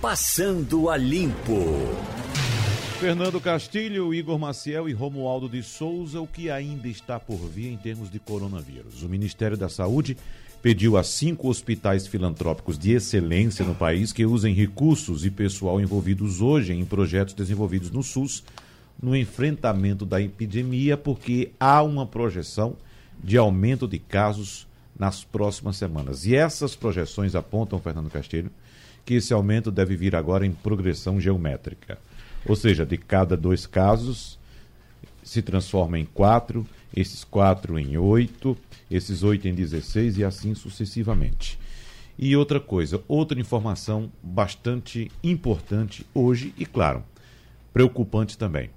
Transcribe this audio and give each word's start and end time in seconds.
Passando 0.00 0.88
a 0.88 0.96
Limpo. 0.96 1.60
Fernando 2.98 3.38
Castilho, 3.38 4.14
Igor 4.14 4.38
Maciel 4.38 4.88
e 4.88 4.94
Romualdo 4.94 5.46
de 5.46 5.62
Souza, 5.62 6.22
o 6.22 6.26
que 6.26 6.50
ainda 6.50 6.88
está 6.88 7.20
por 7.20 7.36
vir 7.36 7.66
em 7.66 7.76
termos 7.76 8.10
de 8.10 8.18
coronavírus. 8.18 9.02
O 9.02 9.10
Ministério 9.10 9.58
da 9.58 9.68
Saúde 9.68 10.16
pediu 10.62 10.96
a 10.96 11.04
cinco 11.04 11.50
hospitais 11.50 12.06
filantrópicos 12.06 12.78
de 12.78 12.92
excelência 12.92 13.62
no 13.62 13.74
país 13.74 14.10
que 14.10 14.24
usem 14.24 14.54
recursos 14.54 15.26
e 15.26 15.30
pessoal 15.30 15.78
envolvidos 15.78 16.40
hoje 16.40 16.72
em 16.72 16.82
projetos 16.86 17.34
desenvolvidos 17.34 17.90
no 17.90 18.02
SUS 18.02 18.42
no 19.02 19.14
enfrentamento 19.14 20.06
da 20.06 20.18
epidemia, 20.18 20.96
porque 20.96 21.52
há 21.60 21.82
uma 21.82 22.06
projeção 22.06 22.74
de 23.22 23.36
aumento 23.36 23.86
de 23.86 23.98
casos 23.98 24.66
nas 24.98 25.22
próximas 25.24 25.76
semanas. 25.76 26.24
E 26.24 26.34
essas 26.34 26.74
projeções 26.74 27.34
apontam, 27.34 27.78
Fernando 27.78 28.10
Castilho, 28.10 28.50
que 29.10 29.16
esse 29.16 29.34
aumento 29.34 29.72
deve 29.72 29.96
vir 29.96 30.14
agora 30.14 30.46
em 30.46 30.52
progressão 30.52 31.20
geométrica. 31.20 31.98
Ou 32.46 32.54
seja, 32.54 32.86
de 32.86 32.96
cada 32.96 33.36
dois 33.36 33.66
casos 33.66 34.38
se 35.20 35.42
transforma 35.42 35.98
em 35.98 36.04
quatro, 36.04 36.64
esses 36.94 37.24
quatro 37.24 37.76
em 37.76 37.98
oito, 37.98 38.56
esses 38.88 39.24
oito 39.24 39.48
em 39.48 39.52
16 39.52 40.18
e 40.18 40.22
assim 40.22 40.54
sucessivamente. 40.54 41.58
E 42.16 42.36
outra 42.36 42.60
coisa, 42.60 43.02
outra 43.08 43.40
informação 43.40 44.12
bastante 44.22 45.10
importante 45.24 46.06
hoje 46.14 46.54
e, 46.56 46.64
claro, 46.64 47.02
preocupante 47.72 48.38
também. 48.38 48.70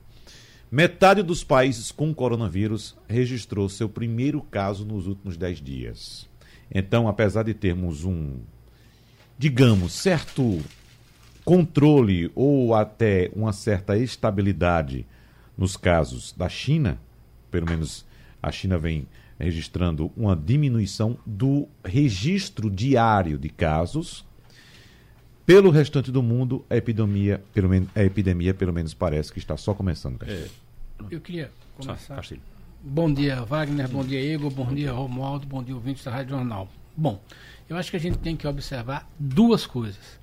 Metade 0.71 1.21
dos 1.21 1.43
países 1.43 1.91
com 1.91 2.11
coronavírus 2.11 2.97
registrou 3.07 3.69
seu 3.69 3.87
primeiro 3.87 4.41
caso 4.41 4.83
nos 4.83 5.05
últimos 5.05 5.37
10 5.37 5.61
dias. 5.61 6.27
Então, 6.73 7.07
apesar 7.07 7.43
de 7.43 7.53
termos 7.53 8.03
um, 8.03 8.39
digamos, 9.37 9.93
certo 9.93 10.61
controle 11.43 12.31
ou 12.33 12.73
até 12.73 13.29
uma 13.35 13.51
certa 13.51 13.97
estabilidade 13.97 15.05
nos 15.57 15.75
casos 15.77 16.33
da 16.35 16.49
China, 16.49 16.97
pelo 17.51 17.69
menos 17.69 18.05
a 18.41 18.51
China 18.51 18.77
vem 18.77 19.07
registrando 19.39 20.11
uma 20.15 20.35
diminuição 20.35 21.17
do 21.25 21.67
registro 21.83 22.69
diário 22.69 23.37
de 23.37 23.49
casos. 23.49 24.25
Pelo 25.45 25.69
restante 25.69 26.09
do 26.11 26.23
mundo, 26.23 26.63
a 26.69 26.77
epidemia, 26.77 27.43
pelo 27.53 27.67
menos, 27.67 27.89
a 27.93 28.01
epidemia, 28.01 28.53
pelo 28.53 28.71
menos 28.71 28.93
parece 28.93 29.31
que 29.31 29.39
está 29.39 29.57
só 29.57 29.73
começando. 29.73 30.23
É, 30.23 30.47
eu 31.11 31.19
queria 31.19 31.51
começar. 31.77 32.23
Bom 32.81 33.13
dia, 33.13 33.43
Wagner. 33.43 33.89
Bom 33.89 34.05
dia, 34.05 34.21
Igor. 34.21 34.49
Bom 34.51 34.73
dia, 34.73 34.93
Romualdo. 34.93 35.45
Bom 35.45 35.61
dia, 35.61 35.75
ouvintes 35.75 36.03
da 36.03 36.11
Rádio 36.11 36.37
Jornal. 36.37 36.69
Bom, 36.95 37.19
eu 37.67 37.75
acho 37.75 37.89
que 37.89 37.97
a 37.97 37.99
gente 37.99 38.19
tem 38.19 38.35
que 38.35 38.47
observar 38.47 39.09
duas 39.17 39.65
coisas. 39.65 40.19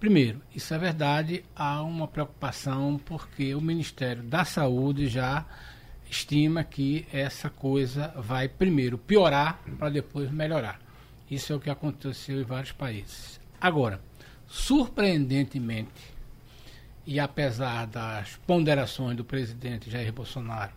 Primeiro, 0.00 0.40
isso 0.54 0.72
é 0.72 0.78
verdade, 0.78 1.44
há 1.54 1.82
uma 1.82 2.08
preocupação 2.08 3.00
porque 3.04 3.54
o 3.54 3.60
Ministério 3.60 4.22
da 4.22 4.44
Saúde 4.44 5.06
já 5.06 5.44
estima 6.10 6.64
que 6.64 7.06
essa 7.12 7.50
coisa 7.50 8.08
vai 8.16 8.48
primeiro 8.48 8.96
piorar 8.96 9.60
para 9.78 9.90
depois 9.90 10.30
melhorar. 10.30 10.80
Isso 11.30 11.52
é 11.52 11.56
o 11.56 11.60
que 11.60 11.70
aconteceu 11.70 12.40
em 12.40 12.44
vários 12.44 12.72
países. 12.72 13.40
Agora, 13.60 14.00
surpreendentemente, 14.46 16.14
e 17.06 17.20
apesar 17.20 17.86
das 17.86 18.36
ponderações 18.46 19.16
do 19.16 19.24
presidente 19.24 19.90
Jair 19.90 20.12
Bolsonaro, 20.12 20.72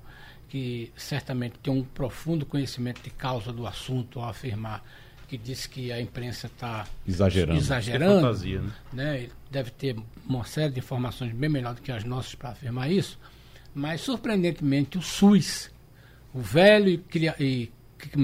que 0.50 0.92
certamente 0.96 1.60
tem 1.60 1.74
um 1.74 1.84
profundo 1.84 2.46
conhecimento 2.46 3.02
de 3.02 3.10
causa 3.10 3.52
do 3.54 3.68
assunto 3.68 4.20
ao 4.20 4.30
afirmar 4.30 4.84
que 5.28 5.38
disse 5.38 5.68
que 5.68 5.92
a 5.92 6.02
imprensa 6.02 6.48
está 6.48 6.88
exagerando. 7.06 7.60
exagerando 7.60 8.18
é 8.18 8.22
fantasia, 8.22 8.62
né? 8.62 8.72
né? 8.94 9.18
Ele 9.24 9.32
deve 9.52 9.72
ter 9.72 9.96
uma 10.26 10.46
série 10.46 10.72
de 10.72 10.80
informações 10.80 11.34
bem 11.34 11.50
melhor 11.50 11.76
do 11.76 11.82
que 11.82 11.92
as 11.92 12.04
nossas 12.04 12.34
para 12.34 12.52
afirmar 12.52 12.90
isso. 12.90 13.20
Mas, 13.76 14.02
surpreendentemente, 14.02 14.98
o 14.98 15.02
SUS, 15.02 15.70
o 16.34 16.40
velho 16.40 16.90
e, 16.90 17.02
e 17.40 17.72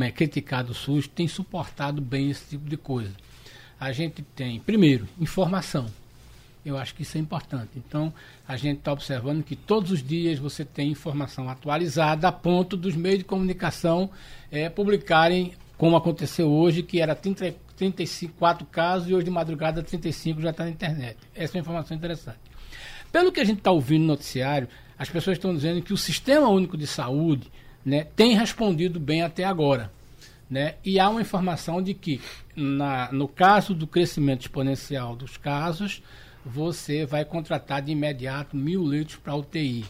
é, 0.02 0.12
criticado 0.12 0.74
SUS, 0.74 1.08
tem 1.08 1.28
suportado 1.28 2.02
bem 2.02 2.30
esse 2.30 2.52
tipo 2.52 2.70
de 2.70 2.78
coisa. 2.78 3.12
A 3.80 3.92
gente 3.92 4.22
tem, 4.22 4.60
primeiro, 4.62 5.08
informação. 5.20 5.88
Eu 6.66 6.78
acho 6.78 6.96
que 6.96 7.02
isso 7.02 7.18
é 7.18 7.20
importante. 7.20 7.72
Então, 7.76 8.14
a 8.48 8.56
gente 8.56 8.78
está 8.78 8.94
observando 8.94 9.44
que 9.44 9.58
todos 9.58 9.92
os 9.92 10.02
dias 10.02 10.40
você 10.40 10.64
tem 10.64 10.92
informação 10.92 11.50
atualizada 11.50 12.30
a 12.30 12.32
ponto 12.32 12.78
dos 12.78 12.96
meios 12.96 13.20
de 13.20 13.26
comunicação 13.26 14.10
é, 14.50 14.70
publicarem 14.70 15.54
como 15.84 15.98
aconteceu 15.98 16.50
hoje, 16.50 16.82
que 16.82 17.02
era 17.02 17.14
30, 17.14 17.56
34 17.76 18.66
casos 18.68 19.10
e 19.10 19.14
hoje 19.14 19.26
de 19.26 19.30
madrugada 19.30 19.84
35 19.84 20.40
já 20.40 20.52
está 20.52 20.64
na 20.64 20.70
internet. 20.70 21.18
Essa 21.36 21.58
é 21.58 21.60
uma 21.60 21.62
informação 21.62 21.98
interessante. 21.98 22.40
Pelo 23.12 23.34
que 23.34 23.42
a 23.42 23.44
gente 23.44 23.58
está 23.58 23.70
ouvindo 23.70 24.04
no 24.04 24.08
noticiário, 24.08 24.70
as 24.98 25.10
pessoas 25.10 25.36
estão 25.36 25.54
dizendo 25.54 25.82
que 25.82 25.92
o 25.92 25.98
Sistema 25.98 26.48
Único 26.48 26.78
de 26.78 26.88
Saúde 26.88 27.52
né, 27.84 28.08
tem 28.16 28.34
respondido 28.34 28.98
bem 28.98 29.24
até 29.24 29.44
agora. 29.44 29.92
Né? 30.50 30.76
E 30.86 31.02
há 31.02 31.10
uma 31.10 31.20
informação 31.20 31.82
de 31.82 31.94
que, 31.94 32.22
na, 32.56 33.12
no 33.12 33.28
caso 33.28 33.76
do 33.76 33.86
crescimento 33.86 34.40
exponencial 34.40 35.18
dos 35.18 35.36
casos, 35.36 36.02
você 36.46 37.06
vai 37.06 37.26
contratar 37.26 37.82
de 37.82 37.92
imediato 37.92 38.56
mil 38.56 38.84
leitos 38.84 39.18
para 39.18 39.36
UTI. 39.36 39.84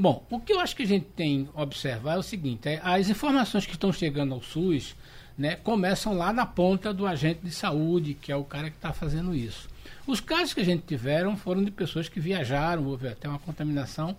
Bom, 0.00 0.24
o 0.30 0.40
que 0.40 0.50
eu 0.50 0.60
acho 0.60 0.74
que 0.74 0.82
a 0.82 0.86
gente 0.86 1.04
tem 1.14 1.44
que 1.44 1.50
observar 1.54 2.14
é 2.14 2.18
o 2.18 2.22
seguinte: 2.22 2.66
é, 2.66 2.80
as 2.82 3.10
informações 3.10 3.66
que 3.66 3.72
estão 3.72 3.92
chegando 3.92 4.32
ao 4.32 4.42
SUS 4.42 4.96
né, 5.36 5.56
começam 5.56 6.14
lá 6.14 6.32
na 6.32 6.46
ponta 6.46 6.94
do 6.94 7.06
agente 7.06 7.40
de 7.44 7.50
saúde, 7.50 8.14
que 8.14 8.32
é 8.32 8.36
o 8.36 8.42
cara 8.42 8.70
que 8.70 8.76
está 8.76 8.94
fazendo 8.94 9.34
isso. 9.34 9.68
Os 10.06 10.18
casos 10.18 10.54
que 10.54 10.60
a 10.62 10.64
gente 10.64 10.84
tiveram 10.86 11.36
foram 11.36 11.62
de 11.62 11.70
pessoas 11.70 12.08
que 12.08 12.18
viajaram, 12.18 12.86
houve 12.86 13.08
até 13.08 13.28
uma 13.28 13.38
contaminação, 13.40 14.16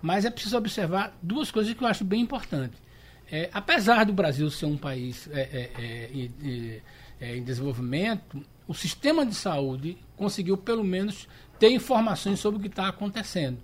mas 0.00 0.24
é 0.24 0.30
preciso 0.30 0.56
observar 0.56 1.12
duas 1.20 1.50
coisas 1.50 1.74
que 1.74 1.82
eu 1.82 1.88
acho 1.88 2.04
bem 2.04 2.20
importantes. 2.20 2.78
É, 3.28 3.50
apesar 3.52 4.04
do 4.04 4.12
Brasil 4.12 4.48
ser 4.48 4.66
um 4.66 4.76
país 4.76 5.28
é, 5.32 5.40
é, 5.40 5.70
é, 5.76 6.80
é 7.20 7.36
em 7.36 7.42
desenvolvimento, 7.42 8.40
o 8.68 8.74
sistema 8.74 9.26
de 9.26 9.34
saúde 9.34 9.98
conseguiu 10.16 10.56
pelo 10.56 10.84
menos 10.84 11.26
ter 11.58 11.72
informações 11.72 12.38
sobre 12.38 12.60
o 12.60 12.62
que 12.62 12.68
está 12.68 12.86
acontecendo. 12.86 13.58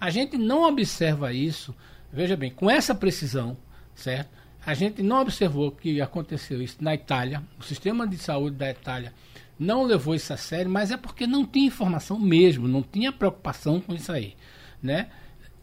A 0.00 0.08
gente 0.10 0.38
não 0.38 0.62
observa 0.62 1.32
isso, 1.32 1.74
veja 2.12 2.36
bem, 2.36 2.50
com 2.50 2.70
essa 2.70 2.94
precisão, 2.94 3.56
certo? 3.94 4.30
A 4.64 4.74
gente 4.74 5.02
não 5.02 5.20
observou 5.20 5.70
que 5.70 6.00
aconteceu 6.00 6.62
isso 6.62 6.78
na 6.80 6.94
Itália, 6.94 7.42
o 7.58 7.62
sistema 7.62 8.06
de 8.06 8.16
saúde 8.16 8.56
da 8.56 8.70
Itália 8.70 9.12
não 9.58 9.84
levou 9.84 10.14
isso 10.14 10.32
a 10.32 10.36
sério, 10.38 10.70
mas 10.70 10.90
é 10.90 10.96
porque 10.96 11.26
não 11.26 11.44
tinha 11.44 11.66
informação 11.66 12.18
mesmo, 12.18 12.66
não 12.66 12.82
tinha 12.82 13.12
preocupação 13.12 13.80
com 13.80 13.94
isso 13.94 14.10
aí, 14.10 14.34
né? 14.82 15.08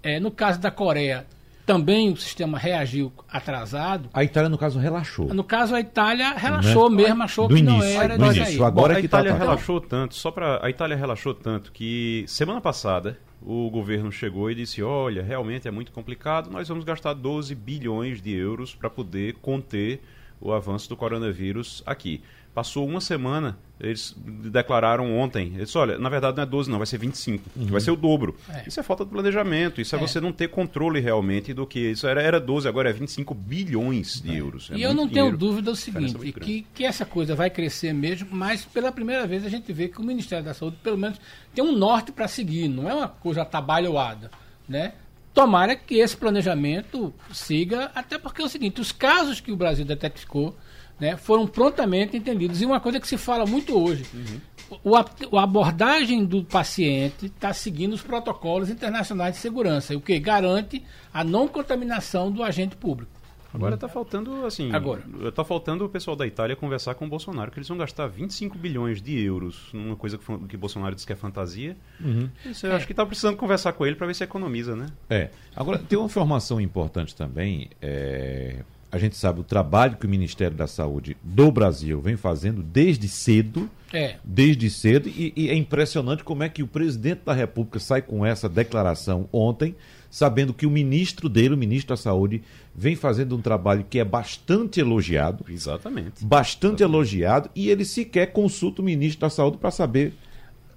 É, 0.03 0.19
no 0.19 0.29
caso 0.29 0.59
da 0.59 0.69
Coreia, 0.69 1.25
também 1.65 2.11
o 2.11 2.15
sistema 2.15 2.59
reagiu 2.59 3.11
atrasado. 3.27 4.09
A 4.13 4.23
Itália, 4.23 4.49
no 4.49 4.57
caso, 4.57 4.79
relaxou. 4.79 5.33
No 5.33 5.43
caso, 5.43 5.75
a 5.75 5.81
Itália 5.81 6.33
relaxou 6.33 6.89
né? 6.89 7.03
mesmo, 7.03 7.23
achou 7.23 7.47
do 7.47 7.55
que 7.55 7.61
início, 7.61 7.79
não 7.79 8.01
era. 8.01 8.17
Do 8.17 8.25
início, 8.25 8.63
agora 8.63 8.93
Bom, 8.93 8.99
é 8.99 9.01
que 9.01 9.07
a 9.07 9.09
tá 9.09 9.19
Itália 9.19 9.33
tá 9.33 9.37
relaxou 9.37 9.81
tanto, 9.81 10.15
só 10.15 10.29
para 10.29 10.65
a 10.65 10.69
Itália 10.69 10.95
relaxou 10.95 11.33
tanto 11.33 11.71
que 11.71 12.23
semana 12.27 12.61
passada 12.61 13.19
o 13.49 13.69
governo 13.69 14.11
chegou 14.11 14.51
e 14.51 14.55
disse: 14.55 14.83
olha, 14.83 15.23
realmente 15.23 15.69
é 15.69 15.71
muito 15.71 15.93
complicado, 15.93 16.51
nós 16.51 16.67
vamos 16.67 16.83
gastar 16.83 17.13
12 17.13 17.55
bilhões 17.55 18.21
de 18.21 18.33
euros 18.33 18.75
para 18.75 18.89
poder 18.89 19.35
conter 19.35 20.01
o 20.41 20.51
avanço 20.51 20.89
do 20.89 20.97
coronavírus 20.97 21.81
aqui. 21.85 22.21
Passou 22.57 22.87
uma 22.87 22.99
semana, 22.99 23.55
eles 23.79 24.15
declararam 24.17 25.15
ontem, 25.15 25.53
eles 25.53 25.75
olha, 25.75 25.99
na 25.99 26.09
verdade 26.09 26.37
não 26.37 26.41
é 26.41 26.45
12 26.47 26.71
não, 26.71 26.79
vai 26.79 26.87
ser 26.87 26.97
25, 26.97 27.43
uhum. 27.55 27.67
vai 27.67 27.79
ser 27.79 27.91
o 27.91 27.95
dobro. 27.95 28.35
É. 28.49 28.63
Isso 28.65 28.79
é 28.79 28.81
falta 28.81 29.05
de 29.05 29.11
planejamento, 29.11 29.79
isso 29.79 29.95
é, 29.95 29.99
é, 29.99 30.01
você 30.01 30.19
não 30.19 30.31
ter 30.31 30.47
controle 30.47 30.99
realmente 30.99 31.53
do 31.53 31.67
que 31.67 31.91
isso 31.91 32.07
era, 32.07 32.19
era 32.19 32.39
12, 32.39 32.67
agora 32.67 32.89
é 32.89 32.93
25 32.93 33.35
bilhões 33.35 34.19
de 34.19 34.31
é. 34.31 34.39
euros. 34.39 34.71
É 34.71 34.75
e 34.77 34.81
eu 34.81 34.91
não 34.91 35.07
tenho 35.07 35.37
dúvida 35.37 35.69
do 35.69 35.75
seguinte, 35.75 36.17
que, 36.31 36.65
que 36.73 36.83
essa 36.83 37.05
coisa 37.05 37.35
vai 37.35 37.51
crescer 37.51 37.93
mesmo, 37.93 38.27
mas 38.31 38.65
pela 38.65 38.91
primeira 38.91 39.27
vez 39.27 39.45
a 39.45 39.49
gente 39.49 39.71
vê 39.71 39.87
que 39.87 40.01
o 40.01 40.03
Ministério 40.03 40.43
da 40.43 40.55
Saúde 40.55 40.77
pelo 40.81 40.97
menos 40.97 41.21
tem 41.53 41.63
um 41.63 41.77
norte 41.77 42.11
para 42.11 42.27
seguir, 42.27 42.67
não 42.67 42.89
é 42.89 42.93
uma 42.95 43.07
coisa 43.07 43.43
atabalhoada, 43.43 44.31
né? 44.67 44.93
Tomara 45.31 45.75
que 45.75 45.99
esse 45.99 46.17
planejamento 46.17 47.13
siga, 47.31 47.91
até 47.93 48.17
porque 48.17 48.41
é 48.41 48.45
o 48.45 48.49
seguinte, 48.49 48.81
os 48.81 48.91
casos 48.91 49.39
que 49.39 49.51
o 49.51 49.55
Brasil 49.55 49.85
detectou 49.85 50.57
né, 50.99 51.17
foram 51.17 51.47
prontamente 51.47 52.17
entendidos. 52.17 52.61
E 52.61 52.65
uma 52.65 52.79
coisa 52.79 52.99
que 52.99 53.07
se 53.07 53.17
fala 53.17 53.45
muito 53.45 53.77
hoje, 53.77 54.05
uhum. 54.13 54.79
o, 54.83 54.95
a, 54.95 55.43
abordagem 55.43 56.25
do 56.25 56.43
paciente 56.43 57.27
está 57.27 57.53
seguindo 57.53 57.93
os 57.93 58.01
protocolos 58.01 58.69
internacionais 58.69 59.35
de 59.35 59.41
segurança, 59.41 59.95
o 59.95 60.01
que 60.01 60.19
garante 60.19 60.83
a 61.13 61.23
não 61.23 61.47
contaminação 61.47 62.31
do 62.31 62.43
agente 62.43 62.75
público. 62.75 63.17
Agora 63.53 63.75
está 63.75 63.87
faltando, 63.87 64.45
assim. 64.45 64.71
Agora. 64.71 65.03
Está 65.23 65.43
faltando 65.43 65.85
o 65.85 65.89
pessoal 65.89 66.15
da 66.15 66.27
Itália 66.27 66.55
conversar 66.55 66.93
com 66.95 67.05
o 67.05 67.07
Bolsonaro, 67.09 67.49
que 67.49 67.57
eles 67.57 67.67
vão 67.67 67.77
gastar 67.77 68.05
25 68.05 68.57
bilhões 68.57 69.01
de 69.01 69.19
euros 69.19 69.69
numa 69.73 69.95
coisa 69.95 70.17
que, 70.17 70.37
que 70.47 70.57
Bolsonaro 70.57 70.93
disse 70.93 71.07
que 71.07 71.13
é 71.13 71.15
fantasia. 71.15 71.75
Uhum. 71.99 72.29
Isso, 72.45 72.67
eu 72.67 72.73
é. 72.73 72.75
acho 72.75 72.85
que 72.85 72.93
está 72.93 73.05
precisando 73.05 73.37
conversar 73.37 73.73
com 73.73 73.85
ele 73.85 73.95
para 73.95 74.05
ver 74.05 74.13
se 74.13 74.23
economiza, 74.23 74.75
né? 74.75 74.87
É. 75.09 75.29
Agora, 75.55 75.79
tem 75.79 75.97
uma 75.97 76.05
informação 76.05 76.59
importante 76.61 77.15
também. 77.15 77.69
É 77.81 78.63
a 78.91 78.97
gente 78.97 79.17
sabe 79.17 79.41
o 79.41 79.43
trabalho 79.43 79.97
que 79.97 80.05
o 80.05 80.09
Ministério 80.09 80.55
da 80.55 80.67
Saúde 80.67 81.17
do 81.21 81.51
Brasil 81.51 81.99
vem 81.99 82.15
fazendo 82.15 82.63
desde 82.63 83.07
cedo. 83.07 83.69
É. 83.91 84.15
Desde 84.23 84.69
cedo. 84.69 85.09
E, 85.09 85.33
e, 85.35 85.49
é 85.49 85.55
impressionante 85.55 86.23
como 86.23 86.43
é 86.43 86.49
que 86.49 86.63
o 86.63 86.67
presidente 86.67 87.21
da 87.25 87.33
República 87.33 87.79
sai 87.79 88.01
com 88.01 88.25
essa 88.25 88.47
declaração 88.47 89.27
ontem, 89.31 89.75
sabendo 90.09 90.53
que 90.53 90.65
o 90.65 90.71
ministro 90.71 91.27
dele, 91.27 91.53
o 91.53 91.57
ministro 91.57 91.89
da 91.89 91.97
Saúde, 91.97 92.41
vem 92.73 92.95
fazendo 92.95 93.35
um 93.35 93.41
trabalho 93.41 93.85
que 93.89 93.99
é 93.99 94.05
bastante 94.05 94.79
elogiado. 94.79 95.45
Exatamente. 95.49 96.25
Bastante 96.25 96.81
Exatamente. 96.81 96.83
elogiado. 96.83 97.49
E 97.55 97.69
ele 97.69 97.83
sequer 97.83 98.27
consulta 98.27 98.81
o 98.81 98.85
ministro 98.85 99.21
da 99.21 99.29
Saúde 99.29 99.57
para 99.57 99.71
saber 99.71 100.13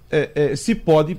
é, 0.09 0.31
é, 0.35 0.55
se 0.55 0.75
pode 0.75 1.17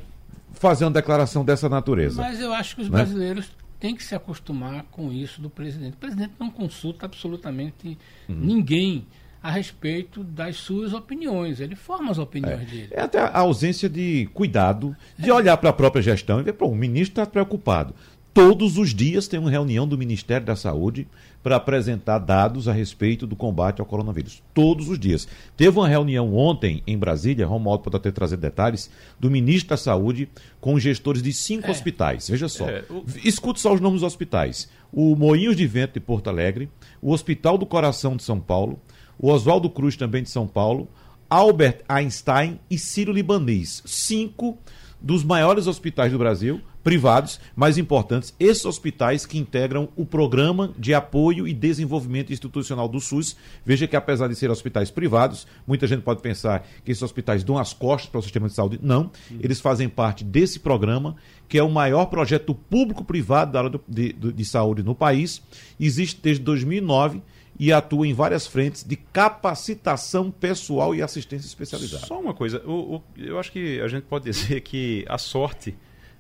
fazer 0.53 0.85
uma 0.85 0.91
declaração 0.91 1.43
dessa 1.45 1.69
natureza. 1.69 2.21
Mas 2.21 2.39
eu 2.39 2.53
acho 2.53 2.77
que 2.77 2.83
os 2.83 2.91
né? 2.91 2.99
brasileiros 2.99 3.51
tem 3.83 3.97
que 3.97 4.05
se 4.05 4.15
acostumar 4.15 4.85
com 4.93 5.13
isso 5.13 5.43
do 5.43 5.51
presidente. 5.51 5.95
O 5.95 5.97
presidente 5.97 6.35
não 6.39 6.49
consulta 6.49 7.05
absolutamente 7.05 7.99
uhum. 8.29 8.37
ninguém 8.37 9.05
a 9.43 9.51
respeito 9.51 10.23
das 10.23 10.55
suas 10.55 10.93
opiniões. 10.93 11.59
Ele 11.59 11.75
forma 11.75 12.13
as 12.13 12.17
opiniões 12.17 12.63
é. 12.63 12.65
dele. 12.65 12.89
É 12.93 13.01
até 13.01 13.19
a 13.19 13.39
ausência 13.39 13.89
de 13.89 14.31
cuidado, 14.33 14.97
de 15.19 15.31
é. 15.31 15.35
olhar 15.35 15.57
para 15.57 15.71
a 15.71 15.73
própria 15.73 16.01
gestão 16.01 16.39
e 16.39 16.45
ver, 16.45 16.53
pô, 16.53 16.69
o 16.69 16.77
ministro 16.77 17.21
está 17.21 17.27
preocupado. 17.27 17.93
Todos 18.35 18.79
os 18.79 18.95
dias 18.95 19.29
tem 19.29 19.39
uma 19.39 19.51
reunião 19.51 19.87
do 19.87 19.99
Ministério 19.99 20.47
da 20.47 20.57
Saúde 20.57 21.07
para 21.43 21.57
apresentar 21.57 22.19
dados 22.19 22.67
a 22.67 22.73
respeito 22.73 23.27
do 23.27 23.37
combate 23.37 23.81
ao 23.81 23.87
coronavírus. 23.87 24.43
Todos 24.55 24.89
os 24.89 24.99
dias. 24.99 25.29
Teve 25.55 25.79
uma 25.79 25.89
reunião 25.89 26.35
ontem 26.35 26.83
em 26.87 26.97
Brasília, 26.97 27.47
Romualdo 27.47 27.85
pode 27.85 27.97
até 27.97 28.11
trazer 28.11 28.39
detalhes, 28.39 28.91
do 29.21 29.31
ministro 29.31 29.71
da 29.71 29.77
Saúde 29.77 30.31
com 30.63 30.79
gestores 30.79 31.23
de 31.23 31.31
cinco 31.31 31.67
é. 31.67 31.71
hospitais. 31.71 32.31
Veja 32.31 32.49
só. 32.49 32.67
É, 32.69 32.85
o... 32.89 33.05
Escute 33.23 33.61
só 33.61 33.75
os 33.75 33.81
nomes 33.81 34.01
dos 34.01 34.07
hospitais. 34.07 34.67
O 34.91 35.15
Moinhos 35.15 35.57
de 35.57 35.67
Vento 35.67 35.95
de 35.95 36.01
Porto 36.01 36.29
Alegre, 36.29 36.71
o 37.03 37.13
Hospital 37.13 37.59
do 37.59 37.67
Coração 37.67 38.17
de 38.17 38.23
São 38.23 38.41
Paulo, 38.41 38.81
o 39.19 39.31
Oswaldo 39.31 39.69
Cruz 39.69 39.95
também 39.95 40.23
de 40.23 40.31
São 40.31 40.47
Paulo, 40.47 40.89
Albert 41.29 41.81
Einstein 41.89 42.59
e 42.71 42.79
Ciro 42.79 43.13
Libanês. 43.13 43.83
Cinco 43.85 44.59
dos 45.03 45.25
maiores 45.25 45.67
hospitais 45.67 46.13
do 46.13 46.19
Brasil 46.19 46.61
privados, 46.83 47.41
mais 47.55 47.79
importantes, 47.79 48.35
esses 48.39 48.65
hospitais 48.65 49.25
que 49.25 49.39
integram 49.39 49.89
o 49.97 50.05
programa 50.05 50.73
de 50.77 50.93
apoio 50.93 51.47
e 51.47 51.55
desenvolvimento 51.55 52.33
institucional 52.33 52.89
do 52.89 53.01
SUS. 53.01 53.37
Veja 53.65 53.87
que 53.87 53.97
apesar 53.97 54.29
de 54.29 54.35
serem 54.35 54.53
hospitais 54.53 54.91
privados, 54.91 55.47
muita 55.67 55.87
gente 55.87 56.03
pode 56.03 56.21
pensar 56.21 56.67
que 56.85 56.91
esses 56.91 57.03
hospitais 57.03 57.45
dão 57.45 57.57
as 57.57 57.73
costas 57.73 58.11
para 58.11 58.19
o 58.19 58.23
sistema 58.23 58.49
de 58.49 58.55
saúde. 58.55 58.81
Não, 58.83 59.11
eles 59.41 59.61
fazem 59.61 59.89
parte 59.89 60.25
desse 60.25 60.59
programa, 60.59 61.17
que 61.49 61.59
é 61.59 61.63
o 61.63 61.71
maior 61.71 62.07
projeto 62.07 62.55
público-privado 62.55 63.53
da 63.53 63.61
área 63.61 63.71
de, 63.89 64.13
de, 64.13 64.33
de 64.33 64.45
saúde 64.45 64.83
no 64.83 64.95
país. 64.95 65.43
Existe 65.79 66.21
desde 66.21 66.43
2009 66.43 67.23
e 67.59 67.73
atua 67.73 68.07
em 68.07 68.15
várias 68.15 68.47
frentes 68.47 68.83
de 68.83 68.97
capacitação 68.97 70.31
pessoal 70.31 70.95
e 70.95 71.03
assistência 71.03 71.47
especializada. 71.47 72.07
Só 72.07 72.19
uma 72.19 72.35
coisa, 72.35 72.63
o, 72.67 73.03
eu 73.17 73.39
acho 73.39 73.53
que 73.53 73.81
a 73.81 73.89
gente 73.89 74.05
pode 74.05 74.25
dizer 74.31 74.61
que 74.63 75.05
a 75.09 75.19
sorte 75.19 75.77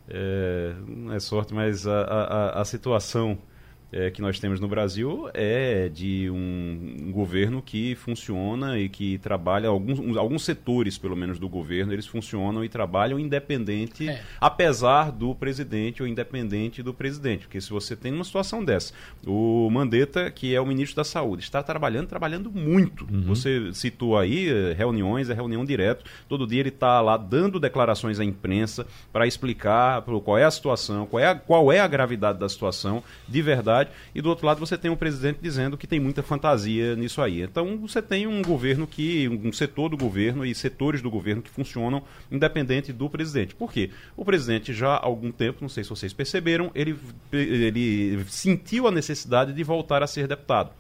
é, 0.09 0.75
não 0.87 1.13
é 1.13 1.21
sorte, 1.21 1.55
mas 1.55 1.87
a, 1.87 2.01
a, 2.03 2.61
a 2.61 2.65
situação 2.65 3.39
é, 3.93 4.11
que 4.11 4.23
nós 4.23 4.41
temos 4.41 4.59
no 4.59 4.67
Brasil 4.67 5.29
é 5.35 5.91
de 5.91 6.31
um, 6.31 6.97
um, 7.09 7.13
governo 7.13 7.61
que 7.61 7.95
funciona 7.95 8.79
e 8.79 8.89
que 8.89 9.19
trabalha, 9.19 9.69
alguns, 9.69 10.17
alguns 10.17 10.45
setores, 10.45 10.97
pelo 10.97 11.15
menos, 11.15 11.39
do 11.39 11.49
governo, 11.49 11.93
eles 11.93 12.07
funcionam 12.07 12.65
e 12.65 12.69
trabalham 12.69 13.19
independente, 13.19 14.09
é. 14.09 14.23
apesar 14.41 15.13
do 15.13 15.35
presidente 15.35 16.03
ou 16.03 16.09
independente 16.09 16.83
do 16.83 16.95
presidente. 16.95 17.47
Porque 17.47 17.61
se 17.61 17.69
você 17.69 17.95
tem 17.95 18.13
uma 18.13 18.25
situação 18.25 18.65
dessa, 18.65 18.95
o 19.27 19.69
Mandetta, 19.71 20.31
que 20.31 20.55
é 20.55 20.61
o 20.61 20.67
ministro 20.67 20.97
da 20.97 21.05
Saúde, 21.05 21.43
está 21.43 21.63
trabalhando, 21.63 22.07
trabalhando 22.07 22.51
muito. 22.51 23.07
Uhum. 23.13 23.23
Você 23.25 23.73
citou 23.75 24.17
aí 24.17 24.49
eh, 24.49 24.73
reuniões, 24.73 25.29
é 25.29 25.35
reunião 25.35 25.65
direto, 25.65 26.05
todo 26.29 26.47
dia 26.47 26.61
ele 26.61 26.71
está 26.71 27.01
lá 27.01 27.19
dando 27.19 27.61
declarações 27.61 28.19
à 28.19 28.25
imprensa 28.25 28.87
para 29.13 29.27
explicar 29.27 30.03
qual 30.03 30.39
é 30.39 30.45
a 30.45 30.51
situação, 30.51 31.07
qual 31.07 31.21
é 31.21 31.27
a, 31.27 31.35
qual 31.35 31.71
é 31.71 31.81
a 31.81 31.87
gravidade 31.87 32.39
da 32.39 32.49
situação 32.49 33.03
de 33.29 33.43
verdade 33.43 33.82
e 34.15 34.21
do 34.21 34.29
outro 34.29 34.47
lado 34.47 34.59
você 34.59 34.77
tem 34.77 34.91
um 34.91 34.97
presidente 34.97 35.39
dizendo 35.41 35.77
que 35.77 35.87
tem 35.87 35.99
muita 35.99 36.23
fantasia 36.23 36.95
nisso 36.97 37.21
aí. 37.21 37.43
Então 37.43 37.79
você 37.79 38.03
tem 38.03 38.27
um 38.27 38.43
governo 38.43 38.87
que, 38.87 39.29
um 39.29 39.53
setor 39.53 39.89
do 39.89 39.97
governo 39.97 40.45
e 40.45 40.55
setores 40.55 41.01
do 41.01 41.11
governo 41.11 41.43
que 41.43 41.51
funcionam 41.51 42.03
independente 42.31 42.93
do 42.93 43.09
presidente. 43.09 43.55
Por 43.55 43.73
quê? 43.73 43.91
O 44.17 44.25
presidente 44.25 44.73
já 44.73 44.95
há 44.95 45.05
algum 45.05 45.31
tempo, 45.31 45.59
não 45.61 45.69
sei 45.69 45.85
se 45.85 45.91
vocês 45.91 46.13
perceberam, 46.13 46.71
ele, 46.75 46.97
ele 47.33 48.25
sentiu 48.29 48.87
a 48.87 48.91
necessidade 48.91 49.53
de 49.53 49.63
voltar 49.63 50.03
a 50.03 50.07
ser 50.07 50.27
deputado. 50.27 50.71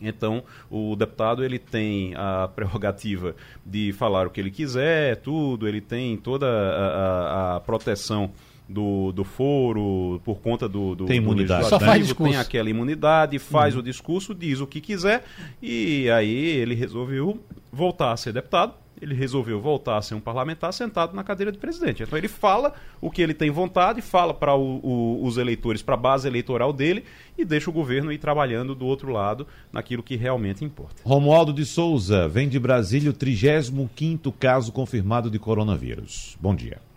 Então, 0.00 0.44
o 0.70 0.94
deputado 0.94 1.44
ele 1.44 1.58
tem 1.58 2.14
a 2.16 2.48
prerrogativa 2.54 3.34
de 3.64 3.92
falar 3.92 4.26
o 4.26 4.30
que 4.30 4.40
ele 4.40 4.50
quiser, 4.50 5.16
tudo, 5.16 5.66
ele 5.66 5.80
tem 5.80 6.16
toda 6.16 6.46
a, 6.46 6.86
a, 6.86 7.56
a 7.56 7.60
proteção 7.60 8.30
do, 8.68 9.12
do 9.12 9.24
foro, 9.24 10.20
por 10.24 10.40
conta 10.40 10.68
do, 10.68 10.94
do, 10.94 11.06
tem 11.06 11.16
imunidade, 11.16 11.64
do 11.64 11.68
Só 11.70 11.80
faz 11.80 12.02
discurso. 12.02 12.32
tem 12.32 12.40
aquela 12.40 12.68
imunidade, 12.68 13.38
faz 13.38 13.74
uhum. 13.74 13.80
o 13.80 13.82
discurso, 13.82 14.34
diz 14.34 14.60
o 14.60 14.66
que 14.66 14.80
quiser, 14.80 15.24
e 15.62 16.10
aí 16.10 16.46
ele 16.46 16.74
resolveu 16.74 17.40
voltar 17.72 18.12
a 18.12 18.16
ser 18.16 18.32
deputado, 18.32 18.74
ele 19.00 19.14
resolveu 19.14 19.60
voltar 19.60 19.96
a 19.96 20.02
ser 20.02 20.14
um 20.14 20.20
parlamentar 20.20 20.72
sentado 20.72 21.14
na 21.14 21.22
cadeira 21.22 21.52
de 21.52 21.58
presidente. 21.58 22.02
Então 22.02 22.18
ele 22.18 22.26
fala 22.26 22.74
o 23.00 23.10
que 23.12 23.22
ele 23.22 23.32
tem 23.32 23.48
vontade, 23.48 24.02
fala 24.02 24.34
para 24.34 24.56
os 24.56 25.38
eleitores, 25.38 25.82
para 25.82 25.94
a 25.94 25.98
base 25.98 26.26
eleitoral 26.26 26.72
dele 26.72 27.04
e 27.36 27.44
deixa 27.44 27.70
o 27.70 27.72
governo 27.72 28.10
ir 28.10 28.18
trabalhando 28.18 28.74
do 28.74 28.84
outro 28.84 29.12
lado 29.12 29.46
naquilo 29.72 30.02
que 30.02 30.16
realmente 30.16 30.64
importa. 30.64 30.96
Romualdo 31.04 31.52
de 31.52 31.64
Souza, 31.64 32.28
vem 32.28 32.48
de 32.48 32.58
Brasília 32.58 33.10
o 33.10 33.14
35º 33.14 34.34
caso 34.36 34.72
confirmado 34.72 35.30
de 35.30 35.38
coronavírus. 35.38 36.36
Bom 36.40 36.54
dia. 36.54 36.87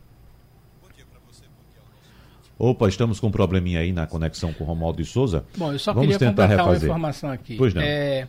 Opa, 2.64 2.88
estamos 2.88 3.20
com 3.20 3.26
um 3.26 3.32
probleminha 3.32 3.80
aí 3.80 3.92
na 3.92 4.06
conexão 4.06 4.54
com 4.54 4.64
o 4.64 4.68
Romualdo 4.68 5.02
de 5.02 5.10
Souza. 5.10 5.44
Bom, 5.58 5.74
eu 5.74 5.80
só 5.80 5.94
Vamos 5.94 6.12
queria 6.12 6.20
tentar 6.20 6.46
refazer. 6.46 6.82
uma 6.92 6.96
informação 6.96 7.32
aqui. 7.32 7.58
Pois 7.58 7.74
não. 7.74 7.82
É, 7.82 8.28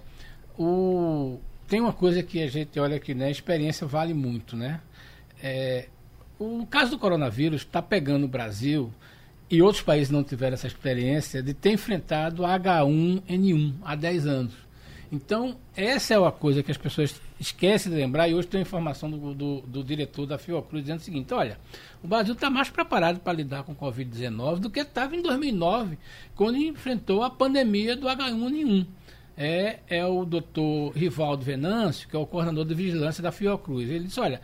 o... 0.58 1.38
Tem 1.68 1.82
uma 1.82 1.92
coisa 1.92 2.22
que 2.22 2.42
a 2.42 2.48
gente 2.48 2.80
olha 2.80 2.96
aqui, 2.96 3.12
né? 3.12 3.26
A 3.26 3.30
experiência 3.30 3.86
vale 3.86 4.14
muito, 4.14 4.56
né? 4.56 4.80
É, 5.42 5.86
o 6.38 6.64
caso 6.64 6.92
do 6.92 6.98
coronavírus 6.98 7.60
está 7.60 7.82
pegando 7.82 8.24
o 8.24 8.28
Brasil 8.28 8.90
e 9.50 9.60
outros 9.60 9.82
países 9.82 10.08
não 10.08 10.24
tiveram 10.24 10.54
essa 10.54 10.66
experiência 10.66 11.42
de 11.42 11.52
ter 11.52 11.72
enfrentado 11.72 12.42
H1N1 12.42 13.74
há 13.84 13.94
10 13.94 14.26
anos. 14.26 14.54
Então, 15.12 15.58
essa 15.76 16.14
é 16.14 16.18
uma 16.18 16.32
coisa 16.32 16.62
que 16.62 16.70
as 16.70 16.78
pessoas 16.78 17.20
esquecem 17.38 17.92
de 17.92 17.98
lembrar, 17.98 18.28
e 18.28 18.34
hoje 18.34 18.48
tem 18.48 18.62
informação 18.62 19.10
do, 19.10 19.34
do, 19.34 19.60
do 19.60 19.84
diretor 19.84 20.24
da 20.24 20.38
Fiocruz 20.38 20.84
dizendo 20.84 21.00
o 21.00 21.02
seguinte: 21.02 21.34
olha, 21.34 21.58
o 22.02 22.08
Brasil 22.08 22.32
está 22.32 22.48
mais 22.48 22.70
preparado 22.70 23.20
para 23.20 23.34
lidar 23.34 23.62
com 23.62 23.72
o 23.72 23.76
Covid-19 23.76 24.60
do 24.60 24.70
que 24.70 24.80
estava 24.80 25.14
em 25.14 25.20
2009, 25.20 25.98
quando 26.34 26.56
enfrentou 26.56 27.22
a 27.22 27.28
pandemia 27.28 27.94
do 27.94 28.06
H1N1. 28.06 28.86
É, 29.36 29.80
é 29.86 30.06
o 30.06 30.24
doutor 30.24 30.92
Rivaldo 30.96 31.44
Venâncio, 31.44 32.08
que 32.08 32.16
é 32.16 32.18
o 32.18 32.26
coordenador 32.26 32.64
de 32.64 32.74
vigilância 32.74 33.22
da 33.22 33.30
Fiocruz. 33.30 33.90
Ele 33.90 34.04
disse: 34.04 34.18
olha, 34.18 34.40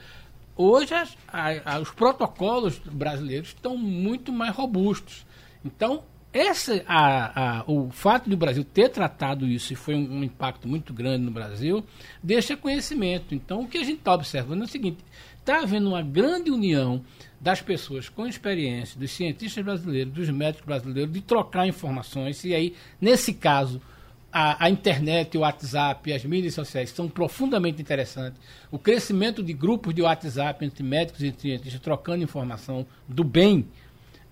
hoje 0.55 0.93
as, 0.93 1.17
a, 1.27 1.77
a, 1.77 1.79
os 1.79 1.91
protocolos 1.91 2.79
brasileiros 2.79 3.49
estão 3.49 3.75
muito 3.75 4.31
mais 4.31 4.55
robustos. 4.55 5.27
Então, 5.65 6.05
esse, 6.39 6.85
a, 6.87 7.59
a, 7.59 7.65
o 7.67 7.91
fato 7.91 8.31
do 8.31 8.37
Brasil 8.37 8.65
ter 8.65 8.89
tratado 8.91 9.45
isso 9.45 9.73
e 9.73 9.77
foi 9.77 9.95
um, 9.95 10.19
um, 10.19 10.25
impacto 10.25 10.69
muito 10.69 10.95
grande 10.95 11.25
no 11.25 11.33
Brasil, 11.33 11.85
deixa 12.23 12.57
conhecimento. 12.57 13.35
Então, 13.35 13.63
o 13.63 13.69
que 13.69 13.79
a 13.79 13.83
gente 13.83 13.99
está 13.99 14.15
observando 14.15 14.61
é 14.61 14.65
o 14.65 14.69
seguinte: 14.69 14.99
está 15.41 15.63
havendo 15.63 15.89
uma 15.89 16.03
grande 16.03 16.51
união 16.51 17.03
das 17.41 17.61
pessoas 17.61 18.09
com 18.09 18.27
experiência, 18.27 18.99
dos 18.99 19.11
cientistas 19.11 19.65
brasileiros, 19.65 20.13
dos 20.13 20.31
médicos 20.31 20.65
brasileiros, 20.65 21.13
de 21.13 21.21
trocar 21.21 21.67
informações. 21.67 22.45
E 22.45 22.55
aí, 22.55 22.75
nesse 23.01 23.33
caso, 23.35 23.81
a, 24.33 24.67
a, 24.67 24.71
internet, 24.71 25.37
o 25.37 25.41
WhatsApp, 25.41 26.13
as 26.13 26.25
mídias 26.25 26.55
sociais 26.55 26.91
são 26.91 27.09
profundamente 27.09 27.83
interessantes. 27.83 28.41
O 28.71 28.79
crescimento 28.79 29.43
de 29.43 29.53
grupos 29.53 29.95
de 29.95 30.03
WhatsApp 30.03 30.65
entre 30.65 30.85
médicos 30.85 31.21
e 31.23 31.35
cientistas 31.37 31.81
trocando 31.81 32.23
informação 32.23 32.87
do 33.09 33.25
bem 33.25 33.67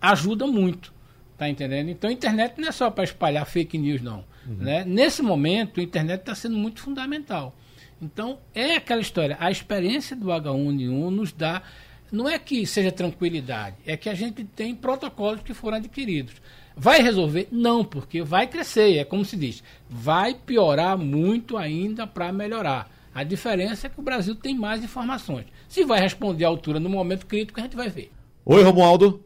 ajuda 0.01 0.47
muito. 0.47 0.96
Tá 1.37 1.49
entendendo? 1.49 1.91
Então 1.91 2.09
a 2.09 2.13
internet 2.13 2.59
não 2.59 2.69
é 2.69 2.73
só 2.73 2.91
para 2.91 3.05
espalhar 3.05 3.45
fake 3.45 3.77
news, 3.77 4.01
não. 4.01 4.25
Uhum. 4.47 4.57
Né? 4.57 4.85
Nesse 4.85 5.23
momento, 5.23 5.81
a 5.81 5.83
internet 5.83 6.21
está 6.21 6.35
sendo 6.35 6.57
muito 6.57 6.81
fundamental. 6.81 7.55
Então, 8.01 8.39
é 8.55 8.77
aquela 8.77 9.01
história. 9.01 9.37
A 9.41 9.51
experiência 9.51 10.15
do 10.15 10.27
H1N1 10.27 11.11
nos 11.11 11.33
dá. 11.33 11.63
Não 12.11 12.29
é 12.29 12.39
que 12.39 12.65
seja 12.65 12.93
tranquilidade, 12.93 13.79
é 13.85 13.97
que 13.97 14.09
a 14.09 14.15
gente 14.15 14.45
tem 14.45 14.77
protocolos 14.77 15.43
que 15.43 15.53
foram 15.53 15.79
adquiridos. 15.79 16.35
Vai 16.77 17.03
resolver? 17.03 17.49
Não, 17.51 17.85
porque 17.85 18.23
vai 18.23 18.47
crescer. 18.47 18.99
É 18.99 19.05
como 19.05 19.25
se 19.25 19.37
diz, 19.37 19.63
vai 19.91 20.33
piorar 20.33 20.97
muito 20.97 21.57
ainda 21.57 22.07
para 22.07 22.33
melhorar. 22.33 22.89
A 23.13 23.25
diferença 23.25 23.89
é 23.89 23.91
que 23.91 23.99
o 23.99 24.05
Brasil 24.05 24.37
tem 24.37 24.55
mais 24.55 24.85
informações. 24.85 25.47
Se 25.69 25.85
vai 25.85 25.99
responder 25.99 26.45
à 26.45 26.49
altura 26.49 26.79
no 26.79 26.89
momento 26.89 27.27
crítico, 27.27 27.59
a 27.59 27.63
gente 27.65 27.75
vai 27.75 27.89
ver. 27.89 28.13
Oi, 28.45 28.63
Romualdo. 28.63 29.26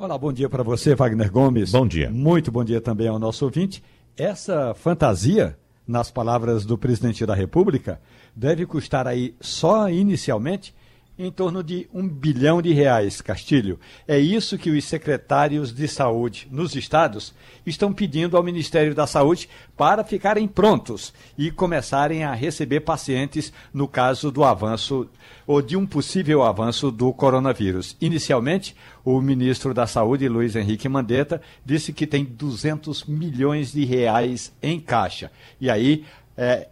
Olá, 0.00 0.16
bom 0.16 0.32
dia 0.32 0.48
para 0.48 0.62
você, 0.62 0.94
Wagner 0.94 1.30
Gomes. 1.30 1.72
Bom 1.72 1.86
dia. 1.86 2.08
Muito 2.08 2.50
bom 2.50 2.64
dia 2.64 2.80
também 2.80 3.06
ao 3.06 3.18
nosso 3.18 3.44
ouvinte. 3.44 3.84
essa 4.16 4.72
fantasia, 4.72 5.58
nas 5.86 6.10
palavras 6.10 6.64
do 6.64 6.78
presidente 6.78 7.26
da 7.26 7.34
República, 7.34 8.00
deve 8.34 8.64
custar 8.64 9.06
aí 9.06 9.34
só 9.42 9.90
inicialmente 9.90 10.74
em 11.20 11.30
torno 11.30 11.62
de 11.62 11.86
um 11.92 12.08
bilhão 12.08 12.62
de 12.62 12.72
reais, 12.72 13.20
Castilho. 13.20 13.78
É 14.08 14.18
isso 14.18 14.56
que 14.56 14.70
os 14.70 14.84
secretários 14.84 15.70
de 15.70 15.86
saúde 15.86 16.48
nos 16.50 16.74
estados 16.74 17.34
estão 17.66 17.92
pedindo 17.92 18.38
ao 18.38 18.42
Ministério 18.42 18.94
da 18.94 19.06
Saúde 19.06 19.46
para 19.76 20.02
ficarem 20.02 20.48
prontos 20.48 21.12
e 21.36 21.50
começarem 21.50 22.24
a 22.24 22.32
receber 22.32 22.80
pacientes 22.80 23.52
no 23.72 23.86
caso 23.86 24.30
do 24.30 24.42
avanço 24.42 25.08
ou 25.46 25.60
de 25.60 25.76
um 25.76 25.86
possível 25.86 26.42
avanço 26.42 26.90
do 26.90 27.12
coronavírus. 27.12 27.96
Inicialmente, 28.00 28.74
o 29.04 29.20
ministro 29.20 29.74
da 29.74 29.86
Saúde, 29.86 30.26
Luiz 30.26 30.56
Henrique 30.56 30.88
Mandetta, 30.88 31.42
disse 31.64 31.92
que 31.92 32.06
tem 32.06 32.24
200 32.24 33.04
milhões 33.04 33.72
de 33.72 33.84
reais 33.84 34.52
em 34.62 34.80
caixa. 34.80 35.30
E 35.60 35.68
aí, 35.68 36.04
é, 36.34 36.66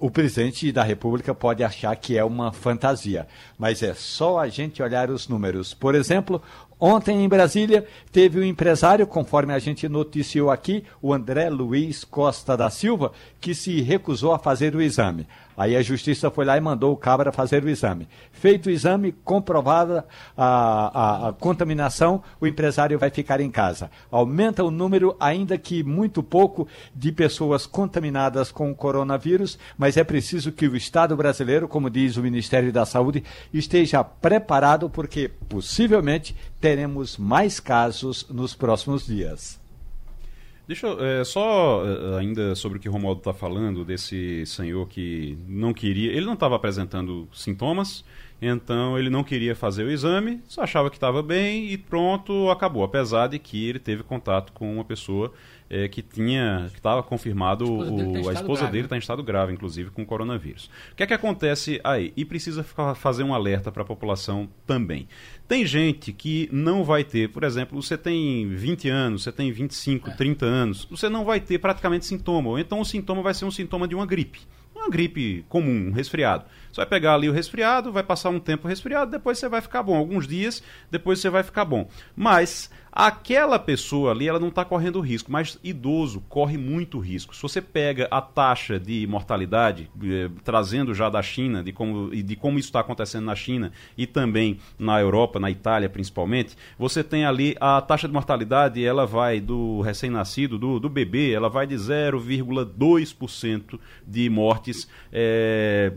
o 0.00 0.10
presidente 0.10 0.72
da 0.72 0.82
República 0.82 1.34
pode 1.34 1.62
achar 1.62 1.94
que 1.94 2.16
é 2.16 2.24
uma 2.24 2.50
fantasia, 2.50 3.28
mas 3.58 3.82
é 3.82 3.92
só 3.92 4.38
a 4.38 4.48
gente 4.48 4.82
olhar 4.82 5.10
os 5.10 5.28
números. 5.28 5.74
Por 5.74 5.94
exemplo, 5.94 6.42
Ontem 6.80 7.22
em 7.22 7.28
Brasília 7.28 7.86
teve 8.10 8.40
um 8.40 8.42
empresário, 8.42 9.06
conforme 9.06 9.52
a 9.52 9.58
gente 9.58 9.86
noticiou 9.86 10.50
aqui, 10.50 10.82
o 11.02 11.12
André 11.12 11.50
Luiz 11.50 12.04
Costa 12.04 12.56
da 12.56 12.70
Silva, 12.70 13.12
que 13.38 13.54
se 13.54 13.82
recusou 13.82 14.32
a 14.32 14.38
fazer 14.38 14.74
o 14.74 14.80
exame. 14.80 15.26
Aí 15.56 15.76
a 15.76 15.82
justiça 15.82 16.30
foi 16.30 16.44
lá 16.44 16.56
e 16.56 16.60
mandou 16.60 16.92
o 16.92 16.96
cabra 16.96 17.30
fazer 17.32 17.62
o 17.62 17.68
exame. 17.68 18.08
Feito 18.32 18.66
o 18.66 18.70
exame, 18.70 19.12
comprovada 19.24 20.06
a, 20.36 20.46
a, 20.46 21.28
a, 21.28 21.32
contaminação, 21.32 22.22
o 22.40 22.46
empresário 22.46 22.98
vai 22.98 23.10
ficar 23.10 23.40
em 23.40 23.50
casa. 23.50 23.90
Aumenta 24.10 24.64
o 24.64 24.70
número, 24.70 25.14
ainda 25.20 25.58
que 25.58 25.82
muito 25.82 26.22
pouco, 26.22 26.66
de 26.94 27.12
pessoas 27.12 27.66
contaminadas 27.66 28.50
com 28.50 28.70
o 28.70 28.74
coronavírus, 28.74 29.58
mas 29.76 29.96
é 29.96 30.04
preciso 30.04 30.50
que 30.50 30.66
o 30.66 30.76
Estado 30.76 31.16
brasileiro, 31.16 31.68
como 31.68 31.90
diz 31.90 32.16
o 32.16 32.22
Ministério 32.22 32.72
da 32.72 32.86
Saúde, 32.86 33.22
esteja 33.52 34.02
preparado, 34.02 34.88
porque 34.88 35.30
possivelmente 35.48 36.34
teremos 36.60 37.16
mais 37.18 37.60
casos 37.60 38.26
nos 38.30 38.54
próximos 38.54 39.06
dias. 39.06 39.59
Deixa 40.70 40.86
eu, 40.86 41.04
é, 41.04 41.24
só 41.24 41.82
é, 41.84 42.20
ainda 42.20 42.54
sobre 42.54 42.78
o 42.78 42.80
que 42.80 42.88
o 42.88 42.92
Romualdo 42.92 43.18
está 43.18 43.34
falando, 43.34 43.84
desse 43.84 44.46
senhor 44.46 44.86
que 44.86 45.36
não 45.48 45.74
queria. 45.74 46.12
Ele 46.12 46.24
não 46.24 46.34
estava 46.34 46.54
apresentando 46.54 47.28
sintomas, 47.32 48.04
então 48.40 48.96
ele 48.96 49.10
não 49.10 49.24
queria 49.24 49.56
fazer 49.56 49.82
o 49.82 49.90
exame, 49.90 50.40
só 50.46 50.62
achava 50.62 50.88
que 50.88 50.96
estava 50.96 51.24
bem 51.24 51.68
e 51.72 51.76
pronto, 51.76 52.48
acabou. 52.50 52.84
Apesar 52.84 53.26
de 53.26 53.36
que 53.40 53.68
ele 53.68 53.80
teve 53.80 54.04
contato 54.04 54.52
com 54.52 54.72
uma 54.72 54.84
pessoa 54.84 55.32
é, 55.70 55.86
que 55.86 56.02
tinha, 56.02 56.66
que 56.72 56.78
estava 56.78 57.00
confirmado, 57.00 57.64
a 57.64 57.84
esposa, 57.84 57.94
dele, 57.94 58.22
tá 58.24 58.30
a 58.30 58.32
esposa 58.32 58.66
dele 58.66 58.84
está 58.84 58.96
em 58.96 58.98
estado 58.98 59.22
grave, 59.22 59.52
inclusive, 59.52 59.90
com 59.90 60.04
coronavírus. 60.04 60.68
O 60.92 60.96
que 60.96 61.04
é 61.04 61.06
que 61.06 61.14
acontece 61.14 61.80
aí? 61.84 62.12
E 62.16 62.24
precisa 62.24 62.64
fazer 62.96 63.22
um 63.22 63.32
alerta 63.32 63.70
para 63.70 63.82
a 63.82 63.86
população 63.86 64.48
também. 64.66 65.06
Tem 65.46 65.64
gente 65.64 66.12
que 66.12 66.48
não 66.52 66.82
vai 66.82 67.04
ter, 67.04 67.28
por 67.30 67.44
exemplo, 67.44 67.80
você 67.80 67.96
tem 67.96 68.48
20 68.48 68.88
anos, 68.88 69.22
você 69.22 69.30
tem 69.30 69.52
25, 69.52 70.10
é. 70.10 70.14
30 70.14 70.44
anos, 70.44 70.84
você 70.90 71.08
não 71.08 71.24
vai 71.24 71.38
ter 71.38 71.58
praticamente 71.58 72.04
sintoma, 72.04 72.50
ou 72.50 72.58
então 72.58 72.80
o 72.80 72.84
sintoma 72.84 73.22
vai 73.22 73.32
ser 73.32 73.44
um 73.44 73.50
sintoma 73.50 73.86
de 73.86 73.94
uma 73.94 74.06
gripe 74.06 74.40
uma 74.74 74.88
gripe 74.88 75.44
comum, 75.48 75.88
um 75.88 75.92
resfriado. 75.92 76.44
Você 76.70 76.80
vai 76.80 76.86
pegar 76.86 77.14
ali 77.14 77.28
o 77.28 77.32
resfriado, 77.32 77.92
vai 77.92 78.02
passar 78.02 78.30
um 78.30 78.38
tempo 78.38 78.68
resfriado, 78.68 79.10
depois 79.10 79.38
você 79.38 79.48
vai 79.48 79.60
ficar 79.60 79.82
bom. 79.82 79.96
Alguns 79.96 80.26
dias, 80.26 80.62
depois 80.90 81.18
você 81.18 81.28
vai 81.28 81.42
ficar 81.42 81.64
bom. 81.64 81.88
Mas 82.14 82.70
aquela 82.92 83.58
pessoa 83.58 84.10
ali, 84.10 84.28
ela 84.28 84.38
não 84.38 84.48
está 84.48 84.64
correndo 84.64 85.00
risco, 85.00 85.30
mas 85.30 85.58
idoso 85.62 86.20
corre 86.28 86.58
muito 86.58 86.98
risco. 86.98 87.34
Se 87.34 87.42
você 87.42 87.60
pega 87.60 88.08
a 88.10 88.20
taxa 88.20 88.78
de 88.78 89.06
mortalidade, 89.06 89.90
eh, 90.02 90.30
trazendo 90.44 90.94
já 90.94 91.08
da 91.08 91.22
China, 91.22 91.62
de 91.62 91.72
como, 91.72 92.10
de 92.10 92.36
como 92.36 92.58
isso 92.58 92.68
está 92.68 92.80
acontecendo 92.80 93.24
na 93.24 93.34
China 93.34 93.72
e 93.96 94.06
também 94.06 94.58
na 94.78 95.00
Europa, 95.00 95.38
na 95.38 95.50
Itália 95.50 95.88
principalmente, 95.88 96.56
você 96.78 97.04
tem 97.04 97.24
ali 97.24 97.56
a 97.60 97.80
taxa 97.80 98.08
de 98.08 98.14
mortalidade, 98.14 98.84
ela 98.84 99.06
vai 99.06 99.40
do 99.40 99.80
recém-nascido, 99.80 100.58
do, 100.58 100.80
do 100.80 100.88
bebê, 100.88 101.32
ela 101.32 101.48
vai 101.48 101.66
de 101.66 101.76
0,2% 101.76 103.78
de 104.06 104.28
mortes 104.60 104.88
eh, 105.12 105.92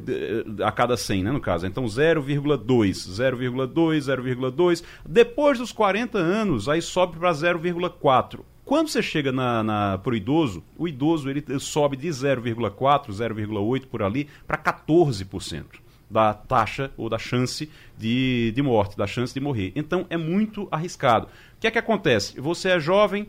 a 0.63 0.71
cada 0.71 0.95
100, 0.95 1.23
né, 1.23 1.31
no 1.31 1.41
caso. 1.41 1.67
Então 1.67 1.85
0,2, 1.85 2.65
0,2, 2.65 3.97
0,2. 3.99 4.83
Depois 5.05 5.59
dos 5.59 5.71
40 5.71 6.17
anos, 6.17 6.69
aí 6.69 6.81
sobe 6.81 7.17
para 7.17 7.31
0,4. 7.31 8.39
Quando 8.65 8.87
você 8.87 9.01
chega 9.01 9.31
na, 9.31 9.61
na, 9.61 9.97
para 9.97 10.13
o 10.13 10.15
idoso, 10.15 10.63
o 10.77 10.87
idoso 10.87 11.29
ele 11.29 11.43
sobe 11.59 11.97
de 11.97 12.07
0,4, 12.07 13.09
0,8 13.09 13.85
por 13.87 14.01
ali 14.01 14.29
para 14.47 14.57
14% 14.57 15.65
da 16.09 16.33
taxa 16.33 16.91
ou 16.95 17.09
da 17.09 17.17
chance 17.17 17.69
de, 17.97 18.53
de 18.55 18.61
morte, 18.61 18.95
da 18.95 19.07
chance 19.07 19.33
de 19.33 19.39
morrer. 19.39 19.73
Então 19.75 20.05
é 20.09 20.15
muito 20.15 20.67
arriscado. 20.71 21.25
O 21.25 21.59
que 21.59 21.67
é 21.67 21.71
que 21.71 21.79
acontece? 21.79 22.39
Você 22.39 22.69
é 22.69 22.79
jovem, 22.79 23.27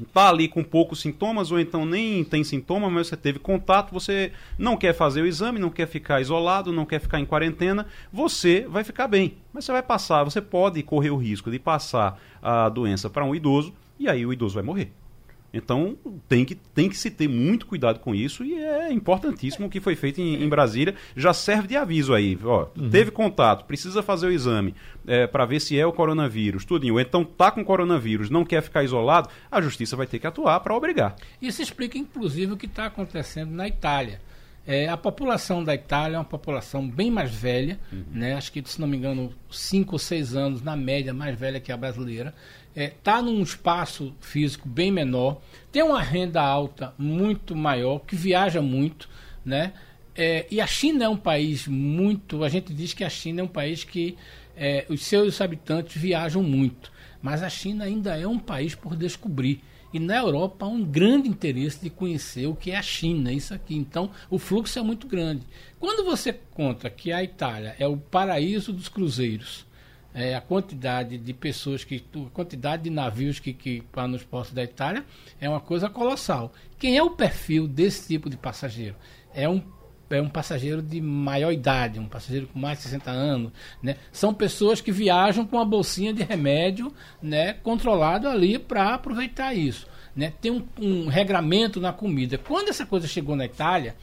está 0.00 0.28
ali 0.28 0.48
com 0.48 0.62
poucos 0.62 1.00
sintomas 1.00 1.50
ou 1.50 1.60
então 1.60 1.84
nem 1.84 2.24
tem 2.24 2.42
sintoma, 2.44 2.88
mas 2.88 3.08
você 3.08 3.16
teve 3.16 3.38
contato, 3.38 3.92
você 3.92 4.32
não 4.58 4.76
quer 4.76 4.94
fazer 4.94 5.22
o 5.22 5.26
exame, 5.26 5.58
não 5.58 5.70
quer 5.70 5.86
ficar 5.86 6.20
isolado, 6.20 6.72
não 6.72 6.86
quer 6.86 7.00
ficar 7.00 7.20
em 7.20 7.26
quarentena, 7.26 7.86
você 8.12 8.66
vai 8.68 8.84
ficar 8.84 9.08
bem. 9.08 9.36
Mas 9.52 9.64
você 9.64 9.72
vai 9.72 9.82
passar, 9.82 10.24
você 10.24 10.40
pode 10.40 10.82
correr 10.82 11.10
o 11.10 11.16
risco 11.16 11.50
de 11.50 11.58
passar 11.58 12.20
a 12.40 12.68
doença 12.68 13.10
para 13.10 13.24
um 13.24 13.34
idoso 13.34 13.74
e 13.98 14.08
aí 14.08 14.24
o 14.24 14.32
idoso 14.32 14.54
vai 14.54 14.64
morrer. 14.64 14.92
Então 15.52 15.96
tem 16.28 16.44
que, 16.44 16.54
tem 16.54 16.88
que 16.88 16.96
se 16.96 17.10
ter 17.10 17.28
muito 17.28 17.66
cuidado 17.66 17.98
com 18.00 18.14
isso 18.14 18.44
e 18.44 18.54
é 18.54 18.92
importantíssimo 18.92 19.66
o 19.66 19.70
que 19.70 19.80
foi 19.80 19.94
feito 19.94 20.20
em, 20.20 20.42
em 20.42 20.48
Brasília. 20.48 20.94
Já 21.14 21.34
serve 21.34 21.68
de 21.68 21.76
aviso 21.76 22.14
aí. 22.14 22.38
Ó, 22.42 22.66
uhum. 22.76 22.88
Teve 22.88 23.10
contato, 23.10 23.66
precisa 23.66 24.02
fazer 24.02 24.26
o 24.28 24.32
exame 24.32 24.74
é, 25.06 25.26
para 25.26 25.44
ver 25.44 25.60
se 25.60 25.78
é 25.78 25.86
o 25.86 25.92
coronavírus, 25.92 26.64
tudinho. 26.64 26.98
Então 26.98 27.24
tá 27.24 27.50
com 27.50 27.64
coronavírus, 27.64 28.30
não 28.30 28.44
quer 28.44 28.62
ficar 28.62 28.82
isolado, 28.82 29.28
a 29.50 29.60
justiça 29.60 29.96
vai 29.96 30.06
ter 30.06 30.18
que 30.18 30.26
atuar 30.26 30.60
para 30.60 30.74
obrigar. 30.74 31.16
Isso 31.40 31.60
explica 31.60 31.98
inclusive 31.98 32.52
o 32.52 32.56
que 32.56 32.66
está 32.66 32.86
acontecendo 32.86 33.50
na 33.50 33.68
Itália. 33.68 34.20
É, 34.66 34.88
a 34.88 34.96
população 34.96 35.64
da 35.64 35.74
Itália 35.74 36.16
é 36.16 36.18
uma 36.18 36.24
população 36.24 36.88
bem 36.88 37.10
mais 37.10 37.34
velha, 37.34 37.80
uhum. 37.92 38.04
né? 38.12 38.34
acho 38.34 38.52
que, 38.52 38.62
se 38.64 38.80
não 38.80 38.86
me 38.86 38.96
engano, 38.96 39.34
5 39.50 39.92
ou 39.92 39.98
6 39.98 40.36
anos 40.36 40.62
na 40.62 40.76
média 40.76 41.12
mais 41.12 41.36
velha 41.36 41.58
que 41.58 41.72
a 41.72 41.76
brasileira 41.76 42.32
está 42.74 42.80
é, 42.80 42.88
tá 42.88 43.22
num 43.22 43.42
espaço 43.42 44.14
físico 44.20 44.68
bem 44.68 44.90
menor, 44.90 45.40
tem 45.70 45.82
uma 45.82 46.00
renda 46.00 46.40
alta 46.40 46.94
muito 46.96 47.54
maior, 47.54 47.98
que 48.00 48.16
viaja 48.16 48.62
muito, 48.62 49.08
né? 49.44 49.72
É, 50.14 50.46
e 50.50 50.60
a 50.60 50.66
China 50.66 51.04
é 51.04 51.08
um 51.08 51.16
país 51.16 51.66
muito. 51.66 52.44
A 52.44 52.48
gente 52.48 52.72
diz 52.72 52.92
que 52.92 53.02
a 53.02 53.08
China 53.08 53.40
é 53.40 53.44
um 53.44 53.48
país 53.48 53.82
que 53.82 54.16
é, 54.56 54.84
os 54.88 55.04
seus 55.04 55.40
habitantes 55.40 56.00
viajam 56.00 56.42
muito, 56.42 56.92
mas 57.20 57.42
a 57.42 57.48
China 57.48 57.84
ainda 57.84 58.16
é 58.16 58.26
um 58.26 58.38
país 58.38 58.74
por 58.74 58.94
descobrir. 58.94 59.62
E 59.92 59.98
na 59.98 60.16
Europa 60.16 60.64
há 60.64 60.68
um 60.68 60.84
grande 60.84 61.28
interesse 61.28 61.80
de 61.82 61.90
conhecer 61.90 62.46
o 62.46 62.54
que 62.54 62.70
é 62.70 62.76
a 62.76 62.82
China, 62.82 63.32
isso 63.32 63.52
aqui. 63.52 63.76
Então, 63.76 64.10
o 64.30 64.38
fluxo 64.38 64.78
é 64.78 64.82
muito 64.82 65.06
grande. 65.06 65.46
Quando 65.78 66.04
você 66.04 66.32
conta 66.32 66.88
que 66.88 67.12
a 67.12 67.22
Itália 67.22 67.76
é 67.78 67.86
o 67.86 67.96
paraíso 67.96 68.72
dos 68.72 68.88
cruzeiros, 68.88 69.66
é, 70.14 70.34
a 70.34 70.40
quantidade 70.40 71.16
de 71.16 71.32
pessoas 71.32 71.84
que 71.84 72.02
a 72.14 72.30
quantidade 72.30 72.84
de 72.84 72.90
navios 72.90 73.40
que, 73.40 73.52
que 73.52 73.80
para 73.92 74.06
nos 74.06 74.22
portos 74.22 74.52
da 74.52 74.62
Itália 74.62 75.04
é 75.40 75.48
uma 75.48 75.60
coisa 75.60 75.88
colossal. 75.88 76.52
Quem 76.78 76.96
é 76.96 77.02
o 77.02 77.10
perfil 77.10 77.66
desse 77.66 78.08
tipo 78.08 78.28
de 78.28 78.36
passageiro? 78.36 78.96
É 79.34 79.48
um 79.48 79.62
é 80.12 80.22
um 80.22 80.28
passageiro 80.28 80.82
de 80.82 81.00
maior 81.00 81.52
idade, 81.52 81.98
um 81.98 82.06
passageiro 82.06 82.46
com 82.48 82.58
mais 82.58 82.78
de 82.78 82.84
60 82.84 83.10
anos, 83.10 83.52
né? 83.82 83.96
São 84.12 84.32
pessoas 84.32 84.80
que 84.80 84.92
viajam 84.92 85.46
com 85.46 85.56
uma 85.56 85.64
bolsinha 85.64 86.12
de 86.12 86.22
remédio, 86.22 86.92
né, 87.22 87.54
controlado 87.54 88.28
ali 88.28 88.58
para 88.58 88.94
aproveitar 88.94 89.54
isso, 89.54 89.86
né? 90.14 90.32
Tem 90.40 90.50
um, 90.50 90.64
um 90.78 91.08
regramento 91.08 91.80
na 91.80 91.92
comida. 91.92 92.38
Quando 92.38 92.68
essa 92.68 92.86
coisa 92.86 93.06
chegou 93.06 93.34
na 93.34 93.44
Itália, 93.46 93.96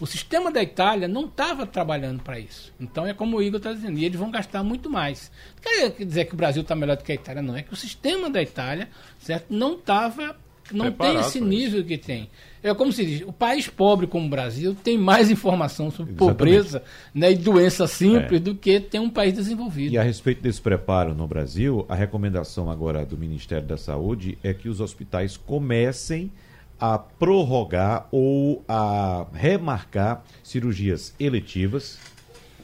o 0.00 0.06
sistema 0.06 0.50
da 0.50 0.62
Itália 0.62 1.06
não 1.06 1.26
estava 1.26 1.66
trabalhando 1.66 2.22
para 2.22 2.38
isso. 2.38 2.72
Então 2.80 3.06
é 3.06 3.14
como 3.14 3.36
o 3.36 3.42
Igor 3.42 3.58
está 3.58 3.72
dizendo, 3.72 3.98
e 3.98 4.04
eles 4.04 4.18
vão 4.18 4.30
gastar 4.30 4.62
muito 4.62 4.90
mais. 4.90 5.30
Não 5.56 5.62
quer 5.62 6.04
dizer 6.04 6.24
que 6.26 6.34
o 6.34 6.36
Brasil 6.36 6.62
está 6.62 6.74
melhor 6.74 6.96
do 6.96 7.04
que 7.04 7.12
a 7.12 7.14
Itália, 7.14 7.40
não. 7.40 7.56
É 7.56 7.62
que 7.62 7.72
o 7.72 7.76
sistema 7.76 8.28
da 8.28 8.42
Itália 8.42 8.88
certo, 9.18 9.46
não 9.50 9.74
estava. 9.74 10.36
Não 10.72 10.86
Preparado 10.86 11.16
tem 11.16 11.20
esse 11.26 11.40
nível 11.40 11.84
que 11.84 11.98
tem. 11.98 12.30
É 12.62 12.72
como 12.74 12.90
se 12.90 13.04
diz, 13.04 13.22
o 13.26 13.32
país 13.32 13.68
pobre 13.68 14.06
como 14.06 14.26
o 14.26 14.30
Brasil 14.30 14.74
tem 14.82 14.96
mais 14.96 15.30
informação 15.30 15.90
sobre 15.90 16.12
Exatamente. 16.12 16.36
pobreza 16.38 16.82
né, 17.14 17.32
e 17.32 17.34
doença 17.36 17.86
simples 17.86 18.40
é. 18.40 18.42
do 18.42 18.54
que 18.54 18.80
tem 18.80 19.00
um 19.00 19.10
país 19.10 19.34
desenvolvido. 19.34 19.92
E 19.92 19.98
a 19.98 20.02
respeito 20.02 20.42
desse 20.42 20.62
preparo 20.62 21.14
no 21.14 21.26
Brasil, 21.26 21.84
a 21.88 21.94
recomendação 21.94 22.70
agora 22.70 23.04
do 23.04 23.18
Ministério 23.18 23.66
da 23.66 23.76
Saúde 23.76 24.38
é 24.42 24.54
que 24.54 24.68
os 24.68 24.80
hospitais 24.80 25.36
comecem 25.36 26.32
a 26.80 26.98
prorrogar 26.98 28.08
ou 28.10 28.64
a 28.66 29.26
remarcar 29.32 30.24
cirurgias 30.42 31.14
eletivas 31.20 31.98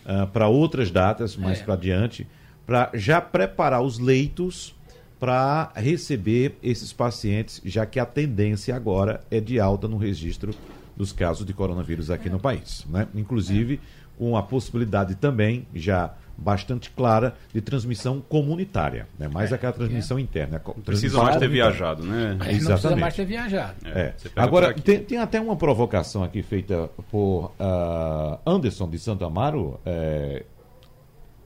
uh, 0.05 0.27
para 0.29 0.49
outras 0.49 0.91
datas 0.91 1.37
mais 1.37 1.61
é. 1.61 1.63
para 1.63 1.75
adiante, 1.75 2.27
para 2.67 2.91
já 2.95 3.21
preparar 3.21 3.83
os 3.83 3.99
leitos 3.99 4.75
para 5.21 5.71
receber 5.77 6.57
esses 6.63 6.93
pacientes, 6.95 7.61
já 7.65 7.85
que 7.85 8.01
a 8.01 8.07
tendência 8.07 8.75
agora 8.75 9.21
é 9.31 9.39
de 9.39 9.61
alta 9.61 9.87
no 9.87 9.99
registro 9.99 10.53
dos 10.97 11.13
casos 11.13 11.45
de 11.47 11.53
coronavírus 11.53 12.11
aqui 12.11 12.31
no 12.31 12.41
país. 12.41 12.87
Né? 12.89 13.07
Inclusive, 13.15 13.79
com 14.19 14.35
a 14.37 14.43
possibilidade 14.43 15.15
também, 15.15 15.67
já 15.75 16.15
bastante 16.37 16.91
clara, 16.91 17.35
de 17.53 17.61
transmissão 17.61 18.19
comunitária. 18.27 19.07
Né? 19.19 19.29
Mais 19.29 19.53
É, 19.53 19.57
aquela 19.57 19.75
transmissão 19.75 20.19
interna. 20.19 20.57
a 20.57 20.61
co- 20.61 20.73
Precisa 20.73 20.85
transmissão 21.19 21.25
mais 21.25 21.37
ter 21.37 21.49
viajado, 21.49 22.03
né? 22.03 22.23
Aí 22.23 22.29
não 22.31 22.39
precisa 22.39 22.73
Exatamente. 22.73 23.01
mais 23.01 23.15
ter 23.17 23.25
viajado. 23.27 23.75
É. 23.85 24.07
por 24.35 24.43
Agora, 24.43 24.73
tem, 24.73 25.05
tem 25.05 25.19
até 25.19 25.39
uma 25.39 25.55
provocação 25.55 26.25
aqui 26.25 26.43
feita 26.43 26.89
por 27.11 27.53
ah, 27.61 28.39
Anderson 28.47 28.89
de 28.89 28.99
Santo 28.99 29.23
Amaro, 29.27 29.79
eh, 29.85 30.45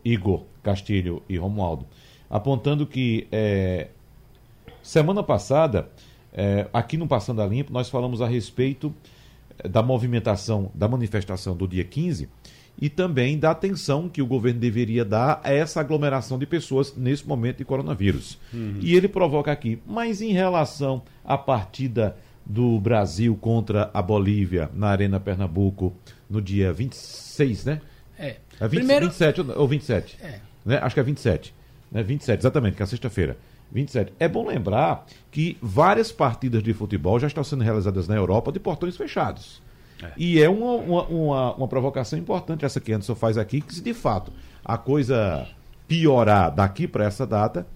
Igor 0.05 0.45
Castilho 0.63 1.23
e 1.29 1.37
Romualdo, 1.37 1.87
apontando 2.39 2.85
que 2.85 3.29
eh, 3.31 3.87
semana 4.83 5.23
passada, 5.23 5.89
eh, 6.33 6.67
aqui 6.73 6.97
no 6.97 7.07
Passando 7.07 7.41
a 7.41 7.47
Limpo, 7.47 7.73
nós 7.73 7.89
falamos 7.89 8.21
a 8.21 8.27
respeito 8.27 8.93
eh, 9.57 9.69
da 9.69 9.85
movimentação, 9.85 10.69
da 10.75 10.89
manifestação 10.89 11.57
do 11.57 11.69
dia 11.69 11.85
15 11.85 12.29
e 12.83 12.89
também 12.91 13.39
da 13.39 13.53
atenção 13.53 14.09
que 14.09 14.21
o 14.21 14.27
governo 14.27 14.59
deveria 14.59 15.05
dar 15.05 15.41
a 15.45 15.53
essa 15.53 15.79
aglomeração 15.81 16.37
de 16.37 16.45
pessoas 16.45 16.93
nesse 16.97 17.25
momento 17.25 17.59
de 17.59 17.65
coronavírus. 17.65 18.37
E 18.81 18.97
ele 18.97 19.07
provoca 19.07 19.53
aqui, 19.53 19.79
mas 19.87 20.21
em 20.21 20.33
relação 20.33 21.03
à 21.25 21.39
partida 21.39 22.17
do 22.45 22.81
Brasil 22.81 23.39
contra 23.41 23.91
a 23.95 24.03
Bolívia 24.03 24.69
na 24.75 24.89
Arena 24.89 25.21
Pernambuco 25.21 25.95
no 26.29 26.43
dia 26.43 26.73
26, 26.73 27.65
né? 27.65 27.81
É. 28.19 28.37
É 28.59 28.67
20, 28.67 28.71
Primeiro, 28.81 29.07
27 29.07 29.41
ou- 29.41 29.59
ou 29.61 29.69
27? 29.69 30.19
É. 30.21 30.41
Né? 30.67 30.79
Acho 30.83 30.95
que 30.97 31.01
é 31.01 31.05
27. 31.05 31.55
Né? 31.91 32.03
27, 32.03 32.41
exatamente, 32.41 32.77
que 32.77 32.83
é 32.83 32.87
sexta-feira. 32.87 33.37
27. 33.73 34.13
É 34.21 34.29
bom 34.29 34.47
lembrar 34.47 35.07
que 35.31 35.57
várias 35.61 36.13
partidas 36.13 36.63
de 36.63 36.73
futebol 36.73 37.19
já 37.19 37.27
estão 37.27 37.43
sendo 37.43 37.65
realizadas 37.65 38.07
na 38.07 38.15
Europa 38.15 38.53
de 38.53 38.61
portões 38.61 38.97
fechados. 38.97 39.63
E 40.19 40.41
é 40.41 40.49
uma, 40.51 40.73
uma, 40.75 41.03
uma, 41.05 41.55
uma 41.55 41.69
provocação 41.69 42.19
importante 42.19 42.65
essa 42.65 42.79
que 42.81 42.93
Anderson 42.93 43.15
faz 43.15 43.39
aqui, 43.39 43.61
que 43.61 43.75
se 43.75 43.81
de 43.81 43.95
fato 43.95 44.31
a 44.63 44.77
coisa 44.77 45.49
piorar 45.89 46.55
daqui 46.55 46.87
para 46.87 47.05
essa 47.07 47.27
data, 47.27 47.67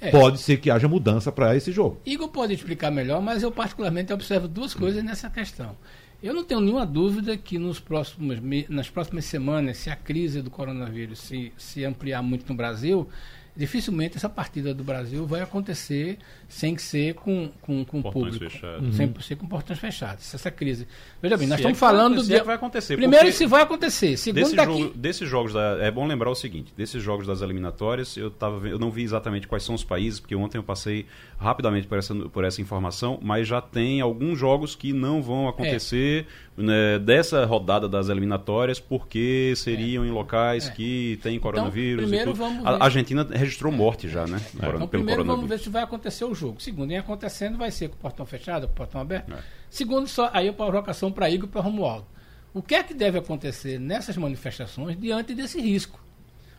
É. 0.00 0.10
pode 0.10 0.38
ser 0.38 0.58
que 0.58 0.70
haja 0.70 0.86
mudança 0.86 1.32
para 1.32 1.56
esse 1.56 1.72
jogo. 1.72 1.98
Igor 2.06 2.28
pode 2.28 2.52
explicar 2.54 2.90
melhor, 2.90 3.20
mas 3.20 3.42
eu 3.42 3.50
particularmente 3.50 4.12
observo 4.12 4.46
duas 4.46 4.74
coisas 4.74 5.02
nessa 5.02 5.28
questão. 5.28 5.76
Eu 6.22 6.32
não 6.34 6.44
tenho 6.44 6.60
nenhuma 6.60 6.86
dúvida 6.86 7.36
que 7.36 7.58
nos 7.58 7.80
próximos, 7.80 8.38
nas 8.68 8.88
próximas 8.88 9.24
semanas, 9.24 9.76
se 9.78 9.90
a 9.90 9.96
crise 9.96 10.40
do 10.40 10.50
coronavírus 10.50 11.18
se, 11.18 11.52
se 11.56 11.84
ampliar 11.84 12.22
muito 12.22 12.48
no 12.48 12.54
Brasil, 12.54 13.08
dificilmente 13.56 14.16
essa 14.16 14.28
partida 14.28 14.72
do 14.72 14.82
Brasil 14.82 15.26
vai 15.26 15.40
acontecer 15.40 16.18
sem 16.52 16.74
que 16.74 16.82
ser 16.82 17.14
com, 17.14 17.48
com, 17.62 17.82
com 17.82 18.00
o 18.00 18.02
Portões 18.02 18.34
público. 18.34 18.50
fechados. 18.52 18.94
Sem 18.94 19.14
ser 19.22 19.36
com 19.36 19.46
portões 19.46 19.78
fechados. 19.78 20.34
Essa 20.34 20.50
crise. 20.50 20.86
Veja 21.22 21.36
bem, 21.38 21.46
nós 21.48 21.58
Se 21.60 21.66
é 21.66 21.70
estamos 21.70 21.78
vai 21.80 21.90
falando 21.90 22.22
de. 22.22 22.34
é 22.34 22.40
que 22.40 22.46
vai 22.46 22.56
acontecer, 22.56 22.94
Primeiro, 22.96 23.32
se 23.32 23.46
vai 23.46 23.62
acontecer. 23.62 24.16
Segundo, 24.18 24.42
Desse 24.42 24.54
daqui. 24.54 24.78
jogo- 24.78 24.94
desses 24.94 25.28
jogos, 25.28 25.52
da, 25.54 25.78
é 25.80 25.90
bom 25.90 26.06
lembrar 26.06 26.28
o 26.30 26.34
seguinte: 26.34 26.70
desses 26.76 27.02
jogos 27.02 27.26
das 27.26 27.40
eliminatórias, 27.40 28.16
eu, 28.18 28.30
tava, 28.30 28.68
eu 28.68 28.78
não 28.78 28.90
vi 28.90 29.02
exatamente 29.02 29.48
quais 29.48 29.64
são 29.64 29.74
os 29.74 29.82
países, 29.82 30.20
porque 30.20 30.34
ontem 30.36 30.58
eu 30.58 30.62
passei 30.62 31.06
rapidamente 31.38 31.86
por 31.88 31.96
essa, 31.98 32.14
por 32.14 32.44
essa 32.44 32.60
informação, 32.60 33.18
mas 33.22 33.48
já 33.48 33.60
tem 33.62 34.00
alguns 34.02 34.38
jogos 34.38 34.74
que 34.76 34.92
não 34.92 35.22
vão 35.22 35.48
acontecer 35.48 36.26
né, 36.56 36.98
dessa 36.98 37.44
rodada 37.46 37.88
das 37.88 38.10
eliminatórias, 38.10 38.78
porque 38.78 39.54
seriam 39.56 40.04
em 40.04 40.10
locais 40.10 40.68
É. 40.68 40.70
que 40.70 41.18
tem 41.22 41.38
coronavírus. 41.40 42.02
primeiro 42.02 42.30
e 42.30 42.32
tudo. 42.34 42.38
vamos 42.44 42.66
A 42.66 42.72
ver. 42.72 42.82
A 42.82 42.84
Argentina 42.84 43.26
registrou 43.32 43.72
morte 43.72 44.06
já, 44.08 44.26
né? 44.26 44.38
Então, 44.54 44.70
pelo 44.72 44.86
primeiro 44.88 45.24
vamos 45.24 45.34
coronavírus. 45.36 45.48
ver 45.60 45.64
se 45.64 45.70
vai 45.70 45.82
acontecer 45.82 46.24
o 46.26 46.34
jogo. 46.34 46.41
Segundo, 46.58 46.90
em 46.90 46.98
acontecendo, 46.98 47.56
vai 47.58 47.70
ser 47.70 47.88
com 47.88 47.96
o 47.96 47.98
portão 47.98 48.26
fechado, 48.26 48.66
com 48.66 48.72
o 48.72 48.76
portão 48.76 49.00
aberto. 49.00 49.32
É. 49.32 49.42
Segundo, 49.70 50.06
só 50.06 50.30
aí 50.32 50.48
a 50.48 50.52
provocação 50.52 51.12
para 51.12 51.30
Igor 51.30 51.48
e 51.48 51.52
para 51.52 51.60
Romualdo. 51.60 52.06
O 52.54 52.62
que 52.62 52.74
é 52.74 52.82
que 52.82 52.92
deve 52.92 53.18
acontecer 53.18 53.78
nessas 53.78 54.16
manifestações 54.16 54.98
diante 54.98 55.34
desse 55.34 55.60
risco? 55.60 56.02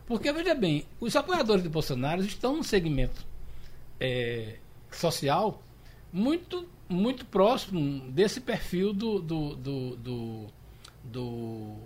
Porque, 0.06 0.32
veja 0.32 0.54
bem, 0.54 0.84
os 1.00 1.14
apoiadores 1.16 1.62
de 1.62 1.68
Bolsonaro 1.68 2.22
estão 2.22 2.56
num 2.56 2.62
segmento 2.62 3.24
é, 4.00 4.56
social 4.90 5.62
muito, 6.12 6.68
muito 6.88 7.24
próximo 7.26 8.10
desse 8.10 8.40
perfil 8.40 8.92
do, 8.92 9.18
do, 9.20 9.56
do, 9.56 9.96
do, 9.96 10.46
do, 11.04 11.76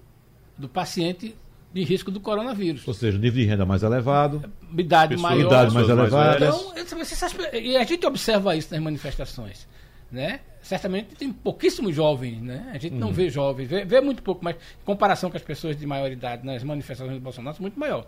do 0.56 0.68
paciente 0.68 1.37
de 1.72 1.85
risco 1.85 2.11
do 2.11 2.18
coronavírus. 2.20 2.87
Ou 2.88 2.94
seja, 2.94 3.18
nível 3.18 3.40
de 3.42 3.46
renda 3.46 3.64
mais 3.66 3.83
elevado, 3.83 4.42
Idade 4.76 5.14
Pessoas- 5.14 5.33
maior. 5.33 5.46
idade 5.46 5.74
mais 5.74 5.88
elevada. 5.88 6.46
Então, 6.48 7.52
e 7.61 7.76
a 7.76 7.85
gente 7.85 8.07
observa 8.07 8.57
isso 8.57 8.72
nas 8.72 8.83
manifestações. 8.83 9.68
Né? 10.11 10.40
Certamente 10.62 11.14
tem 11.16 11.31
pouquíssimos 11.31 11.94
jovens, 11.94 12.40
né? 12.40 12.70
A 12.72 12.78
gente 12.78 12.94
Uhum. 12.94 12.98
não 12.98 13.12
vê 13.12 13.28
jovens, 13.28 13.66
vê, 13.68 13.85
vê 13.85 14.00
muito 14.00 14.22
pouco, 14.22 14.42
mas 14.42 14.57
em 14.57 14.85
comparação 14.85 15.31
com 15.31 15.37
as 15.37 15.42
pessoas 15.42 15.76
de 15.76 15.87
maior 15.87 16.11
idade 16.11 16.46
nas 16.46 16.64
manifestações 16.64 17.14
do 17.18 17.20
Bolsonaro, 17.22 17.54
são 17.57 17.62
muito 17.62 17.78
maior. 17.78 18.07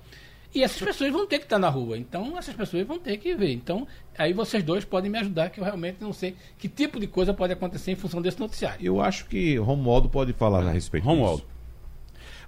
E 0.55 0.63
essas 0.65 0.81
pessoas 0.81 1.13
vão 1.13 1.27
ter 1.27 1.39
que 1.39 1.45
estar 1.45 1.59
na 1.59 1.69
rua. 1.69 1.99
Então, 1.99 2.37
essas 2.39 2.55
pessoas 2.55 2.87
vão 2.87 2.99
ter 2.99 3.19
que 3.19 3.35
ver. 3.37 3.53
Então, 3.53 3.87
aí 4.19 4.33
vocês 4.33 4.63
dois 4.65 4.83
podem 4.85 5.11
me 5.11 5.19
ajudar, 5.19 5.51
que 5.51 5.61
eu 5.61 5.65
realmente 5.65 5.99
não 6.01 6.13
sei 6.13 6.35
que 6.59 6.69
tipo 6.69 6.99
de 6.99 7.07
coisa 7.07 7.35
pode 7.35 7.53
acontecer 7.53 7.93
em 7.93 7.97
função 7.97 8.21
desse 8.23 8.41
noticiário. 8.41 8.79
eu 8.85 8.99
acho 9.01 9.27
que 9.27 9.57
Romualdo 9.59 10.09
pode 10.09 10.33
falar 10.33 10.67
a 10.67 10.71
respeito 10.73 11.05
Romualdo. 11.05 11.43
disso. 11.43 11.60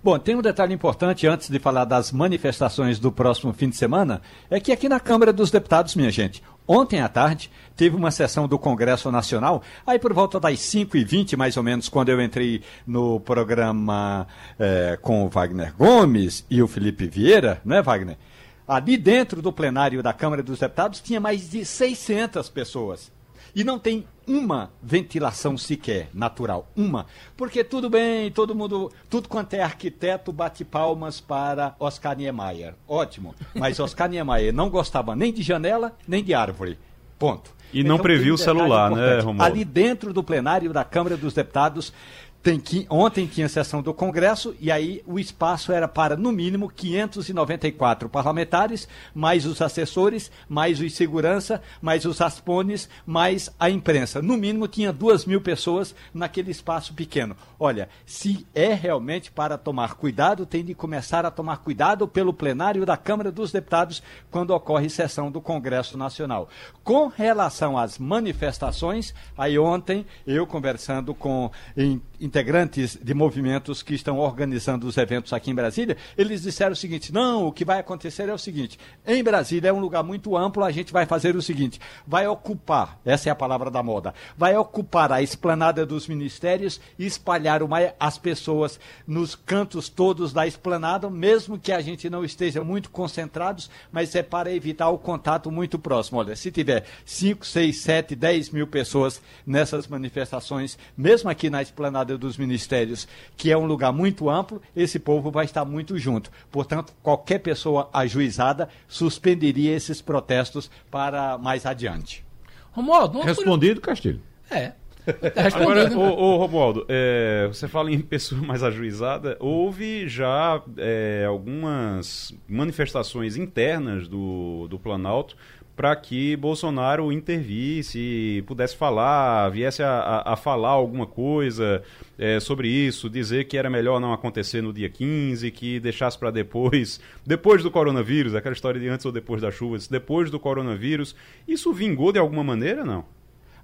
Bom, 0.05 0.19
tem 0.19 0.35
um 0.35 0.43
detalhe 0.43 0.75
importante 0.75 1.29
antes 1.29 1.49
de 1.49 1.61
falar 1.61 1.85
das 1.85 2.11
manifestações 2.11 2.99
do 2.99 3.13
próximo 3.13 3.53
fim 3.53 3.69
de 3.69 3.77
semana, 3.77 4.21
é 4.51 4.59
que 4.59 4.73
aqui 4.73 4.89
na 4.89 4.99
Câmara 4.99 5.33
dos 5.33 5.49
Deputados, 5.49 5.95
minha 5.95 6.11
gente, 6.11 6.43
ontem 6.67 7.01
à 7.01 7.09
tarde 7.09 7.49
teve 7.77 7.95
uma 7.95 8.11
sessão 8.11 8.49
do 8.49 8.59
Congresso 8.59 9.13
Nacional, 9.13 9.63
aí 9.87 10.01
por 10.01 10.13
volta 10.13 10.41
das 10.41 10.59
5h20, 10.59 11.37
mais 11.37 11.57
ou 11.57 11.63
menos, 11.63 11.89
quando 11.89 12.09
eu 12.09 12.21
entrei 12.21 12.63
no 12.85 13.21
programa 13.21 14.27
eh, 14.59 14.99
com 15.01 15.25
o 15.25 15.29
Wagner 15.29 15.73
Gomes 15.77 16.45
e 16.51 16.61
o 16.61 16.67
Felipe 16.67 17.07
Vieira, 17.07 17.63
não 17.65 17.77
é, 17.77 17.81
Wagner? 17.81 18.19
Ali 18.67 18.97
dentro 18.97 19.41
do 19.41 19.53
plenário 19.53 20.03
da 20.03 20.13
Câmara 20.13 20.43
dos 20.43 20.59
Deputados 20.59 21.01
tinha 21.01 21.21
mais 21.21 21.49
de 21.49 21.65
600 21.65 22.49
pessoas. 22.49 23.13
E 23.55 23.63
não 23.63 23.79
tem 23.79 24.07
uma 24.27 24.71
ventilação 24.83 25.59
sequer 25.59 26.09
natural, 26.15 26.71
uma. 26.77 27.07
Porque 27.37 27.63
tudo 27.63 27.91
bem, 27.91 28.31
todo 28.31 28.55
mundo, 28.55 28.91
tudo 29.11 29.29
quanto 29.29 29.55
é 29.55 29.63
arquiteto 29.63 30.33
bate 30.33 30.65
palmas 30.65 31.21
para 31.21 31.75
Oscar 31.79 32.17
Niemeyer. 32.17 32.75
Ótimo. 32.87 33.35
Mas 33.55 33.79
Oscar 33.81 34.09
Niemeyer 34.09 34.53
não 34.53 34.71
gostava 34.71 35.15
nem 35.15 35.33
de 35.33 35.43
janela, 35.43 35.95
nem 36.07 36.23
de 36.23 36.33
árvore. 36.33 36.79
Ponto. 37.19 37.55
E 37.73 37.83
não 37.83 37.99
previu 37.99 38.33
um 38.33 38.35
o 38.35 38.39
celular, 38.39 38.91
né, 38.91 38.97
importante. 38.97 39.25
Romualdo? 39.25 39.55
Ali 39.55 39.65
dentro 39.65 40.13
do 40.13 40.23
plenário 40.23 40.73
da 40.73 40.85
Câmara 40.85 41.17
dos 41.17 41.33
Deputados, 41.33 41.93
tem 42.43 42.59
que, 42.59 42.87
ontem 42.91 43.27
tinha 43.27 43.49
sessão 43.49 43.81
do 43.81 43.95
Congresso 43.95 44.55
e 44.61 44.71
aí 44.71 45.01
o 45.07 45.19
espaço 45.19 45.71
era 45.73 45.87
para, 45.87 46.17
no 46.17 46.33
mínimo, 46.33 46.69
594 46.69 48.09
parlamentares, 48.09 48.89
mais 49.15 49.47
os 49.47 49.63
assessores, 49.63 50.31
mais 50.49 50.81
os 50.81 50.93
segurança, 50.95 51.63
mais 51.81 52.05
os 52.05 52.21
aspones, 52.21 52.89
mais 53.07 53.49
a 53.61 53.71
imprensa. 53.71 54.21
No 54.21 54.37
mínimo, 54.37 54.67
tinha 54.67 54.93
duas 54.93 55.25
mil 55.25 55.41
pessoas 55.41 55.95
naquele 56.13 56.51
espaço 56.51 56.93
pequeno. 56.95 57.37
Olha, 57.61 57.89
se 58.05 58.45
é 58.55 58.75
realmente 58.75 59.31
para 59.31 59.57
tomar 59.57 59.95
cuidado, 59.95 60.45
tem 60.45 60.65
de 60.65 60.75
começar 60.75 61.25
a 61.25 61.31
tomar 61.31 61.59
cuidado 61.59 62.09
pelo 62.09 62.33
plenário 62.33 62.85
da 62.85 62.97
Câmara 62.97 63.31
dos 63.31 63.53
Deputados 63.53 64.03
quando 64.31 64.51
ocorre 64.51 64.91
sessão 64.91 65.31
do 65.31 65.41
Congresso 65.41 65.97
Nacional. 65.97 66.49
Com 66.83 67.07
relação 67.07 67.79
às 67.79 67.99
manifestações, 67.99 69.15
aí 69.39 69.59
ontem 69.59 70.05
eu 70.27 70.47
conversando 70.47 71.15
com 71.15 71.51
in- 71.77 72.01
integrantes 72.23 72.97
de 73.03 73.13
movimentos 73.13 73.83
que 73.83 73.95
estão 73.95 74.19
organizando 74.19 74.87
os 74.87 74.97
eventos 74.97 75.33
aqui 75.33 75.51
em 75.51 75.55
Brasília, 75.55 75.97
eles 76.17 76.43
disseram 76.43 76.73
o 76.73 76.77
seguinte: 76.77 77.13
não, 77.13 77.47
o 77.47 77.53
que 77.53 77.65
vai 77.65 77.81
acontecer 77.81 78.29
é 78.29 78.33
o 78.33 78.39
seguinte: 78.39 78.79
em 79.07 79.23
Brasília 79.23 79.71
é 79.71 79.73
um 79.73 79.81
lugar 79.81 80.03
muito 80.03 80.37
amplo, 80.37 80.65
a 80.65 80.71
gente 80.71 80.93
vai 80.93 81.05
fazer 81.05 81.35
o 81.35 81.43
seguinte, 81.43 81.81
vai 82.07 82.27
ocupar, 82.27 83.01
essa 83.05 83.29
é 83.29 83.33
a 83.33 83.35
palavra 83.35 83.71
da 83.71 83.83
moda, 83.83 84.15
vai 84.37 84.57
ocupar 84.57 85.13
a 85.13 85.21
esplanada 85.21 85.85
dos 85.85 86.07
ministérios 86.07 86.81
e 86.99 87.05
espalhar 87.05 87.63
uma, 87.63 87.79
as 87.99 88.17
pessoas 88.17 88.79
nos 89.07 89.35
cantos 89.35 89.89
todos 89.89 90.33
da 90.33 90.47
esplanada, 90.47 91.11
mesmo 91.11 91.59
que 91.59 91.73
a 91.73 91.81
gente 91.81 92.09
não 92.09 92.25
esteja 92.25 92.63
muito 92.63 92.91
concentrados, 92.91 93.69
mas 93.91 94.15
é 94.15 94.23
para 94.23 94.53
evitar 94.53 94.89
o 94.91 94.99
contato 94.99 95.51
muito 95.51 95.79
próximo. 95.79 96.19
Olha, 96.19 96.37
se 96.37 96.53
tiver 96.53 96.85
5, 97.05 97.45
6, 97.45 97.77
7, 97.79 98.15
10 98.15 98.51
mil 98.51 98.67
pessoas 98.67 99.21
nessas 99.45 99.89
manifestações, 99.89 100.79
mesmo 100.97 101.29
aqui 101.29 101.51
na 101.51 101.63
esplanada 101.63 102.12
dos 102.19 102.37
ministérios, 102.37 103.07
que 103.37 103.51
é 103.51 103.57
um 103.57 103.67
lugar 103.67 103.93
muito 103.93 104.29
amplo, 104.29 104.61
esse 104.75 104.99
povo 104.99 105.31
vai 105.31 105.45
estar 105.45 105.65
muito 105.65 105.99
junto. 105.99 106.31
Portanto, 106.51 106.93
qualquer 107.03 107.39
pessoa 107.39 107.89
ajuizada 107.93 108.69
suspenderia 108.89 109.75
esses 109.75 110.01
protestos 110.01 110.71
para 110.91 111.39
mais 111.39 111.67
adiante. 111.67 112.25
Romualdo, 112.73 113.19
uma 113.19 113.25
Respondido, 113.25 113.81
Castilho. 113.81 114.21
É. 114.51 114.73
Tá 115.05 115.59
Agora, 115.59 115.93
ô, 115.97 116.01
ô, 116.01 116.37
Romualdo, 116.37 116.87
é, 116.89 117.47
você 117.49 117.67
fala 117.67 117.91
em 117.91 118.01
pessoa 118.01 118.41
mais 118.47 118.63
ajuizada. 118.63 119.37
Houve 119.41 120.09
já 120.09 120.63
é, 120.77 121.25
algumas 121.27 122.35
manifestações 122.49 123.37
internas 123.37 124.07
do, 124.07 124.69
do 124.69 124.79
Planalto 124.79 125.37
para 125.75 125.97
que 125.97 126.37
Bolsonaro 126.37 127.11
intervisse, 127.11 128.45
pudesse 128.47 128.77
falar, 128.77 129.49
viesse 129.49 129.83
a, 129.83 130.23
a, 130.25 130.37
falar 130.37 130.69
alguma 130.69 131.07
coisa 131.07 131.83
é, 132.19 132.39
sobre 132.41 132.69
isso, 132.69 133.09
dizer 133.09 133.45
que 133.45 133.57
era 133.57 133.71
melhor 133.71 133.99
não 133.99 134.13
acontecer 134.13 134.61
no 134.61 134.73
dia 134.73 134.91
15, 134.91 135.51
que 135.51 135.81
deixasse 135.81 136.19
para 136.19 136.31
depois, 136.31 137.01
depois 137.27 137.63
do 137.63 137.71
coronavírus, 137.71 138.35
aquela 138.35 138.53
história 138.53 138.79
de 138.79 138.89
antes 138.89 139.07
ou 139.07 139.13
depois 139.13 139.41
das 139.41 139.55
chuvas, 139.55 139.89
depois 139.89 140.31
do 140.31 140.39
coronavírus. 140.39 141.17
Isso 141.49 141.73
vingou 141.73 142.13
de 142.13 142.19
alguma 142.19 142.45
maneira, 142.45 142.85
não? 142.85 143.05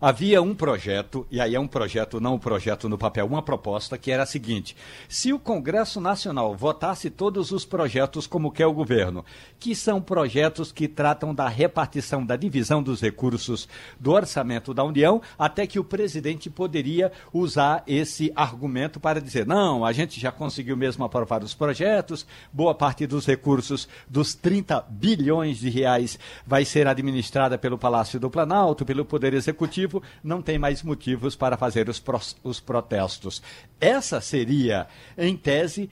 Havia 0.00 0.40
um 0.40 0.54
projeto, 0.54 1.26
e 1.30 1.40
aí 1.40 1.54
é 1.54 1.61
um 1.61 1.66
projeto, 1.66 2.20
não 2.20 2.34
um 2.34 2.38
projeto 2.38 2.88
no 2.88 2.96
papel, 2.96 3.26
uma 3.26 3.42
proposta 3.42 3.98
que 3.98 4.11
era 4.11 4.22
a 4.22 4.26
seguinte: 4.26 4.76
se 5.08 5.32
o 5.32 5.38
Congresso 5.38 6.00
Nacional 6.00 6.54
votasse 6.54 7.11
todos 7.11 7.50
os 7.50 7.64
projetos 7.64 8.26
como 8.26 8.50
quer 8.50 8.66
o 8.66 8.72
governo, 8.72 9.24
que 9.58 9.74
são 9.74 10.00
projetos 10.00 10.70
que 10.70 10.87
tratam 10.87 11.34
da 11.34 11.48
repartição, 11.48 12.24
da 12.24 12.37
divisão 12.37 12.82
dos 12.82 13.00
recursos 13.00 13.68
do 13.98 14.12
orçamento 14.12 14.72
da 14.72 14.84
União, 14.84 15.20
até 15.38 15.66
que 15.66 15.78
o 15.78 15.84
presidente 15.84 16.48
poderia 16.48 17.12
usar 17.32 17.82
esse 17.87 18.32
argumento 18.34 19.00
para 19.00 19.20
dizer: 19.20 19.46
não, 19.46 19.84
a 19.84 19.92
gente 19.92 20.20
já 20.20 20.30
conseguiu 20.30 20.76
mesmo 20.76 21.04
aprovar 21.04 21.42
os 21.42 21.54
projetos, 21.54 22.26
boa 22.52 22.74
parte 22.74 23.06
dos 23.06 23.26
recursos 23.26 23.88
dos 24.08 24.34
30 24.34 24.84
bilhões 24.88 25.58
de 25.58 25.68
reais 25.68 26.18
vai 26.46 26.64
ser 26.64 26.87
administrada 26.87 27.58
pelo 27.58 27.78
Palácio 27.78 28.20
do 28.20 28.30
Planalto, 28.30 28.84
pelo 28.84 29.04
Poder 29.04 29.34
Executivo 29.34 29.88
não 30.22 30.42
tem 30.42 30.59
mais 30.59 30.83
motivos 30.83 31.37
para 31.37 31.57
fazer 31.57 31.88
os, 31.88 31.98
pro, 31.98 32.20
os 32.42 32.61
protestos. 32.61 33.42
Essa 33.81 34.20
seria, 34.20 34.88
em 35.16 35.37
tese, 35.37 35.88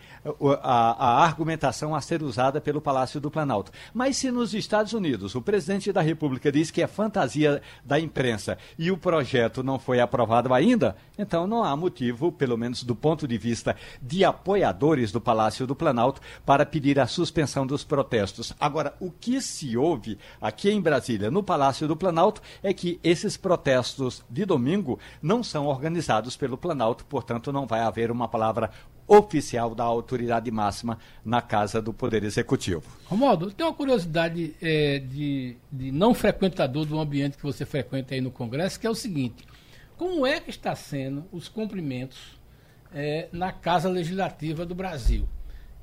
a, 0.62 1.06
a 1.06 1.24
argumentação 1.24 1.94
a 1.94 2.00
ser 2.00 2.22
usada 2.22 2.60
pelo 2.60 2.80
Palácio 2.80 3.20
do 3.20 3.30
Planalto. 3.30 3.70
Mas 3.94 4.16
se 4.16 4.30
nos 4.30 4.54
Estados 4.54 4.92
Unidos 4.92 5.34
o 5.34 5.42
presidente 5.42 5.92
da 5.92 6.00
República 6.00 6.50
diz 6.50 6.70
que 6.70 6.82
é 6.82 6.86
fantasia 6.86 7.62
da 7.84 7.98
imprensa 8.00 8.58
e 8.78 8.90
o 8.90 8.96
projeto 8.96 9.62
não 9.62 9.78
foi 9.78 10.00
aprovado 10.00 10.52
ainda, 10.52 10.96
então 11.16 11.46
não 11.46 11.62
há 11.62 11.76
motivo, 11.76 12.32
pelo 12.32 12.56
menos 12.56 12.82
do 12.82 12.94
ponto 12.94 13.26
de 13.28 13.38
vista 13.38 13.76
de 14.02 14.24
apoiadores 14.24 15.12
do 15.12 15.20
Palácio 15.20 15.66
do 15.66 15.76
Planalto, 15.76 16.20
para 16.44 16.66
pedir 16.66 16.98
a 16.98 17.06
suspensão 17.06 17.66
dos 17.66 17.84
protestos. 17.84 18.52
Agora, 18.58 18.94
o 18.98 19.10
que 19.10 19.40
se 19.40 19.76
ouve 19.76 20.18
aqui 20.40 20.70
em 20.70 20.80
Brasília, 20.80 21.30
no 21.30 21.42
Palácio 21.42 21.86
do 21.86 21.96
Planalto, 21.96 22.42
é 22.62 22.72
que 22.72 22.98
esses 23.02 23.36
protestos 23.36 23.85
de 24.28 24.44
domingo 24.44 24.98
não 25.20 25.42
são 25.42 25.66
organizados 25.66 26.36
pelo 26.36 26.56
Planalto, 26.56 27.04
portanto, 27.04 27.52
não 27.52 27.66
vai 27.66 27.80
haver 27.80 28.10
uma 28.10 28.28
palavra 28.28 28.70
oficial 29.06 29.74
da 29.74 29.84
autoridade 29.84 30.50
máxima 30.50 30.98
na 31.24 31.40
Casa 31.40 31.80
do 31.80 31.92
Poder 31.92 32.24
Executivo. 32.24 32.82
Romualdo, 33.04 33.52
tem 33.52 33.64
uma 33.64 33.72
curiosidade 33.72 34.54
é, 34.60 34.98
de, 34.98 35.56
de 35.70 35.92
não 35.92 36.12
frequentador 36.12 36.84
do 36.84 36.98
ambiente 36.98 37.36
que 37.36 37.42
você 37.42 37.64
frequenta 37.64 38.14
aí 38.14 38.20
no 38.20 38.30
Congresso, 38.30 38.80
que 38.80 38.86
é 38.86 38.90
o 38.90 38.94
seguinte: 38.94 39.44
como 39.96 40.26
é 40.26 40.40
que 40.40 40.50
está 40.50 40.74
sendo 40.74 41.24
os 41.32 41.48
cumprimentos 41.48 42.38
é, 42.92 43.28
na 43.32 43.52
Casa 43.52 43.88
Legislativa 43.88 44.66
do 44.66 44.74
Brasil? 44.74 45.28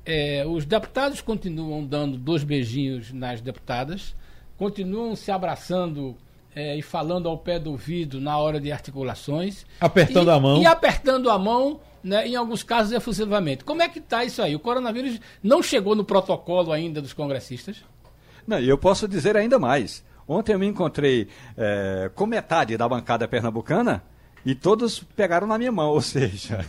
É, 0.04 0.44
os 0.46 0.66
deputados 0.66 1.22
continuam 1.22 1.84
dando 1.84 2.18
dois 2.18 2.44
beijinhos 2.44 3.10
nas 3.10 3.40
deputadas, 3.40 4.14
continuam 4.58 5.16
se 5.16 5.30
abraçando 5.30 6.16
é, 6.54 6.76
e 6.76 6.82
falando 6.82 7.28
ao 7.28 7.36
pé 7.38 7.58
do 7.58 7.70
ouvido 7.70 8.20
na 8.20 8.38
hora 8.38 8.60
de 8.60 8.70
articulações. 8.70 9.66
Apertando 9.80 10.28
e, 10.28 10.30
a 10.30 10.40
mão. 10.40 10.62
E 10.62 10.66
apertando 10.66 11.30
a 11.30 11.38
mão, 11.38 11.80
né, 12.02 12.26
em 12.26 12.36
alguns 12.36 12.62
casos 12.62 12.92
efusivamente. 12.92 13.64
Como 13.64 13.82
é 13.82 13.88
que 13.88 13.98
está 13.98 14.24
isso 14.24 14.42
aí? 14.42 14.54
O 14.54 14.60
coronavírus 14.60 15.20
não 15.42 15.62
chegou 15.62 15.94
no 15.94 16.04
protocolo 16.04 16.72
ainda 16.72 17.02
dos 17.02 17.12
congressistas? 17.12 17.84
Não, 18.46 18.60
e 18.60 18.68
eu 18.68 18.78
posso 18.78 19.08
dizer 19.08 19.36
ainda 19.36 19.58
mais. 19.58 20.04
Ontem 20.26 20.52
eu 20.52 20.58
me 20.58 20.66
encontrei 20.66 21.28
é, 21.56 22.10
com 22.14 22.26
metade 22.26 22.76
da 22.76 22.88
bancada 22.88 23.28
pernambucana 23.28 24.02
e 24.44 24.54
todos 24.54 24.98
pegaram 24.98 25.46
na 25.46 25.56
minha 25.56 25.72
mão, 25.72 25.90
ou 25.90 26.00
seja, 26.00 26.64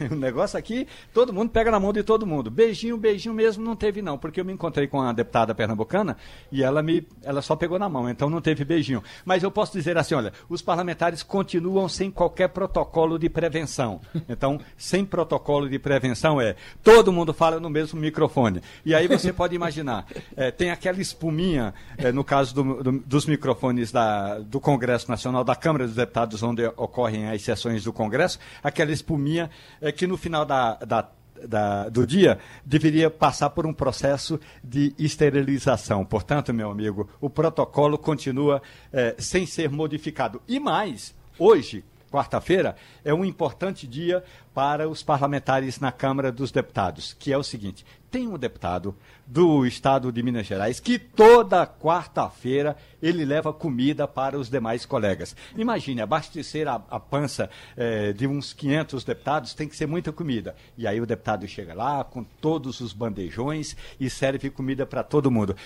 uhum. 0.00 0.08
o 0.12 0.14
negócio 0.16 0.58
aqui, 0.58 0.86
todo 1.12 1.32
mundo 1.32 1.50
pega 1.50 1.70
na 1.70 1.80
mão 1.80 1.92
de 1.92 2.02
todo 2.02 2.26
mundo. 2.26 2.50
Beijinho, 2.50 2.96
beijinho 2.96 3.34
mesmo 3.34 3.64
não 3.64 3.74
teve 3.74 4.02
não, 4.02 4.18
porque 4.18 4.40
eu 4.40 4.44
me 4.44 4.52
encontrei 4.52 4.86
com 4.86 5.00
a 5.00 5.12
deputada 5.12 5.54
pernambucana 5.54 6.16
e 6.52 6.62
ela 6.62 6.82
me 6.82 7.06
ela 7.22 7.40
só 7.42 7.56
pegou 7.56 7.78
na 7.78 7.88
mão, 7.88 8.08
então 8.08 8.28
não 8.28 8.40
teve 8.40 8.64
beijinho. 8.64 9.02
Mas 9.24 9.42
eu 9.42 9.50
posso 9.50 9.72
dizer 9.72 9.96
assim, 9.96 10.14
olha, 10.14 10.32
os 10.48 10.62
parlamentares 10.62 11.22
continuam 11.22 11.88
sem 11.88 12.10
qualquer 12.10 12.48
protocolo 12.48 13.18
de 13.18 13.28
prevenção. 13.28 14.00
Então, 14.28 14.60
sem 14.76 15.04
protocolo 15.04 15.68
de 15.68 15.78
prevenção 15.78 16.40
é, 16.40 16.56
todo 16.82 17.12
mundo 17.12 17.32
fala 17.32 17.58
no 17.58 17.70
mesmo 17.70 17.98
microfone. 18.00 18.60
E 18.84 18.94
aí 18.94 19.08
você 19.08 19.32
pode 19.34 19.54
imaginar, 19.54 20.06
é, 20.36 20.50
tem 20.50 20.70
aquela 20.70 21.00
espuminha, 21.00 21.74
é, 21.96 22.12
no 22.12 22.24
caso 22.24 22.54
do, 22.54 22.82
do, 22.82 22.92
dos 23.00 23.26
microfones 23.26 23.90
da, 23.90 24.38
do 24.38 24.60
Congresso 24.60 25.10
Nacional, 25.10 25.44
da 25.44 25.56
Câmara 25.56 25.86
dos 25.86 25.96
Deputados, 25.96 26.42
onde 26.42 26.66
ocorre 26.76 27.13
ocorrem 27.14 27.30
as 27.30 27.42
sessões 27.42 27.84
do 27.84 27.92
Congresso, 27.92 28.38
aquela 28.62 28.92
espuminha 28.92 29.50
é, 29.80 29.92
que 29.92 30.06
no 30.06 30.16
final 30.16 30.44
da, 30.44 30.74
da 30.76 31.08
da, 31.46 31.88
do 31.90 32.06
dia 32.06 32.38
deveria 32.64 33.10
passar 33.10 33.50
por 33.50 33.66
um 33.66 33.74
processo 33.74 34.40
de 34.62 34.94
esterilização. 34.96 36.02
Portanto, 36.02 36.54
meu 36.54 36.70
amigo, 36.70 37.10
o 37.20 37.28
protocolo 37.28 37.98
continua 37.98 38.62
é, 38.90 39.16
sem 39.18 39.44
ser 39.44 39.68
modificado. 39.68 40.40
E 40.48 40.58
mais, 40.60 41.12
hoje, 41.36 41.84
quarta-feira, 42.10 42.76
é 43.04 43.12
um 43.12 43.24
importante 43.24 43.86
dia 43.86 44.22
para 44.54 44.88
os 44.88 45.02
parlamentares 45.02 45.80
na 45.80 45.90
Câmara 45.90 46.30
dos 46.30 46.52
Deputados, 46.52 47.12
que 47.12 47.32
é 47.32 47.36
o 47.36 47.42
seguinte: 47.42 47.84
tem 48.14 48.28
um 48.28 48.38
deputado 48.38 48.94
do 49.26 49.66
estado 49.66 50.12
de 50.12 50.22
Minas 50.22 50.46
Gerais 50.46 50.78
que 50.78 51.00
toda 51.00 51.66
quarta-feira 51.66 52.76
ele 53.02 53.24
leva 53.24 53.52
comida 53.52 54.06
para 54.06 54.38
os 54.38 54.48
demais 54.48 54.86
colegas. 54.86 55.34
Imagine, 55.56 56.00
abastecer 56.00 56.68
a, 56.68 56.80
a 56.88 57.00
pança 57.00 57.50
eh, 57.76 58.12
de 58.12 58.28
uns 58.28 58.52
500 58.52 59.02
deputados 59.02 59.52
tem 59.52 59.66
que 59.66 59.76
ser 59.76 59.86
muita 59.86 60.12
comida. 60.12 60.54
E 60.78 60.86
aí 60.86 61.00
o 61.00 61.06
deputado 61.06 61.44
chega 61.48 61.74
lá 61.74 62.04
com 62.04 62.22
todos 62.22 62.78
os 62.78 62.92
bandejões 62.92 63.76
e 63.98 64.08
serve 64.08 64.48
comida 64.48 64.86
para 64.86 65.02
todo 65.02 65.28
mundo. 65.28 65.56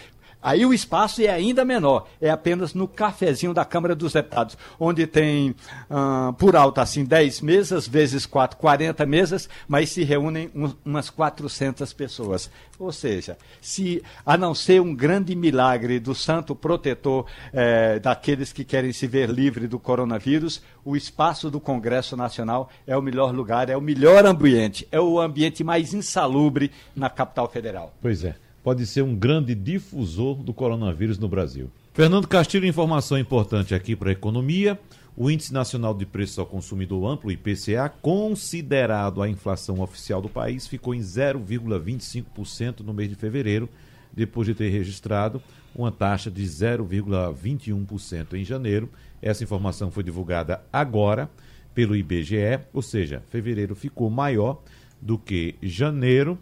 Aí 0.40 0.64
o 0.64 0.72
espaço 0.72 1.20
é 1.20 1.28
ainda 1.28 1.64
menor, 1.64 2.06
é 2.20 2.30
apenas 2.30 2.72
no 2.72 2.86
cafezinho 2.86 3.52
da 3.52 3.64
Câmara 3.64 3.94
dos 3.94 4.12
Deputados, 4.12 4.56
onde 4.78 5.06
tem, 5.06 5.50
uh, 5.90 6.32
por 6.34 6.54
alto, 6.54 6.80
assim, 6.80 7.04
10 7.04 7.40
mesas, 7.40 7.88
vezes 7.88 8.24
4, 8.24 8.56
40 8.56 9.04
mesas, 9.04 9.48
mas 9.66 9.90
se 9.90 10.04
reúnem 10.04 10.50
um, 10.54 10.72
umas 10.84 11.10
400 11.10 11.92
pessoas. 11.92 12.50
Ou 12.78 12.92
seja, 12.92 13.36
se 13.60 14.00
a 14.24 14.36
não 14.36 14.54
ser 14.54 14.80
um 14.80 14.94
grande 14.94 15.34
milagre 15.34 15.98
do 15.98 16.14
santo 16.14 16.54
protetor 16.54 17.26
eh, 17.52 17.98
daqueles 17.98 18.52
que 18.52 18.64
querem 18.64 18.92
se 18.92 19.08
ver 19.08 19.28
livre 19.28 19.66
do 19.66 19.80
coronavírus, 19.80 20.62
o 20.84 20.96
espaço 20.96 21.50
do 21.50 21.58
Congresso 21.58 22.16
Nacional 22.16 22.70
é 22.86 22.96
o 22.96 23.02
melhor 23.02 23.34
lugar, 23.34 23.68
é 23.68 23.76
o 23.76 23.80
melhor 23.80 24.24
ambiente, 24.24 24.86
é 24.92 25.00
o 25.00 25.18
ambiente 25.18 25.64
mais 25.64 25.92
insalubre 25.92 26.70
na 26.94 27.10
capital 27.10 27.48
federal. 27.48 27.92
Pois 28.00 28.22
é 28.22 28.47
pode 28.68 28.86
ser 28.86 29.00
um 29.00 29.16
grande 29.16 29.54
difusor 29.54 30.42
do 30.42 30.52
coronavírus 30.52 31.18
no 31.18 31.26
Brasil. 31.26 31.70
Fernando 31.94 32.28
Castilho, 32.28 32.66
informação 32.66 33.18
importante 33.18 33.74
aqui 33.74 33.96
para 33.96 34.10
a 34.10 34.12
economia. 34.12 34.78
O 35.16 35.30
Índice 35.30 35.54
Nacional 35.54 35.94
de 35.94 36.04
Preços 36.04 36.38
ao 36.38 36.44
Consumidor 36.44 37.10
Amplo, 37.10 37.32
IPCA, 37.32 37.88
considerado 38.02 39.22
a 39.22 39.28
inflação 39.28 39.80
oficial 39.80 40.20
do 40.20 40.28
país, 40.28 40.66
ficou 40.66 40.94
em 40.94 41.00
0,25% 41.00 42.80
no 42.80 42.92
mês 42.92 43.08
de 43.08 43.14
fevereiro, 43.14 43.70
depois 44.12 44.46
de 44.46 44.54
ter 44.54 44.68
registrado 44.68 45.40
uma 45.74 45.90
taxa 45.90 46.30
de 46.30 46.44
0,21% 46.44 48.34
em 48.34 48.44
janeiro. 48.44 48.90
Essa 49.22 49.44
informação 49.44 49.90
foi 49.90 50.02
divulgada 50.02 50.60
agora 50.70 51.30
pelo 51.74 51.96
IBGE, 51.96 52.60
ou 52.74 52.82
seja, 52.82 53.22
fevereiro 53.30 53.74
ficou 53.74 54.10
maior 54.10 54.60
do 55.00 55.16
que 55.16 55.54
janeiro 55.62 56.38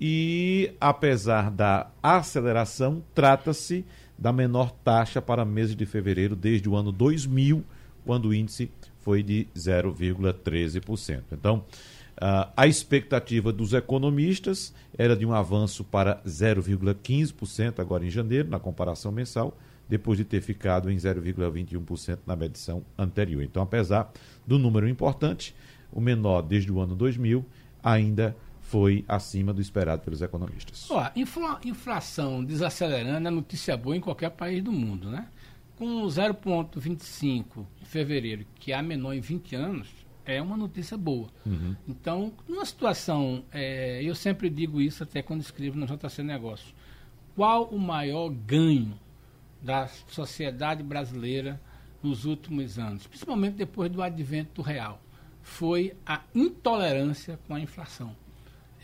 e, 0.00 0.72
apesar 0.80 1.50
da 1.50 1.90
aceleração, 2.02 3.02
trata-se 3.14 3.84
da 4.18 4.32
menor 4.32 4.70
taxa 4.70 5.20
para 5.20 5.44
meses 5.44 5.76
de 5.76 5.86
fevereiro 5.86 6.36
desde 6.36 6.68
o 6.68 6.76
ano 6.76 6.92
2000, 6.92 7.64
quando 8.04 8.28
o 8.28 8.34
índice 8.34 8.70
foi 9.00 9.22
de 9.22 9.46
0,13%. 9.54 11.22
Então, 11.32 11.64
a 12.56 12.66
expectativa 12.66 13.52
dos 13.52 13.72
economistas 13.72 14.72
era 14.96 15.16
de 15.16 15.26
um 15.26 15.32
avanço 15.32 15.84
para 15.84 16.22
0,15% 16.24 17.80
agora 17.80 18.06
em 18.06 18.10
janeiro, 18.10 18.48
na 18.48 18.58
comparação 18.58 19.10
mensal, 19.10 19.56
depois 19.88 20.16
de 20.16 20.24
ter 20.24 20.40
ficado 20.40 20.90
em 20.90 20.96
0,21% 20.96 22.20
na 22.26 22.34
medição 22.34 22.82
anterior. 22.96 23.42
Então, 23.42 23.62
apesar 23.62 24.10
do 24.46 24.58
número 24.58 24.88
importante, 24.88 25.54
o 25.92 26.00
menor 26.00 26.42
desde 26.42 26.72
o 26.72 26.80
ano 26.80 26.94
2000, 26.94 27.44
ainda 27.82 28.34
foi 28.64 29.04
acima 29.06 29.52
do 29.52 29.60
esperado 29.60 30.02
pelos 30.02 30.22
economistas. 30.22 30.90
Ó, 30.90 31.10
infla, 31.14 31.60
inflação 31.64 32.42
desacelerando 32.44 33.28
é 33.28 33.30
notícia 33.30 33.76
boa 33.76 33.96
em 33.96 34.00
qualquer 34.00 34.30
país 34.30 34.62
do 34.62 34.72
mundo, 34.72 35.10
né? 35.10 35.28
Com 35.76 36.06
0,25 36.06 37.66
em 37.80 37.84
fevereiro, 37.84 38.46
que 38.56 38.72
é 38.72 38.76
a 38.76 38.82
menor 38.82 39.12
em 39.12 39.20
20 39.20 39.54
anos, 39.54 39.88
é 40.24 40.40
uma 40.40 40.56
notícia 40.56 40.96
boa. 40.96 41.28
Uhum. 41.44 41.76
Então, 41.86 42.32
numa 42.48 42.64
situação, 42.64 43.44
é, 43.52 44.02
eu 44.02 44.14
sempre 44.14 44.48
digo 44.48 44.80
isso 44.80 45.02
até 45.02 45.22
quando 45.22 45.42
escrevo 45.42 45.78
no 45.78 45.86
JC 45.86 46.22
Negócios, 46.22 46.74
qual 47.36 47.64
o 47.64 47.78
maior 47.78 48.30
ganho 48.30 48.98
da 49.60 49.88
sociedade 50.08 50.82
brasileira 50.82 51.60
nos 52.02 52.24
últimos 52.24 52.78
anos, 52.78 53.06
principalmente 53.06 53.54
depois 53.54 53.90
do 53.90 54.02
advento 54.02 54.54
do 54.54 54.62
real, 54.62 55.00
foi 55.42 55.94
a 56.06 56.22
intolerância 56.34 57.38
com 57.46 57.54
a 57.54 57.60
inflação. 57.60 58.16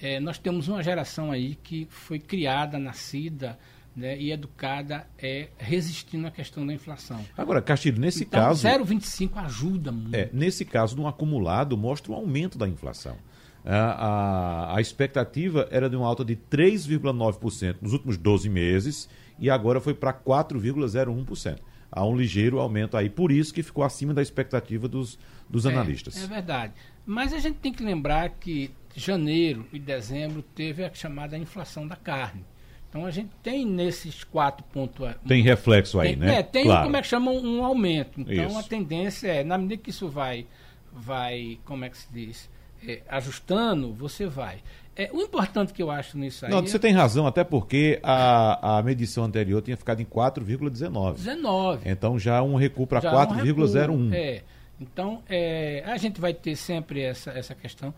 É, 0.00 0.18
nós 0.18 0.38
temos 0.38 0.68
uma 0.68 0.82
geração 0.82 1.30
aí 1.30 1.54
que 1.56 1.86
foi 1.90 2.18
criada, 2.18 2.78
nascida 2.78 3.58
né, 3.94 4.18
e 4.18 4.32
educada 4.32 5.06
é, 5.18 5.48
resistindo 5.58 6.26
à 6.26 6.30
questão 6.30 6.66
da 6.66 6.72
inflação. 6.72 7.20
Agora, 7.36 7.60
Castilho, 7.60 8.00
nesse 8.00 8.24
então, 8.24 8.40
caso. 8.40 8.66
0,25 8.66 9.36
ajuda 9.44 9.92
muito. 9.92 10.14
É, 10.14 10.30
nesse 10.32 10.64
caso, 10.64 10.96
no 10.96 11.06
acumulado, 11.06 11.76
mostra 11.76 12.12
o 12.12 12.14
aumento 12.14 12.56
da 12.56 12.66
inflação. 12.66 13.16
A, 13.64 13.76
a, 13.76 14.76
a 14.76 14.80
expectativa 14.80 15.68
era 15.70 15.90
de 15.90 15.96
uma 15.96 16.06
alta 16.06 16.24
de 16.24 16.34
3,9% 16.34 17.76
nos 17.82 17.92
últimos 17.92 18.16
12 18.16 18.48
meses 18.48 19.08
e 19.38 19.50
agora 19.50 19.80
foi 19.80 19.92
para 19.92 20.14
4,01%. 20.14 21.58
Há 21.92 22.06
um 22.06 22.16
ligeiro 22.16 22.60
aumento 22.60 22.96
aí, 22.96 23.10
por 23.10 23.32
isso 23.32 23.52
que 23.52 23.62
ficou 23.62 23.82
acima 23.82 24.14
da 24.14 24.22
expectativa 24.22 24.86
dos, 24.86 25.18
dos 25.48 25.66
analistas. 25.66 26.16
É, 26.16 26.24
é 26.24 26.26
verdade. 26.26 26.72
Mas 27.04 27.32
a 27.32 27.38
gente 27.38 27.58
tem 27.58 27.72
que 27.72 27.82
lembrar 27.82 28.28
que 28.30 28.70
janeiro 28.94 29.66
e 29.72 29.78
dezembro 29.78 30.42
teve 30.42 30.84
a 30.84 30.92
chamada 30.92 31.36
inflação 31.36 31.86
da 31.86 31.96
carne. 31.96 32.44
Então 32.88 33.06
a 33.06 33.10
gente 33.10 33.30
tem 33.42 33.64
nesses 33.64 34.24
quatro 34.24 34.64
pontos. 34.72 35.08
Tem 35.26 35.42
reflexo 35.42 36.00
aí, 36.00 36.10
tem, 36.10 36.16
né? 36.16 36.40
É, 36.40 36.42
tem 36.42 36.64
claro. 36.64 36.84
como 36.84 36.96
é 36.96 37.02
que 37.02 37.06
chama 37.06 37.30
um, 37.30 37.64
aumento. 37.64 38.20
Então 38.20 38.48
isso. 38.48 38.58
a 38.58 38.62
tendência 38.64 39.28
é, 39.28 39.44
na 39.44 39.56
medida 39.56 39.80
que 39.80 39.90
isso 39.90 40.08
vai, 40.08 40.46
vai 40.92 41.58
como 41.64 41.84
é 41.84 41.88
que 41.88 41.96
se 41.96 42.12
diz, 42.12 42.50
é, 42.86 43.02
ajustando, 43.08 43.92
você 43.92 44.26
vai. 44.26 44.58
É, 44.96 45.08
o 45.12 45.20
importante 45.20 45.72
que 45.72 45.80
eu 45.80 45.90
acho 45.90 46.18
nisso 46.18 46.44
aí. 46.44 46.50
Não, 46.50 46.60
você 46.60 46.76
é... 46.76 46.80
tem 46.80 46.92
razão, 46.92 47.28
até 47.28 47.44
porque 47.44 48.00
a, 48.02 48.78
a 48.78 48.82
medição 48.82 49.22
anterior 49.22 49.62
tinha 49.62 49.76
ficado 49.76 50.02
em 50.02 50.04
4,19. 50.04 51.14
19. 51.14 51.88
Então 51.88 52.18
já 52.18 52.42
um 52.42 52.56
recuo 52.56 52.88
para 52.88 53.00
4,01. 53.00 53.90
Um 53.90 54.12
é. 54.12 54.42
Então, 54.80 55.22
é, 55.28 55.84
a 55.86 55.98
gente 55.98 56.20
vai 56.20 56.32
ter 56.32 56.56
sempre 56.56 57.02
essa, 57.02 57.30
essa 57.32 57.54
questão. 57.54 57.94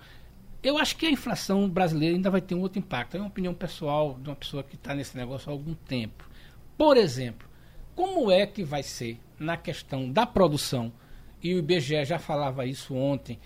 Eu 0.62 0.79
acho 0.79 0.96
que 0.96 1.07
a 1.07 1.11
inflação 1.11 1.68
brasileira 1.68 2.14
ainda 2.14 2.31
vai 2.31 2.40
ter 2.40 2.55
um 2.55 2.61
outro 2.61 2.79
impacto. 2.79 3.16
É 3.16 3.20
uma 3.20 3.29
opinião 3.29 3.53
pessoal 3.53 4.16
de 4.20 4.29
uma 4.29 4.37
pessoa 4.37 4.62
que 4.62 4.77
está 4.77 4.94
nesse 4.94 5.16
negócio 5.16 5.51
há 5.51 5.53
algum 5.53 5.75
tempo. 5.75 6.29
Por 6.79 6.96
exemplo, 6.96 7.48
como 7.96 8.31
é 8.31 8.46
que 8.46 8.62
vai 8.62 8.83
ser 8.83 9.18
na 9.38 9.57
questão 9.57 10.11
da 10.11 10.25
produção, 10.25 10.92
e 11.42 11.55
o 11.55 11.59
IBGE 11.59 12.05
já 12.05 12.18
falava 12.18 12.64
isso 12.64 12.94
ontem, 12.94 13.40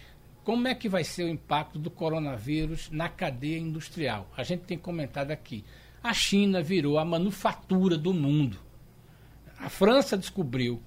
como 0.44 0.68
é 0.68 0.74
que 0.74 0.88
vai 0.88 1.02
ser 1.02 1.24
o 1.24 1.28
impacto 1.28 1.78
do 1.78 1.90
coronavírus 1.90 2.90
na 2.90 3.08
cadeia 3.08 3.58
industrial? 3.58 4.30
A 4.36 4.44
gente 4.44 4.60
tem 4.60 4.78
comentado 4.78 5.30
aqui. 5.30 5.64
A 6.02 6.12
China 6.12 6.62
virou 6.62 6.98
a 6.98 7.04
manufatura 7.04 7.96
do 7.98 8.12
mundo. 8.12 8.58
A 9.58 9.68
França 9.68 10.16
descobriu 10.16 10.80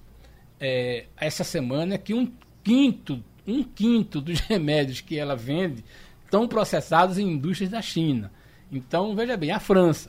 é, 0.58 1.06
essa 1.16 1.44
semana 1.44 1.98
que 1.98 2.14
um 2.14 2.32
quinto, 2.62 3.22
um 3.46 3.62
quinto 3.62 4.20
dos 4.20 4.38
remédios 4.48 5.00
que 5.00 5.18
ela 5.18 5.34
vende 5.36 5.84
estão 6.30 6.46
processados 6.46 7.18
em 7.18 7.32
indústrias 7.32 7.70
da 7.70 7.82
China. 7.82 8.30
Então, 8.70 9.16
veja 9.16 9.36
bem, 9.36 9.50
a 9.50 9.58
França. 9.58 10.08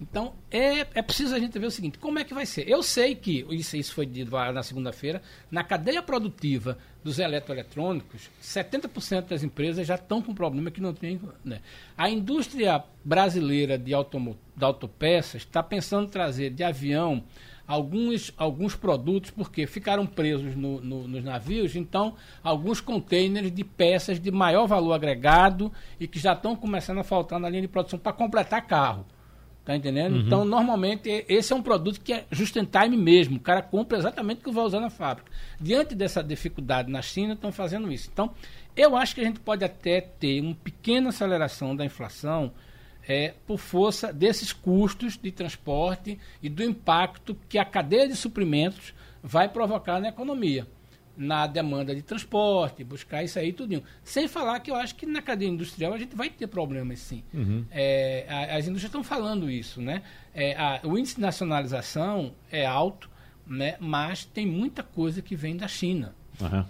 Então, 0.00 0.32
é, 0.50 0.86
é 0.94 1.02
preciso 1.02 1.34
a 1.34 1.38
gente 1.38 1.58
ver 1.58 1.66
o 1.66 1.70
seguinte: 1.70 1.98
como 1.98 2.18
é 2.18 2.24
que 2.24 2.32
vai 2.32 2.46
ser? 2.46 2.66
Eu 2.68 2.82
sei 2.82 3.14
que, 3.14 3.44
isso, 3.50 3.76
isso 3.76 3.92
foi 3.92 4.06
dito 4.06 4.30
na 4.30 4.62
segunda-feira, 4.62 5.20
na 5.50 5.62
cadeia 5.62 6.02
produtiva 6.02 6.78
dos 7.04 7.18
eletroeletrônicos, 7.18 8.30
70% 8.42 9.28
das 9.28 9.42
empresas 9.42 9.86
já 9.86 9.96
estão 9.96 10.22
com 10.22 10.32
problema 10.32 10.70
que 10.70 10.80
não 10.80 10.94
tem. 10.94 11.20
Né? 11.44 11.60
A 11.96 12.08
indústria 12.08 12.82
brasileira 13.04 13.76
de, 13.76 13.92
automo, 13.92 14.38
de 14.56 14.64
autopeças 14.64 15.42
está 15.42 15.62
pensando 15.62 16.08
trazer 16.08 16.50
de 16.50 16.62
avião 16.62 17.24
alguns, 17.68 18.32
alguns 18.38 18.74
produtos, 18.74 19.30
porque 19.30 19.66
ficaram 19.66 20.06
presos 20.06 20.56
no, 20.56 20.80
no, 20.80 21.06
nos 21.06 21.22
navios, 21.22 21.76
então, 21.76 22.14
alguns 22.42 22.80
containers 22.80 23.52
de 23.52 23.62
peças 23.62 24.18
de 24.18 24.30
maior 24.30 24.66
valor 24.66 24.94
agregado 24.94 25.70
e 26.00 26.08
que 26.08 26.18
já 26.18 26.32
estão 26.32 26.56
começando 26.56 26.98
a 26.98 27.04
faltar 27.04 27.38
na 27.38 27.50
linha 27.50 27.60
de 27.60 27.68
produção 27.68 27.98
para 27.98 28.14
completar 28.14 28.66
carro. 28.66 29.04
Tá 29.66 29.76
entendendo? 29.76 30.14
Uhum. 30.14 30.20
Então, 30.20 30.44
normalmente, 30.46 31.26
esse 31.28 31.52
é 31.52 31.56
um 31.56 31.60
produto 31.60 32.00
que 32.00 32.10
é 32.10 32.24
just 32.32 32.56
in 32.56 32.64
time 32.64 32.96
mesmo. 32.96 33.36
O 33.36 33.40
cara 33.40 33.60
compra 33.60 33.98
exatamente 33.98 34.40
o 34.40 34.44
que 34.44 34.50
vai 34.50 34.64
usar 34.64 34.80
na 34.80 34.88
fábrica. 34.88 35.30
Diante 35.60 35.94
dessa 35.94 36.24
dificuldade 36.24 36.90
na 36.90 37.02
China, 37.02 37.34
estão 37.34 37.52
fazendo 37.52 37.92
isso. 37.92 38.08
Então, 38.10 38.30
eu 38.74 38.96
acho 38.96 39.14
que 39.14 39.20
a 39.20 39.24
gente 39.24 39.40
pode 39.40 39.62
até 39.62 40.00
ter 40.00 40.40
uma 40.40 40.54
pequena 40.54 41.10
aceleração 41.10 41.76
da 41.76 41.84
inflação 41.84 42.50
é, 43.08 43.34
por 43.46 43.58
força 43.58 44.12
desses 44.12 44.52
custos 44.52 45.16
de 45.16 45.32
transporte 45.32 46.18
e 46.42 46.48
do 46.50 46.62
impacto 46.62 47.34
que 47.48 47.58
a 47.58 47.64
cadeia 47.64 48.06
de 48.06 48.14
suprimentos 48.14 48.92
vai 49.22 49.48
provocar 49.48 49.98
na 49.98 50.10
economia, 50.10 50.66
na 51.16 51.46
demanda 51.46 51.94
de 51.94 52.02
transporte, 52.02 52.84
buscar 52.84 53.24
isso 53.24 53.38
aí 53.38 53.52
tudinho. 53.52 53.82
Sem 54.04 54.28
falar 54.28 54.60
que 54.60 54.70
eu 54.70 54.76
acho 54.76 54.94
que 54.94 55.06
na 55.06 55.22
cadeia 55.22 55.48
industrial 55.48 55.94
a 55.94 55.98
gente 55.98 56.14
vai 56.14 56.28
ter 56.28 56.46
problemas 56.46 56.98
sim. 57.00 57.24
Uhum. 57.32 57.64
É, 57.70 58.26
as 58.50 58.66
indústrias 58.66 58.84
estão 58.84 59.02
falando 59.02 59.50
isso, 59.50 59.80
né? 59.80 60.02
É, 60.34 60.54
a, 60.54 60.80
o 60.84 60.98
índice 60.98 61.16
de 61.16 61.22
nacionalização 61.22 62.34
é 62.52 62.66
alto, 62.66 63.10
né? 63.46 63.76
mas 63.80 64.26
tem 64.26 64.46
muita 64.46 64.82
coisa 64.82 65.22
que 65.22 65.34
vem 65.34 65.56
da 65.56 65.66
China. 65.66 66.14
Uhum. 66.38 66.64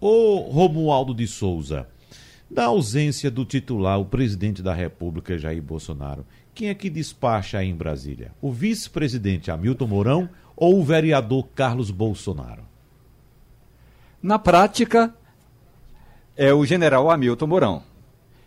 O 0.00 0.50
Romualdo 0.50 1.14
de 1.14 1.26
Souza, 1.26 1.86
da 2.50 2.66
ausência 2.66 3.30
do 3.30 3.44
titular, 3.44 4.00
o 4.00 4.04
presidente 4.04 4.62
da 4.62 4.72
República, 4.72 5.36
Jair 5.36 5.62
Bolsonaro, 5.62 6.24
quem 6.54 6.70
é 6.70 6.74
que 6.74 6.90
despacha 6.90 7.58
aí 7.58 7.68
em 7.68 7.74
Brasília? 7.74 8.32
O 8.40 8.52
vice-presidente 8.52 9.50
Hamilton 9.50 9.86
Mourão 9.86 10.28
ou 10.56 10.80
o 10.80 10.84
vereador 10.84 11.46
Carlos 11.54 11.90
Bolsonaro? 11.90 12.62
Na 14.20 14.38
prática, 14.38 15.14
é 16.36 16.52
o 16.52 16.64
general 16.64 17.10
Hamilton 17.10 17.46
Mourão. 17.46 17.82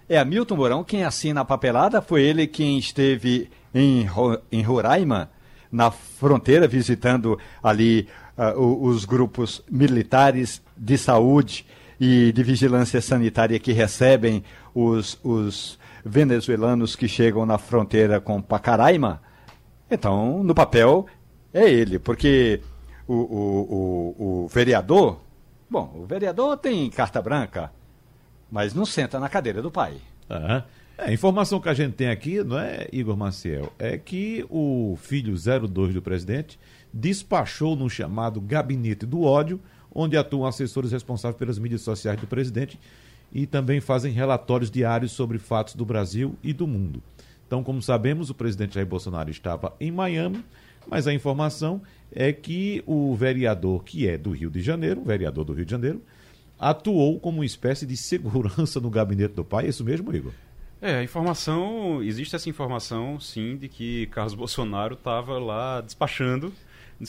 É 0.10 0.18
Hamilton 0.18 0.56
Mourão 0.56 0.84
quem 0.84 1.06
assina 1.06 1.42
a 1.42 1.46
papelada, 1.46 2.02
foi 2.02 2.24
ele 2.24 2.48
quem 2.48 2.78
esteve 2.78 3.50
em, 3.74 4.06
em 4.52 4.62
Roraima, 4.62 5.30
na 5.72 5.90
fronteira, 5.90 6.68
visitando 6.68 7.40
ali 7.64 8.10
uh, 8.38 8.86
os 8.86 9.06
grupos 9.06 9.64
militares 9.72 10.62
de 10.76 10.98
saúde 10.98 11.66
e 12.02 12.32
de 12.32 12.42
vigilância 12.42 13.00
sanitária 13.00 13.60
que 13.60 13.72
recebem 13.72 14.44
os, 14.74 15.20
os 15.24 15.78
venezuelanos 16.04 16.96
que 16.96 17.08
chegam 17.08 17.46
na 17.46 17.60
fronteira 17.60 18.20
com 18.20 18.42
Pacaraima, 18.42 19.22
então, 19.90 20.42
no 20.42 20.56
papel, 20.56 21.06
é 21.54 21.70
ele, 21.70 22.00
porque 22.00 22.60
o, 23.08 23.14
o, 23.14 24.16
o, 24.18 24.44
o 24.46 24.48
vereador, 24.48 25.22
bom, 25.70 25.94
o 25.96 26.08
vereador 26.08 26.58
tem 26.58 26.90
carta 26.90 27.22
branca, 27.22 27.72
mas 28.50 28.74
não 28.74 28.84
senta 28.84 29.20
na 29.20 29.30
cadeira 29.30 29.62
do 29.62 29.70
pai. 29.70 29.98
Uhum. 30.28 30.64
É, 30.98 31.10
a 31.10 31.14
informação 31.14 31.60
que 31.60 31.70
a 31.70 31.74
gente 31.76 31.94
tem 31.94 32.10
aqui, 32.10 32.44
não 32.44 32.58
é, 32.58 32.88
Igor 32.92 33.16
Maciel, 33.16 33.72
é 33.78 33.96
que 33.96 34.44
o 34.50 34.98
filho 35.00 35.36
02 35.36 35.94
do 35.94 36.02
presidente 36.02 36.60
despachou 36.92 37.76
no 37.76 37.88
chamado 37.88 38.42
gabinete 38.42 39.06
do 39.06 39.22
ódio 39.22 39.62
onde 39.93 40.17
atuam 40.17 40.45
assessores 40.45 40.91
responsáveis 40.91 41.38
pelas 41.38 41.60
mídias 41.60 41.82
sociais 41.82 42.19
do 42.19 42.27
presidente 42.27 42.80
e 43.34 43.45
também 43.45 43.80
fazem 43.80 44.12
relatórios 44.12 44.69
diários 44.69 45.12
sobre 45.12 45.38
fatos 45.38 45.75
do 45.75 45.86
Brasil 45.86 46.36
e 46.43 46.54
do 46.54 46.67
mundo. 46.67 47.01
Então, 47.47 47.63
como 47.63 47.82
sabemos, 47.82 48.30
o 48.30 48.34
presidente 48.34 48.75
Jair 48.75 48.88
Bolsonaro 48.88 49.30
estava 49.30 49.73
em 49.80 49.91
Miami, 49.91 50.43
mas 50.88 51.08
a 51.08 51.13
informação 51.13 51.82
é 52.12 52.32
que 52.32 52.84
o 52.86 53.15
vereador, 53.15 53.84
que 53.84 54.08
é 54.08 54.17
do 54.17 54.32
Rio 54.32 54.49
de 54.49 54.62
Janeiro, 54.62 55.04
vereador 55.04 55.43
do 55.43 55.54
Rio 55.54 55.65
de 55.65 55.71
Janeiro, 55.71 56.01
atuou 56.60 57.19
como 57.19 57.39
uma 57.39 57.45
espécie 57.45 57.86
de 57.86 57.97
segurança 57.97 58.80
no 58.80 58.89
gabinete 58.89 59.34
do 59.34 59.43
pai. 59.43 59.65
É 59.65 59.69
isso 59.69 59.84
mesmo, 59.84 60.15
Igor? 60.15 60.32
É, 60.82 60.95
a 60.95 61.04
informação, 61.04 62.01
existe 62.01 62.36
essa 62.36 62.49
informação, 62.49 63.19
sim, 63.19 63.56
de 63.56 63.67
que 63.67 64.08
Carlos 64.08 64.34
Bolsonaro 64.34 64.95
estava 64.95 65.38
lá 65.38 65.80
despachando 65.82 66.51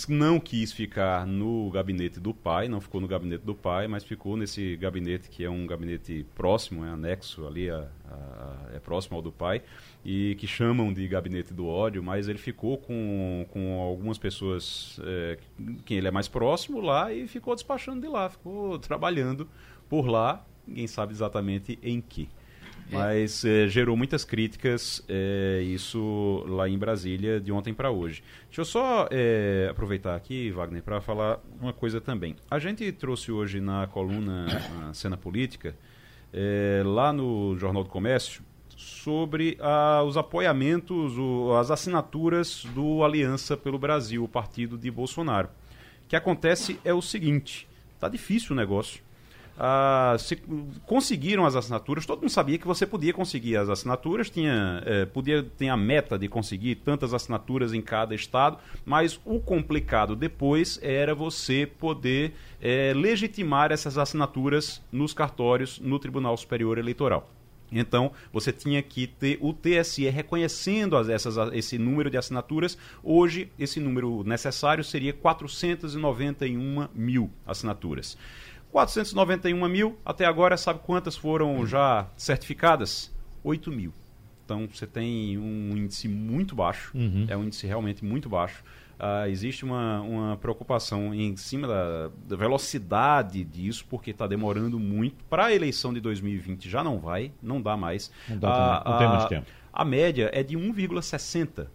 não 0.09 0.41
quis 0.41 0.73
ficar 0.73 1.27
no 1.27 1.71
gabinete 1.71 2.19
do 2.19 2.33
pai, 2.33 2.67
não 2.69 2.81
ficou 2.81 3.01
no 3.01 3.07
gabinete 3.07 3.45
do 3.45 3.55
pai, 3.55 3.87
mas 3.87 4.03
ficou 4.05 4.37
nesse 4.37 4.77
gabinete 4.77 5.29
que 5.29 5.45
é 5.45 5.51
um 5.51 5.67
gabinete 5.67 6.27
próximo, 6.35 6.85
é 6.85 6.89
anexo 6.89 7.47
ali, 7.47 7.69
a, 7.69 7.89
a, 8.09 8.75
é 8.75 8.79
próximo 8.79 9.17
ao 9.17 9.23
do 9.23 9.31
pai, 9.31 9.63
e 10.05 10.35
que 10.37 10.47
chamam 10.47 10.93
de 10.93 11.07
gabinete 11.07 11.53
do 11.53 11.67
ódio, 11.67 12.03
mas 12.03 12.29
ele 12.29 12.39
ficou 12.39 12.79
com, 12.79 13.47
com 13.51 13.81
algumas 13.81 14.17
pessoas 14.17 14.99
é, 15.05 15.39
quem 15.85 15.99
ele 15.99 16.09
é 16.09 16.11
mais 16.11 16.29
próximo 16.29 16.81
lá 16.81 17.13
e 17.13 17.27
ficou 17.29 17.55
despachando 17.55 18.01
de 18.01 18.09
lá, 18.09 18.31
ficou 18.31 18.79
trabalhando 18.79 19.49
por 19.89 20.07
lá, 20.07 20.45
ninguém 20.67 20.87
sabe 20.87 21.13
exatamente 21.13 21.79
em 21.83 22.01
que. 22.01 22.29
É. 22.93 22.95
Mas 22.95 23.45
é, 23.45 23.67
gerou 23.67 23.97
muitas 23.97 24.25
críticas 24.25 25.03
é, 25.09 25.63
isso 25.65 26.45
lá 26.47 26.69
em 26.69 26.77
Brasília 26.77 27.41
de 27.41 27.51
ontem 27.51 27.73
para 27.73 27.91
hoje. 27.91 28.23
Deixa 28.47 28.61
eu 28.61 28.65
só 28.67 29.09
é, 29.11 29.69
aproveitar 29.71 30.15
aqui, 30.15 30.51
Wagner, 30.51 30.83
para 30.83 31.01
falar 31.01 31.41
uma 31.59 31.73
coisa 31.73 32.01
também. 32.01 32.37
A 32.51 32.59
gente 32.59 32.93
trouxe 32.93 33.33
hoje 33.33 33.61
na 33.61 33.87
coluna 33.87 34.47
na 34.79 34.95
Cena 34.95 35.17
Política, 35.17 35.75
lá 36.85 37.13
no 37.13 37.57
Jornal 37.59 37.85
do 37.85 37.91
Comércio, 37.91 38.43
sobre 38.77 39.59
os 40.07 40.17
apoiamentos, 40.17 41.17
o, 41.19 41.55
as 41.55 41.71
assinaturas 41.71 42.65
do 42.75 43.05
Aliança 43.05 43.57
pelo 43.57 43.79
Brasil, 43.79 44.25
o 44.25 44.29
partido 44.29 44.79
de 44.79 44.91
Bolsonaro. 44.91 45.49
O 46.05 46.09
que 46.09 46.17
acontece 46.17 46.79
é 46.85 46.93
o 46.93 47.03
seguinte: 47.03 47.69
está 47.95 48.09
difícil 48.09 48.53
o 48.53 48.57
negócio. 48.57 49.03
Ah, 49.59 50.17
se 50.19 50.37
conseguiram 50.87 51.45
as 51.45 51.55
assinaturas, 51.55 52.07
todo 52.07 52.21
mundo 52.21 52.31
sabia 52.31 52.59
que 52.59 52.67
você 52.67 52.87
podia 52.87 53.13
conseguir 53.13 53.57
as 53.57 53.69
assinaturas, 53.69 54.31
tinha, 54.31 54.83
eh, 54.87 55.05
podia 55.05 55.43
ter 55.43 55.69
a 55.69 55.77
meta 55.77 56.19
de 56.19 56.27
conseguir 56.27 56.77
tantas 56.77 57.13
assinaturas 57.13 57.75
em 57.75 57.83
cada 57.83 58.15
estado, 58.15 58.59
mas 58.85 59.21
o 59.25 59.39
complicado 59.39 60.17
depois 60.17 60.79
era 60.83 61.15
você 61.15 61.67
poder 61.67 62.35
eh, 62.61 62.93
legitimar 62.97 63.71
essas 63.73 63.99
assinaturas 63.99 64.83
nos 64.91 65.13
cartórios 65.13 65.79
no 65.79 65.99
Tribunal 65.99 66.37
Superior 66.37 66.79
Eleitoral. 66.79 67.29
Então, 67.73 68.13
você 68.33 68.53
tinha 68.53 68.83
que 68.83 69.07
ter 69.07 69.39
o 69.41 69.53
TSE 69.53 70.09
reconhecendo 70.11 70.97
as, 70.97 71.09
essas, 71.09 71.37
esse 71.55 71.79
número 71.79 72.11
de 72.11 72.19
assinaturas. 72.19 72.77
Hoje, 73.03 73.51
esse 73.59 73.81
número 73.81 74.23
necessário 74.25 74.85
seria 74.85 75.13
491 75.13 76.89
mil 76.95 77.31
assinaturas. 77.47 78.19
491 78.73 79.69
mil, 79.69 79.99
até 80.05 80.25
agora, 80.25 80.57
sabe 80.57 80.81
quantas 80.85 81.15
foram 81.17 81.65
já 81.67 82.09
certificadas? 82.17 83.13
8 83.45 83.71
mil. 83.71 83.93
Então, 84.45 84.67
você 84.73 84.87
tem 84.87 85.39
um 85.39 85.77
índice 85.77 86.09
muito 86.09 86.55
baixo, 86.55 86.91
Uhum. 86.97 87.27
é 87.29 87.37
um 87.37 87.45
índice 87.45 87.67
realmente 87.67 88.05
muito 88.05 88.29
baixo. 88.29 88.65
Ah, 88.99 89.29
existe 89.29 89.65
uma, 89.65 90.01
uma 90.01 90.37
preocupação 90.37 91.13
em 91.15 91.37
cima 91.37 91.67
da, 91.67 92.11
da 92.29 92.37
velocidade 92.37 93.43
disso, 93.45 93.85
porque 93.91 94.11
está 94.13 94.27
demorando 94.27 94.79
muito. 94.79 95.25
Para 95.29 95.47
a 95.47 95.55
eleição 95.55 95.93
de 95.93 96.01
2020 96.01 96.69
já 96.71 96.83
não 96.85 96.99
vai, 96.99 97.33
não 97.43 97.61
dá 97.61 97.77
mais. 97.77 98.11
Não 98.29 98.39
dá 98.39 98.49
Ah, 98.49 98.53
também, 98.53 98.93
não 98.93 98.99
tem 98.99 99.09
mais 99.09 99.25
a- 99.25 99.29
tempo. 99.29 99.47
A 99.73 99.85
média 99.85 100.31
é 100.35 100.43
de 100.43 100.57
1,60%, 100.57 101.67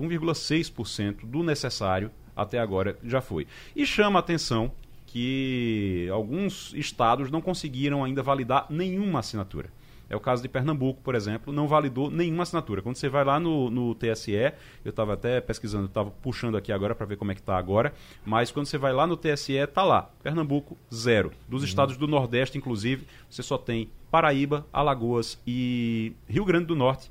1,6% 0.00 1.26
do 1.26 1.42
necessário 1.42 2.10
até 2.36 2.58
agora 2.58 2.96
já 3.02 3.20
foi. 3.20 3.46
E 3.74 3.84
chama 3.86 4.18
a 4.18 4.20
atenção 4.20 4.70
que 5.10 6.06
alguns 6.12 6.74
estados 6.74 7.30
não 7.30 7.40
conseguiram 7.40 8.04
ainda 8.04 8.22
validar 8.22 8.66
nenhuma 8.68 9.20
assinatura. 9.20 9.70
É 10.10 10.16
o 10.16 10.20
caso 10.20 10.42
de 10.42 10.48
Pernambuco, 10.48 11.00
por 11.02 11.14
exemplo, 11.14 11.52
não 11.52 11.66
validou 11.66 12.10
nenhuma 12.10 12.42
assinatura. 12.42 12.80
Quando 12.80 12.96
você 12.96 13.08
vai 13.08 13.24
lá 13.24 13.38
no, 13.38 13.70
no 13.70 13.94
TSE, 13.94 14.32
eu 14.84 14.90
estava 14.90 15.14
até 15.14 15.40
pesquisando, 15.40 15.86
estava 15.86 16.10
puxando 16.10 16.56
aqui 16.56 16.72
agora 16.72 16.94
para 16.94 17.06
ver 17.06 17.16
como 17.16 17.30
é 17.30 17.34
que 17.34 17.40
está 17.40 17.58
agora, 17.58 17.92
mas 18.24 18.50
quando 18.50 18.66
você 18.66 18.78
vai 18.78 18.92
lá 18.92 19.06
no 19.06 19.16
TSE, 19.16 19.52
está 19.52 19.82
lá, 19.82 20.10
Pernambuco, 20.22 20.78
zero. 20.92 21.30
Dos 21.46 21.62
estados 21.62 21.96
do 21.96 22.06
Nordeste, 22.06 22.56
inclusive, 22.56 23.06
você 23.28 23.42
só 23.42 23.58
tem 23.58 23.90
Paraíba, 24.10 24.66
Alagoas 24.72 25.38
e 25.46 26.14
Rio 26.26 26.44
Grande 26.44 26.66
do 26.66 26.76
Norte, 26.76 27.10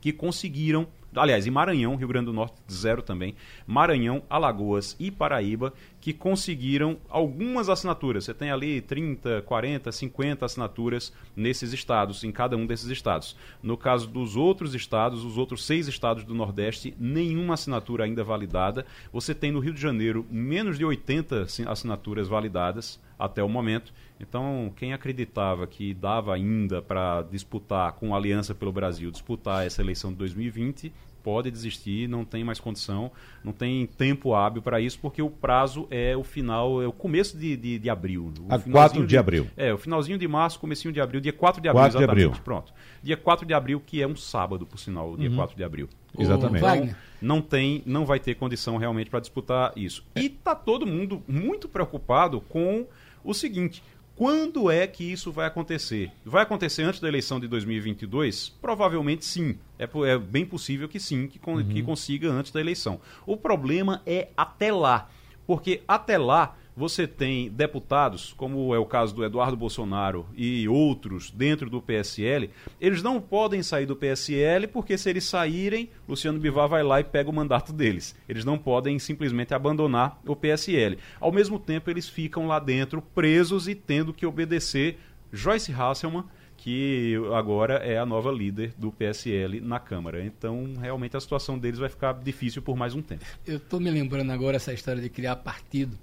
que 0.00 0.12
conseguiram, 0.12 0.86
aliás, 1.16 1.48
em 1.48 1.50
Maranhão, 1.50 1.96
Rio 1.96 2.06
Grande 2.06 2.26
do 2.26 2.32
Norte, 2.32 2.54
zero 2.70 3.02
também, 3.02 3.34
Maranhão, 3.66 4.22
Alagoas 4.30 4.94
e 5.00 5.10
Paraíba, 5.10 5.72
que 6.06 6.12
conseguiram 6.12 6.98
algumas 7.08 7.68
assinaturas. 7.68 8.22
Você 8.22 8.32
tem 8.32 8.48
ali 8.52 8.80
30, 8.80 9.42
40, 9.42 9.90
50 9.90 10.46
assinaturas 10.46 11.12
nesses 11.34 11.72
estados, 11.72 12.22
em 12.22 12.30
cada 12.30 12.56
um 12.56 12.64
desses 12.64 12.88
estados. 12.90 13.36
No 13.60 13.76
caso 13.76 14.06
dos 14.06 14.36
outros 14.36 14.72
estados, 14.72 15.24
os 15.24 15.36
outros 15.36 15.64
seis 15.66 15.88
estados 15.88 16.22
do 16.22 16.32
Nordeste, 16.32 16.94
nenhuma 16.96 17.54
assinatura 17.54 18.04
ainda 18.04 18.22
validada. 18.22 18.86
Você 19.12 19.34
tem 19.34 19.50
no 19.50 19.58
Rio 19.58 19.74
de 19.74 19.80
Janeiro 19.80 20.24
menos 20.30 20.78
de 20.78 20.84
80 20.84 21.42
assi- 21.42 21.66
assinaturas 21.66 22.28
validadas 22.28 23.00
até 23.18 23.42
o 23.42 23.48
momento. 23.48 23.92
Então, 24.20 24.72
quem 24.76 24.92
acreditava 24.92 25.66
que 25.66 25.92
dava 25.92 26.32
ainda 26.32 26.80
para 26.80 27.22
disputar 27.22 27.90
com 27.94 28.14
a 28.14 28.16
Aliança 28.16 28.54
pelo 28.54 28.70
Brasil, 28.70 29.10
disputar 29.10 29.66
essa 29.66 29.82
eleição 29.82 30.12
de 30.12 30.18
2020, 30.18 30.92
pode 31.26 31.50
desistir, 31.50 32.08
não 32.08 32.24
tem 32.24 32.44
mais 32.44 32.60
condição, 32.60 33.10
não 33.42 33.52
tem 33.52 33.84
tempo 33.84 34.32
hábil 34.32 34.62
para 34.62 34.80
isso, 34.80 34.96
porque 35.00 35.20
o 35.20 35.28
prazo 35.28 35.88
é 35.90 36.16
o 36.16 36.22
final, 36.22 36.80
é 36.80 36.86
o 36.86 36.92
começo 36.92 37.36
de, 37.36 37.56
de, 37.56 37.80
de 37.80 37.90
abril. 37.90 38.32
O 38.48 38.54
A 38.54 38.60
finalzinho 38.60 38.72
4 38.72 39.06
de 39.08 39.18
abril. 39.18 39.46
É, 39.56 39.74
o 39.74 39.76
finalzinho 39.78 40.16
de 40.18 40.28
março, 40.28 40.60
comecinho 40.60 40.94
de 40.94 41.00
abril, 41.00 41.20
dia 41.20 41.32
4 41.32 41.60
de 41.60 41.68
abril, 41.68 41.82
4 41.82 41.98
de 41.98 42.04
exatamente. 42.04 42.26
abril. 42.26 42.42
Pronto. 42.44 42.72
Dia 43.02 43.16
4 43.16 43.44
de 43.44 43.52
abril, 43.52 43.82
que 43.84 44.00
é 44.00 44.06
um 44.06 44.14
sábado, 44.14 44.64
por 44.64 44.78
sinal, 44.78 45.16
dia 45.16 45.28
4 45.28 45.56
de 45.56 45.64
abril. 45.64 45.88
Exatamente. 46.16 46.62
Wagner, 46.62 46.96
Não 47.20 47.42
tem, 47.42 47.82
não 47.84 48.06
vai 48.06 48.20
ter 48.20 48.36
condição 48.36 48.76
realmente 48.76 49.10
para 49.10 49.18
disputar 49.18 49.72
isso. 49.74 50.04
E 50.14 50.28
tá 50.28 50.54
todo 50.54 50.86
mundo 50.86 51.24
muito 51.26 51.68
preocupado 51.68 52.40
com 52.40 52.86
o 53.24 53.34
seguinte: 53.34 53.82
quando 54.16 54.70
é 54.70 54.86
que 54.86 55.04
isso 55.04 55.30
vai 55.30 55.46
acontecer? 55.46 56.10
Vai 56.24 56.42
acontecer 56.42 56.82
antes 56.82 57.00
da 57.00 57.06
eleição 57.08 57.38
de 57.38 57.46
2022? 57.46 58.48
Provavelmente 58.60 59.24
sim. 59.24 59.58
É, 59.78 59.84
é 60.06 60.18
bem 60.18 60.44
possível 60.46 60.88
que 60.88 60.98
sim, 60.98 61.26
que, 61.28 61.38
con- 61.38 61.62
que 61.62 61.82
consiga 61.82 62.30
antes 62.30 62.50
da 62.50 62.60
eleição. 62.60 62.98
O 63.26 63.36
problema 63.36 64.00
é 64.06 64.28
até 64.36 64.72
lá. 64.72 65.08
Porque 65.46 65.82
até 65.86 66.16
lá 66.18 66.56
você 66.76 67.06
tem 67.06 67.50
deputados, 67.50 68.34
como 68.36 68.74
é 68.74 68.78
o 68.78 68.84
caso 68.84 69.14
do 69.14 69.24
Eduardo 69.24 69.56
Bolsonaro 69.56 70.26
e 70.36 70.68
outros 70.68 71.30
dentro 71.30 71.70
do 71.70 71.80
PSL, 71.80 72.50
eles 72.78 73.02
não 73.02 73.18
podem 73.18 73.62
sair 73.62 73.86
do 73.86 73.96
PSL 73.96 74.66
porque 74.66 74.98
se 74.98 75.08
eles 75.08 75.24
saírem, 75.24 75.88
Luciano 76.06 76.38
Bivar 76.38 76.68
vai 76.68 76.82
lá 76.82 77.00
e 77.00 77.04
pega 77.04 77.30
o 77.30 77.32
mandato 77.32 77.72
deles. 77.72 78.14
Eles 78.28 78.44
não 78.44 78.58
podem 78.58 78.98
simplesmente 78.98 79.54
abandonar 79.54 80.20
o 80.26 80.36
PSL. 80.36 80.98
Ao 81.18 81.32
mesmo 81.32 81.58
tempo, 81.58 81.88
eles 81.88 82.08
ficam 82.08 82.46
lá 82.46 82.58
dentro 82.58 83.00
presos 83.00 83.66
e 83.68 83.74
tendo 83.74 84.12
que 84.12 84.26
obedecer 84.26 84.98
Joyce 85.32 85.72
Hasselman, 85.72 86.24
que 86.58 87.14
agora 87.34 87.74
é 87.76 87.98
a 87.98 88.04
nova 88.04 88.30
líder 88.30 88.74
do 88.76 88.92
PSL 88.92 89.60
na 89.60 89.78
Câmara. 89.78 90.24
Então, 90.24 90.74
realmente 90.78 91.16
a 91.16 91.20
situação 91.20 91.58
deles 91.58 91.78
vai 91.78 91.88
ficar 91.88 92.12
difícil 92.14 92.60
por 92.60 92.76
mais 92.76 92.94
um 92.94 93.00
tempo. 93.00 93.24
eu 93.46 93.56
estou 93.56 93.80
me 93.80 93.90
lembrando 93.90 94.30
agora 94.30 94.56
essa 94.56 94.72
história 94.74 95.00
de 95.00 95.08
criar 95.08 95.36
partido. 95.36 95.98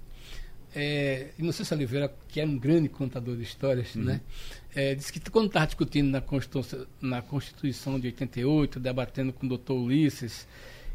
É, 0.74 1.30
Inocêncio 1.38 1.76
Oliveira, 1.76 2.12
que 2.28 2.40
era 2.40 2.48
um 2.48 2.58
grande 2.58 2.88
contador 2.88 3.36
de 3.36 3.42
histórias, 3.42 3.94
né? 3.94 4.20
É, 4.74 4.94
disse 4.94 5.12
que 5.12 5.20
quando 5.30 5.46
estava 5.46 5.66
discutindo 5.66 6.10
na 6.10 6.20
Constituição, 6.20 6.86
na 7.00 7.22
Constituição 7.22 8.00
de 8.00 8.08
88, 8.08 8.80
debatendo 8.80 9.32
com 9.32 9.46
o 9.46 9.48
doutor 9.48 9.74
Ulisses, 9.74 10.48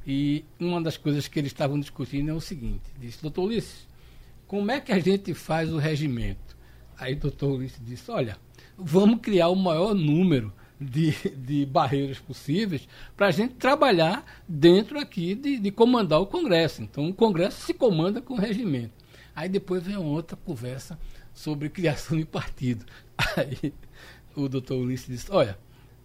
e 0.05 0.43
uma 0.59 0.81
das 0.81 0.97
coisas 0.97 1.27
que 1.27 1.39
eles 1.39 1.51
estavam 1.51 1.79
discutindo 1.79 2.29
é 2.29 2.33
o 2.33 2.41
seguinte: 2.41 2.83
disse, 2.99 3.21
doutor 3.21 3.43
Ulisses, 3.43 3.87
como 4.47 4.69
é 4.69 4.81
que 4.81 4.91
a 4.91 4.99
gente 4.99 5.33
faz 5.33 5.71
o 5.71 5.77
regimento? 5.77 6.57
Aí 6.97 7.13
o 7.13 7.19
doutor 7.19 7.51
Ulisses 7.51 7.79
disse: 7.81 8.11
olha, 8.11 8.37
vamos 8.77 9.21
criar 9.21 9.47
o 9.47 9.55
maior 9.55 9.93
número 9.93 10.51
de, 10.79 11.11
de 11.35 11.65
barreiras 11.65 12.19
possíveis 12.19 12.87
para 13.15 13.27
a 13.27 13.31
gente 13.31 13.55
trabalhar 13.55 14.25
dentro 14.47 14.99
aqui 14.99 15.35
de, 15.35 15.59
de 15.59 15.71
comandar 15.71 16.19
o 16.19 16.25
Congresso. 16.25 16.81
Então, 16.81 17.09
o 17.09 17.13
Congresso 17.13 17.65
se 17.65 17.73
comanda 17.73 18.21
com 18.21 18.35
o 18.35 18.39
regimento. 18.39 18.98
Aí 19.39 19.47
depois 19.47 19.81
vem 19.81 19.95
outra 19.95 20.35
conversa 20.35 20.99
sobre 21.33 21.69
criação 21.69 22.17
de 22.17 22.25
partido. 22.25 22.85
Aí 23.37 23.73
o 24.35 24.49
doutor 24.49 24.75
Ulisses 24.75 25.07
disse: 25.07 25.31
olha, 25.31 25.57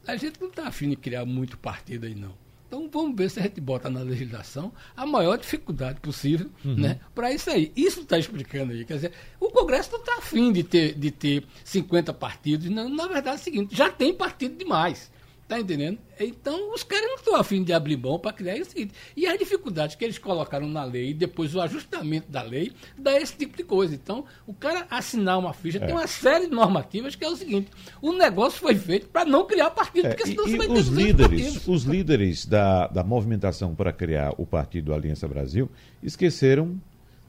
a 0.06 0.14
gente 0.14 0.40
não 0.40 0.46
está 0.46 0.68
afim 0.68 0.90
de 0.90 0.94
criar 0.94 1.24
muito 1.24 1.58
partido 1.58 2.06
aí, 2.06 2.14
não. 2.14 2.32
Então 2.68 2.88
vamos 2.88 3.16
ver 3.16 3.28
se 3.28 3.40
a 3.40 3.42
gente 3.42 3.60
bota 3.60 3.90
na 3.90 4.02
legislação 4.02 4.72
a 4.96 5.04
maior 5.04 5.36
dificuldade 5.36 6.00
possível 6.00 6.48
né, 6.64 7.00
para 7.12 7.32
isso 7.32 7.50
aí. 7.50 7.72
Isso 7.74 8.02
está 8.02 8.16
explicando 8.16 8.72
aí. 8.72 8.84
Quer 8.84 8.94
dizer, 8.94 9.12
o 9.40 9.50
Congresso 9.50 9.90
não 9.90 9.98
está 9.98 10.18
afim 10.18 10.52
de 10.52 10.62
ter, 10.62 10.94
de 10.94 11.10
ter 11.10 11.44
50 11.64 12.14
partidos. 12.14 12.70
Não, 12.70 12.88
na 12.88 13.08
verdade 13.08 13.36
é 13.36 13.40
o 13.40 13.42
seguinte, 13.42 13.74
já 13.74 13.90
tem 13.90 14.14
partido 14.14 14.56
demais. 14.56 15.10
Tá 15.54 15.60
entendendo? 15.60 15.98
Então, 16.18 16.74
os 16.74 16.82
caras 16.82 17.06
não 17.06 17.14
estão 17.14 17.36
afim 17.36 17.62
de 17.62 17.72
abrir 17.72 17.96
mão 17.96 18.18
para 18.18 18.32
criar 18.32 18.56
isso. 18.56 18.74
E 19.16 19.24
as 19.24 19.38
dificuldades 19.38 19.94
que 19.94 20.04
eles 20.04 20.18
colocaram 20.18 20.66
na 20.66 20.82
lei, 20.82 21.10
e 21.10 21.14
depois 21.14 21.54
o 21.54 21.60
ajustamento 21.60 22.28
da 22.28 22.42
lei, 22.42 22.72
dá 22.98 23.16
esse 23.20 23.36
tipo 23.36 23.56
de 23.56 23.62
coisa. 23.62 23.94
Então, 23.94 24.24
o 24.48 24.52
cara 24.52 24.84
assinar 24.90 25.38
uma 25.38 25.52
ficha, 25.52 25.78
tem 25.78 25.94
uma 25.94 26.08
série 26.08 26.48
de 26.48 26.52
normativas 26.52 27.14
que 27.14 27.24
é 27.24 27.28
o 27.28 27.36
seguinte: 27.36 27.70
o 28.02 28.12
negócio 28.12 28.58
foi 28.58 28.74
feito 28.74 29.06
para 29.06 29.24
não 29.24 29.46
criar 29.46 29.70
partido, 29.70 30.08
É, 30.08 30.08
porque 30.08 30.24
e 30.24 30.32
senão 30.32 30.44
você 30.44 30.54
e 30.54 30.58
vai 30.58 30.66
ter 30.66 30.72
os 30.72 30.88
200 30.88 31.06
líderes, 31.06 31.68
os 31.68 31.84
líderes 31.84 32.46
da, 32.46 32.88
da 32.88 33.04
movimentação 33.04 33.76
para 33.76 33.92
criar 33.92 34.34
o 34.36 34.44
partido 34.44 34.92
Aliança 34.92 35.28
Brasil 35.28 35.70
esqueceram, 36.02 36.80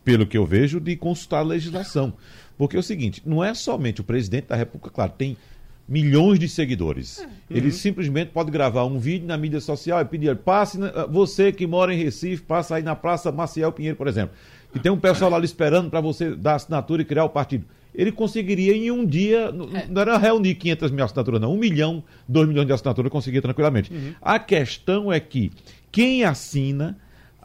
pelo 0.03 0.25
que 0.25 0.35
eu 0.35 0.47
vejo, 0.47 0.79
de 0.79 0.95
consultar 0.95 1.41
a 1.41 1.43
legislação. 1.43 2.11
Porque 2.57 2.75
é 2.75 2.79
o 2.79 2.83
seguinte, 2.83 3.21
não 3.23 3.43
é 3.43 3.53
somente 3.53 4.01
o 4.01 4.03
presidente 4.03 4.47
da 4.47 4.55
República, 4.55 4.89
claro, 4.89 5.13
tem 5.15 5.37
milhões 5.87 6.39
de 6.39 6.49
seguidores. 6.49 7.25
Ele 7.49 7.71
simplesmente 7.71 8.31
pode 8.31 8.49
gravar 8.51 8.85
um 8.85 8.97
vídeo 8.97 9.27
na 9.27 9.37
mídia 9.37 9.59
social 9.61 10.01
e 10.01 10.05
pedir, 10.05 10.35
passe, 10.37 10.79
na- 10.79 11.05
você 11.05 11.51
que 11.51 11.67
mora 11.67 11.93
em 11.93 11.97
Recife, 11.97 12.41
passa 12.41 12.75
aí 12.75 12.83
na 12.83 12.95
Praça 12.95 13.31
Maciel 13.31 13.71
Pinheiro, 13.71 13.95
por 13.97 14.07
exemplo. 14.07 14.35
E 14.73 14.79
tem 14.79 14.91
um 14.91 14.97
pessoal 14.99 15.29
lá 15.31 15.39
esperando 15.39 15.89
para 15.89 16.01
você 16.01 16.35
dar 16.35 16.55
assinatura 16.55 17.01
e 17.01 17.05
criar 17.05 17.23
o 17.25 17.29
partido. 17.29 17.65
Ele 17.93 18.11
conseguiria 18.11 18.75
em 18.75 18.91
um 18.91 19.05
dia, 19.05 19.51
n- 19.51 19.85
não 19.89 20.01
era 20.01 20.17
reunir 20.17 20.55
500 20.55 20.91
mil 20.91 21.05
assinaturas, 21.05 21.39
não. 21.39 21.53
Um 21.53 21.57
milhão, 21.57 22.03
dois 22.27 22.47
milhões 22.47 22.67
de 22.67 22.73
assinaturas 22.73 23.09
conseguia 23.11 23.41
tranquilamente. 23.41 23.89
A 24.21 24.37
questão 24.39 25.13
é 25.13 25.19
que 25.19 25.51
quem 25.91 26.23
assina 26.25 26.97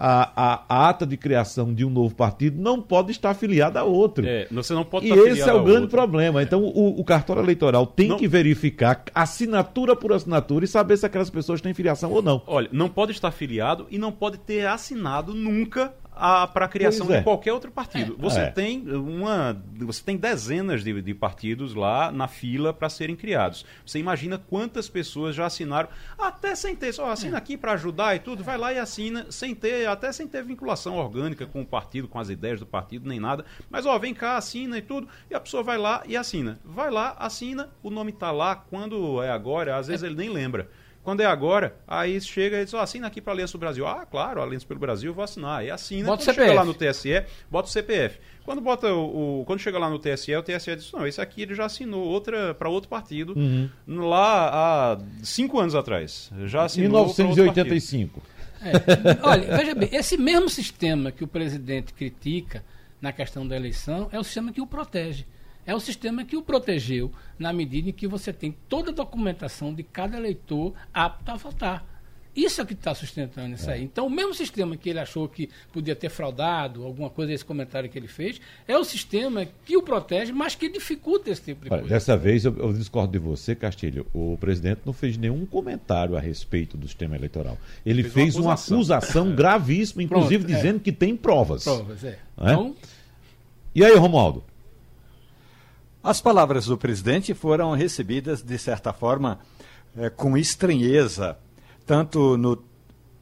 a, 0.03 0.63
a, 0.67 0.89
ata 0.89 1.07
de 1.07 1.19
criação 1.19 1.75
de 1.75 1.85
um 1.85 1.91
novo 1.91 2.15
partido 2.15 2.61
não 2.61 2.81
pode 2.81 3.13
estar 3.13 3.31
afiliada 3.31 3.81
a 3.81 3.85
outro. 3.85 4.27
É, 4.27 4.49
você 4.51 4.73
não 4.73 4.83
pode 4.83 5.07
e 5.07 5.11
esse 5.13 5.43
é 5.43 5.53
o 5.53 5.63
grande 5.63 5.83
outro. 5.83 5.91
problema. 5.91 6.43
Então, 6.43 6.63
o, 6.65 6.99
o 6.99 7.05
cartório 7.05 7.43
eleitoral 7.43 7.87
tem 7.87 8.09
Não- 8.09 8.17
que 8.17 8.27
verificar 8.27 9.05
assinatura 9.15 9.95
por 9.95 10.15
assinatura 10.15 10.65
e 10.65 10.69
saber 10.69 10.97
se 10.97 11.05
aquelas 11.05 11.29
pessoas 11.29 11.61
têm 11.61 11.75
filiação 11.75 12.11
ou 12.11 12.23
não. 12.23 12.43
Olha, 12.47 12.71
não 12.73 12.89
pode 12.89 13.13
estar 13.13 13.29
afiliado 13.29 13.87
e 13.91 13.99
não 13.99 14.11
pode 14.11 14.39
ter 14.39 14.67
assinado 14.67 15.35
nunca 15.35 15.93
para 16.53 16.65
a 16.67 16.69
criação 16.69 17.11
é. 17.13 17.19
de 17.19 17.25
qualquer 17.25 17.53
outro 17.53 17.71
partido. 17.71 18.17
Você 18.19 18.41
É. 18.41 18.51
tem 18.51 18.81
uma, 18.91 19.61
você 19.79 20.03
tem 20.03 20.17
dezenas 20.17 20.85
de, 20.85 21.01
de 21.01 21.15
partidos 21.15 21.75
lá 21.75 22.13
na 22.13 22.29
fila 22.29 22.73
para 22.73 22.89
serem 22.89 23.17
criados. 23.17 23.65
Você 23.85 23.99
imagina 23.99 24.39
quantas 24.39 24.89
pessoas 24.89 25.35
já 25.35 25.47
assinaram, 25.47 25.89
até 26.19 26.55
sem 26.55 26.77
ter, 26.77 26.93
só 26.93 27.11
assina 27.11 27.39
aqui 27.39 27.57
para 27.57 27.73
ajudar 27.73 28.15
e 28.15 28.19
tudo, 28.19 28.45
vai 28.45 28.59
lá 28.59 28.73
e 28.73 28.79
assina, 28.79 29.27
sem 29.31 29.55
ter, 29.55 29.89
até 29.89 30.13
sem 30.13 30.27
ter 30.29 30.43
vinculação 30.45 30.97
orgânica 30.97 31.47
com 31.47 31.63
o 31.63 31.67
partido, 31.67 32.09
com 32.09 32.19
as 32.19 32.29
ideias 32.29 32.61
do 32.61 32.67
partido, 32.67 33.09
nem 33.09 33.19
nada. 33.19 33.45
Mas 33.71 33.87
ó, 33.87 33.99
vem 33.99 34.15
cá, 34.15 34.37
assina 34.37 34.79
e 34.79 34.83
tudo, 34.83 35.09
e 35.31 35.35
a 35.35 35.41
pessoa 35.41 35.63
vai 35.63 35.79
lá 35.79 36.03
e 36.07 36.17
assina. 36.17 36.59
Vai 36.65 36.91
lá, 36.91 37.17
assina, 37.19 37.69
o 37.83 37.91
nome 37.91 38.13
tá 38.13 38.31
lá, 38.31 38.55
quando 38.57 39.23
é 39.23 39.31
agora, 39.31 39.77
às 39.77 39.87
vezes 39.89 40.03
ele 40.03 40.15
nem 40.15 40.29
lembra. 40.29 40.69
Quando 41.11 41.23
é 41.23 41.27
agora, 41.27 41.75
aí 41.89 42.21
chega 42.21 42.61
e 42.61 42.65
diz, 42.65 42.73
ó, 42.73 42.81
assina 42.81 43.09
aqui 43.09 43.21
para 43.21 43.33
a 43.33 43.35
Aliança 43.35 43.55
do 43.55 43.59
Brasil. 43.59 43.85
Ah, 43.85 44.07
claro, 44.09 44.41
Aliança 44.41 44.65
pelo 44.65 44.79
Brasil, 44.79 45.11
eu 45.11 45.15
vou 45.15 45.25
assinar. 45.25 45.65
E 45.65 45.71
assina. 45.71 46.07
Bota 46.07 46.23
o 46.23 46.25
quando 46.25 46.35
chega 46.37 46.47
CPF. 46.47 46.57
lá 46.57 46.65
no 46.65 46.75
TSE, 46.75 47.25
bota 47.51 47.69
o 47.69 47.71
CPF. 47.73 48.19
Quando 48.45 48.61
bota 48.61 48.95
o, 48.95 49.41
o- 49.41 49.45
quando 49.45 49.59
chega 49.59 49.77
lá 49.77 49.91
no 49.91 49.99
TSE, 49.99 50.35
o 50.37 50.43
TSE 50.43 50.77
diz, 50.77 50.93
não, 50.93 51.05
esse 51.07 51.21
aqui 51.21 51.43
ele 51.43 51.55
já 51.55 51.65
assinou 51.65 52.05
outra 52.05 52.55
para 52.55 52.69
outro 52.69 52.89
partido 52.89 53.35
lá 53.89 54.51
há 54.93 54.99
cinco 55.25 55.59
anos 55.59 55.75
atrás. 55.75 56.31
Já 56.47 56.65
assinou 56.65 56.91
pra 56.91 57.01
outro 57.01 57.25
partido. 57.25 57.45
1985. 57.45 58.23
É. 58.63 59.27
Olha, 59.27 59.57
veja 59.57 59.75
bem, 59.75 59.89
esse 59.93 60.17
mesmo 60.17 60.49
sistema 60.49 61.11
que 61.11 61.25
o 61.25 61.27
presidente 61.27 61.93
critica 61.93 62.63
na 63.01 63.11
questão 63.13 63.47
da 63.49 63.57
eleição 63.57 64.09
é 64.13 64.19
o 64.19 64.23
sistema 64.23 64.53
que 64.53 64.61
o 64.61 64.67
protege. 64.67 65.27
É 65.71 65.75
o 65.75 65.79
sistema 65.79 66.25
que 66.25 66.37
o 66.37 66.43
protegeu 66.43 67.13
na 67.39 67.53
medida 67.53 67.91
em 67.91 67.93
que 67.93 68.09
você 68.09 68.33
tem 68.33 68.53
toda 68.69 68.91
a 68.91 68.93
documentação 68.93 69.73
de 69.73 69.85
cada 69.85 70.17
eleitor 70.17 70.75
apto 70.93 71.31
a 71.31 71.37
votar. 71.37 71.87
Isso 72.35 72.61
é 72.61 72.65
que 72.65 72.73
está 72.73 72.93
sustentando 72.93 73.55
isso 73.55 73.71
aí. 73.71 73.85
Então, 73.85 74.05
o 74.09 74.11
mesmo 74.11 74.35
sistema 74.35 74.77
que 74.77 74.91
ele 74.91 74.99
achou 74.99 75.29
que 75.29 75.49
podia 75.73 75.95
ter 75.95 76.09
fraudado, 76.09 76.85
alguma 76.85 77.09
coisa, 77.09 77.33
esse 77.33 77.45
comentário 77.45 77.89
que 77.89 77.97
ele 77.97 78.09
fez, 78.09 78.41
é 78.67 78.77
o 78.77 78.83
sistema 78.83 79.47
que 79.65 79.77
o 79.77 79.83
protege, 79.83 80.33
mas 80.33 80.57
que 80.57 80.69
dificulta 80.69 81.31
esse 81.31 81.43
tipo 81.43 81.65
de 81.65 81.71
Olha, 81.73 81.83
coisa. 81.83 81.95
dessa 81.95 82.17
vez 82.17 82.45
eu, 82.45 82.57
eu 82.57 82.73
discordo 82.73 83.13
de 83.13 83.19
você, 83.21 83.55
Castilho. 83.55 84.05
O 84.13 84.37
presidente 84.41 84.81
não 84.85 84.93
fez 84.93 85.17
nenhum 85.17 85.47
comentário 85.47 86.17
a 86.17 86.21
respeito 86.21 86.77
do 86.77 86.89
sistema 86.89 87.15
eleitoral. 87.15 87.57
Ele 87.87 88.03
Fez 88.03 88.15
fez, 88.15 88.35
uma 88.35 88.47
uma 88.47 88.53
acusação. 88.55 88.77
acusação 88.79 89.37
gravíssima, 89.37 90.03
inclusive 90.03 90.39
Pronto, 90.45 90.53
é. 90.53 90.57
dizendo 90.57 90.81
que 90.81 90.91
tem 90.91 91.17
provas. 91.17 91.63
Provas, 91.63 92.03
é. 92.03 92.09
É? 92.09 92.19
Então, 92.39 92.75
E 93.73 93.85
aí, 93.85 93.95
Romualdo? 93.95 94.43
As 96.03 96.19
palavras 96.19 96.65
do 96.65 96.79
presidente 96.79 97.35
foram 97.35 97.73
recebidas, 97.73 98.43
de 98.43 98.57
certa 98.57 98.91
forma, 98.91 99.39
eh, 99.95 100.09
com 100.09 100.35
estranheza, 100.35 101.37
tanto 101.85 102.39
no 102.39 102.57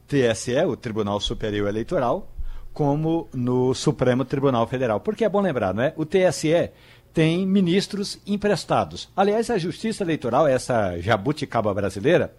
TSE, 0.07 0.63
o 0.65 0.77
Tribunal 0.77 1.19
Superior 1.19 1.67
Eleitoral, 1.67 2.31
como 2.71 3.27
no 3.33 3.73
Supremo 3.73 4.23
Tribunal 4.23 4.65
Federal. 4.65 5.01
Porque 5.01 5.25
é 5.25 5.29
bom 5.29 5.41
lembrar, 5.41 5.73
não 5.73 5.83
é? 5.83 5.93
O 5.97 6.05
TSE 6.05 6.71
tem 7.13 7.45
ministros 7.45 8.17
emprestados. 8.25 9.09
Aliás, 9.13 9.49
a 9.49 9.57
Justiça 9.57 10.03
Eleitoral, 10.03 10.47
essa 10.47 10.97
jabuticaba 11.01 11.73
brasileira, 11.73 12.33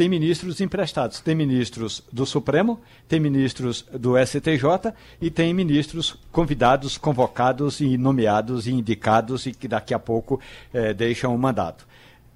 tem 0.00 0.08
ministros 0.08 0.62
emprestados. 0.62 1.20
Tem 1.20 1.34
ministros 1.34 2.02
do 2.10 2.24
Supremo, 2.24 2.80
tem 3.06 3.20
ministros 3.20 3.84
do 3.92 4.14
STJ 4.16 4.94
e 5.20 5.30
tem 5.30 5.52
ministros 5.52 6.16
convidados, 6.32 6.96
convocados 6.96 7.80
e 7.80 7.98
nomeados 7.98 8.66
e 8.66 8.72
indicados 8.72 9.44
e 9.44 9.52
que 9.52 9.68
daqui 9.68 9.92
a 9.92 9.98
pouco 9.98 10.40
eh, 10.72 10.94
deixam 10.94 11.34
o 11.34 11.38
mandato. 11.38 11.86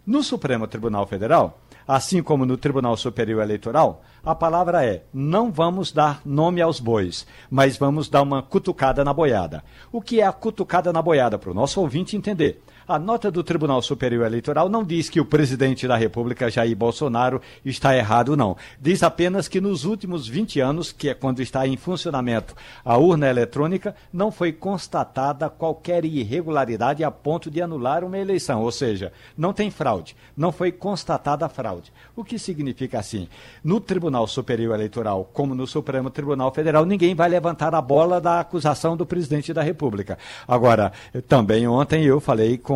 No 0.06 0.22
Supremo 0.22 0.66
Tribunal 0.66 1.06
Federal, 1.06 1.58
assim 1.88 2.22
como 2.22 2.44
no 2.44 2.58
Tribunal 2.58 2.98
Superior 2.98 3.42
Eleitoral, 3.42 4.04
a 4.22 4.34
palavra 4.34 4.84
é: 4.84 5.04
não 5.10 5.50
vamos 5.50 5.90
dar 5.90 6.20
nome 6.22 6.60
aos 6.60 6.78
bois, 6.78 7.26
mas 7.50 7.78
vamos 7.78 8.10
dar 8.10 8.20
uma 8.20 8.42
cutucada 8.42 9.02
na 9.02 9.14
boiada. 9.14 9.64
O 9.90 10.02
que 10.02 10.20
é 10.20 10.26
a 10.26 10.32
cutucada 10.32 10.92
na 10.92 11.00
boiada 11.00 11.38
para 11.38 11.50
o 11.50 11.54
nosso 11.54 11.80
ouvinte 11.80 12.14
entender? 12.14 12.62
A 12.86 12.98
nota 12.98 13.30
do 13.30 13.42
Tribunal 13.42 13.80
Superior 13.80 14.26
Eleitoral 14.26 14.68
não 14.68 14.84
diz 14.84 15.08
que 15.08 15.18
o 15.18 15.24
presidente 15.24 15.88
da 15.88 15.96
República, 15.96 16.50
Jair 16.50 16.76
Bolsonaro, 16.76 17.40
está 17.64 17.96
errado, 17.96 18.36
não. 18.36 18.58
Diz 18.78 19.02
apenas 19.02 19.48
que 19.48 19.58
nos 19.58 19.86
últimos 19.86 20.28
20 20.28 20.60
anos, 20.60 20.92
que 20.92 21.08
é 21.08 21.14
quando 21.14 21.40
está 21.40 21.66
em 21.66 21.78
funcionamento 21.78 22.54
a 22.84 22.98
urna 22.98 23.30
eletrônica, 23.30 23.94
não 24.12 24.30
foi 24.30 24.52
constatada 24.52 25.48
qualquer 25.48 26.04
irregularidade 26.04 27.02
a 27.02 27.10
ponto 27.10 27.50
de 27.50 27.62
anular 27.62 28.04
uma 28.04 28.18
eleição. 28.18 28.60
Ou 28.60 28.70
seja, 28.70 29.12
não 29.36 29.54
tem 29.54 29.70
fraude, 29.70 30.14
não 30.36 30.52
foi 30.52 30.70
constatada 30.70 31.48
fraude. 31.48 31.90
O 32.14 32.22
que 32.22 32.38
significa 32.38 32.98
assim? 32.98 33.28
No 33.62 33.80
Tribunal 33.80 34.26
Superior 34.26 34.74
Eleitoral, 34.74 35.30
como 35.32 35.54
no 35.54 35.66
Supremo 35.66 36.10
Tribunal 36.10 36.52
Federal, 36.52 36.84
ninguém 36.84 37.14
vai 37.14 37.30
levantar 37.30 37.74
a 37.74 37.80
bola 37.80 38.20
da 38.20 38.40
acusação 38.40 38.94
do 38.94 39.06
presidente 39.06 39.54
da 39.54 39.62
República. 39.62 40.18
Agora, 40.46 40.92
também 41.26 41.66
ontem 41.66 42.04
eu 42.04 42.20
falei 42.20 42.58
com 42.58 42.73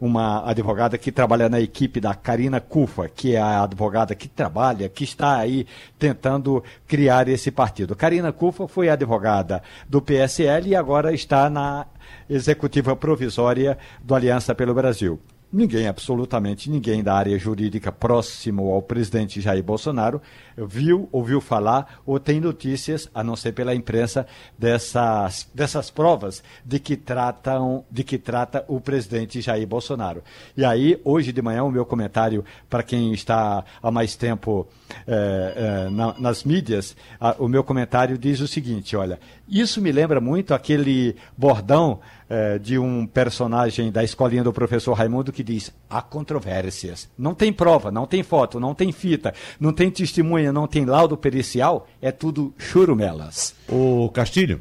uma 0.00 0.48
advogada 0.48 0.98
que 0.98 1.12
trabalha 1.12 1.48
na 1.48 1.60
equipe 1.60 2.00
da 2.00 2.14
Karina 2.14 2.60
Cufa, 2.60 3.08
que 3.08 3.34
é 3.34 3.40
a 3.40 3.62
advogada 3.62 4.14
que 4.14 4.28
trabalha, 4.28 4.88
que 4.88 5.04
está 5.04 5.36
aí 5.36 5.66
tentando 5.98 6.62
criar 6.86 7.28
esse 7.28 7.50
partido. 7.50 7.96
Karina 7.96 8.32
Cufa 8.32 8.68
foi 8.68 8.88
advogada 8.88 9.62
do 9.88 10.02
PSL 10.02 10.68
e 10.68 10.76
agora 10.76 11.12
está 11.12 11.48
na 11.48 11.86
executiva 12.28 12.94
provisória 12.94 13.78
do 14.02 14.14
Aliança 14.14 14.54
pelo 14.54 14.74
Brasil. 14.74 15.18
Ninguém, 15.52 15.86
absolutamente 15.86 16.68
ninguém 16.68 17.00
da 17.00 17.14
área 17.14 17.38
jurídica 17.38 17.92
próximo 17.92 18.72
ao 18.72 18.82
presidente 18.82 19.40
Jair 19.40 19.62
Bolsonaro 19.62 20.20
viu, 20.56 21.08
ouviu 21.12 21.40
falar 21.40 22.00
ou 22.06 22.18
tem 22.20 22.40
notícias, 22.40 23.08
a 23.14 23.22
não 23.24 23.36
ser 23.36 23.52
pela 23.52 23.74
imprensa, 23.74 24.26
dessas, 24.58 25.48
dessas 25.54 25.90
provas 25.90 26.42
de 26.64 26.78
que 26.78 26.96
tratam, 26.96 27.84
de 27.90 28.02
que 28.02 28.18
trata 28.18 28.64
o 28.68 28.80
presidente 28.80 29.40
Jair 29.40 29.66
Bolsonaro. 29.66 30.22
E 30.56 30.64
aí, 30.64 31.00
hoje 31.04 31.32
de 31.32 31.40
manhã, 31.42 31.62
o 31.64 31.70
meu 31.70 31.84
comentário 31.86 32.44
para 32.68 32.82
quem 32.82 33.12
está 33.12 33.64
há 33.82 33.90
mais 33.90 34.16
tempo 34.16 34.66
eh, 35.06 35.54
eh, 35.86 35.90
na- 35.90 36.14
nas 36.18 36.44
mídias, 36.44 36.96
a- 37.20 37.36
o 37.38 37.48
meu 37.48 37.62
comentário 37.64 38.18
diz 38.18 38.40
o 38.40 38.48
seguinte: 38.48 38.96
olha, 38.96 39.18
isso 39.48 39.80
me 39.80 39.92
lembra 39.92 40.20
muito 40.20 40.54
aquele 40.54 41.16
bordão 41.36 42.00
eh, 42.28 42.58
de 42.58 42.78
um 42.78 43.06
personagem 43.06 43.90
da 43.92 44.02
escolinha 44.02 44.42
do 44.42 44.52
professor 44.52 44.92
Raimundo 44.94 45.32
que 45.32 45.42
diz: 45.42 45.72
há 45.88 46.00
controvérsias. 46.02 47.08
Não 47.18 47.34
tem 47.34 47.52
prova, 47.52 47.90
não 47.90 48.06
tem 48.06 48.22
foto, 48.22 48.58
não 48.60 48.74
tem 48.74 48.90
fita, 48.92 49.32
não 49.60 49.72
tem 49.72 49.90
testemunha, 49.90 50.43
não 50.52 50.66
tem 50.66 50.84
laudo 50.84 51.16
pericial, 51.16 51.88
é 52.00 52.10
tudo 52.12 52.52
churumelas. 52.58 53.54
Ô 53.68 54.08
Castilho, 54.08 54.60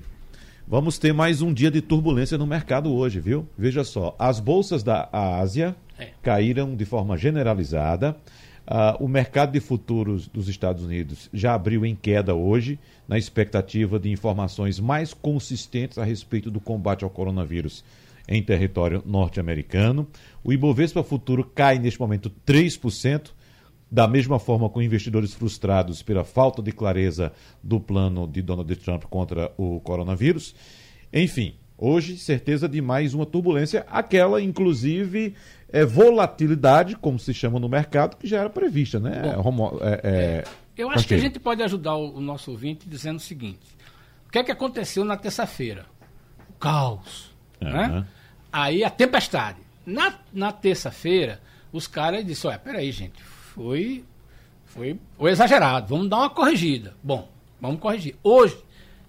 vamos 0.67 0.97
ter 0.97 1.13
mais 1.13 1.41
um 1.41 1.53
dia 1.53 1.69
de 1.71 1.81
turbulência 1.81 2.37
no 2.37 2.47
mercado 2.47 2.93
hoje, 2.93 3.19
viu? 3.19 3.47
Veja 3.57 3.83
só, 3.83 4.15
as 4.19 4.39
bolsas 4.39 4.83
da 4.83 5.09
Ásia 5.11 5.75
É. 5.99 6.09
caíram 6.21 6.75
de 6.75 6.85
forma 6.85 7.17
generalizada. 7.17 8.15
Ah, 8.65 8.95
o 8.99 9.07
mercado 9.09 9.51
de 9.51 9.59
futuros 9.59 10.27
dos 10.27 10.47
Estados 10.47 10.83
Unidos 10.83 11.29
já 11.33 11.53
abriu 11.53 11.85
em 11.85 11.93
queda 11.95 12.33
hoje, 12.33 12.79
na 13.07 13.17
expectativa 13.17 13.99
de 13.99 14.09
informações 14.09 14.79
mais 14.79 15.13
consistentes 15.13 15.97
a 15.97 16.03
respeito 16.05 16.49
do 16.49 16.61
combate 16.61 17.03
ao 17.03 17.09
coronavírus 17.09 17.83
em 18.25 18.41
território 18.41 19.03
norte-americano. 19.05 20.07
O 20.41 20.53
Ibovespa 20.53 21.03
Futuro 21.03 21.43
cai 21.43 21.77
neste 21.77 21.99
momento 21.99 22.31
3%. 22.47 23.31
Da 23.93 24.07
mesma 24.07 24.39
forma, 24.39 24.67
com 24.69 24.81
investidores 24.81 25.35
frustrados 25.35 26.01
pela 26.01 26.23
falta 26.23 26.63
de 26.63 26.71
clareza 26.71 27.31
do 27.61 27.79
plano 27.79 28.27
de 28.27 28.41
Donald 28.41 28.75
Trump 28.77 29.03
contra 29.03 29.51
o 29.55 29.79
coronavírus. 29.81 30.55
Enfim, 31.13 31.53
hoje, 31.77 32.17
certeza 32.17 32.67
de 32.67 32.81
mais 32.81 33.13
uma 33.13 33.23
turbulência, 33.23 33.85
aquela, 33.87 34.41
inclusive, 34.41 35.35
é, 35.71 35.85
volatilidade, 35.85 36.95
como 36.95 37.19
se 37.19 37.35
chama 37.35 37.59
no 37.59 37.69
mercado, 37.69 38.17
que 38.17 38.25
já 38.25 38.39
era 38.39 38.49
prevista, 38.49 38.99
né? 38.99 39.31
Romo- 39.37 39.77
é, 39.81 40.01
é, 40.03 40.43
Eu 40.75 40.89
acho 40.89 41.07
que 41.07 41.13
a 41.13 41.19
gente 41.19 41.39
pode 41.39 41.61
ajudar 41.61 41.95
o, 41.95 42.15
o 42.17 42.19
nosso 42.19 42.49
ouvinte 42.49 42.89
dizendo 42.89 43.17
o 43.17 43.21
seguinte: 43.21 43.59
o 44.27 44.31
que 44.31 44.39
é 44.39 44.43
que 44.43 44.51
aconteceu 44.51 45.05
na 45.05 45.15
terça-feira? 45.17 45.85
O 46.49 46.53
caos. 46.53 47.31
Né? 47.61 47.69
Aham. 47.85 48.07
Aí 48.51 48.83
a 48.83 48.89
tempestade. 48.89 49.59
Na, 49.85 50.15
na 50.33 50.51
terça-feira, 50.51 51.39
os 51.71 51.85
caras 51.85 52.25
disseram: 52.25 52.53
olha, 52.55 52.59
peraí, 52.59 52.91
gente, 52.91 53.21
foi, 53.53 54.03
foi, 54.65 54.99
foi 55.15 55.31
exagerado, 55.31 55.87
vamos 55.87 56.09
dar 56.09 56.17
uma 56.17 56.29
corrigida. 56.29 56.95
Bom, 57.03 57.29
vamos 57.61 57.79
corrigir. 57.79 58.15
Hoje, 58.23 58.57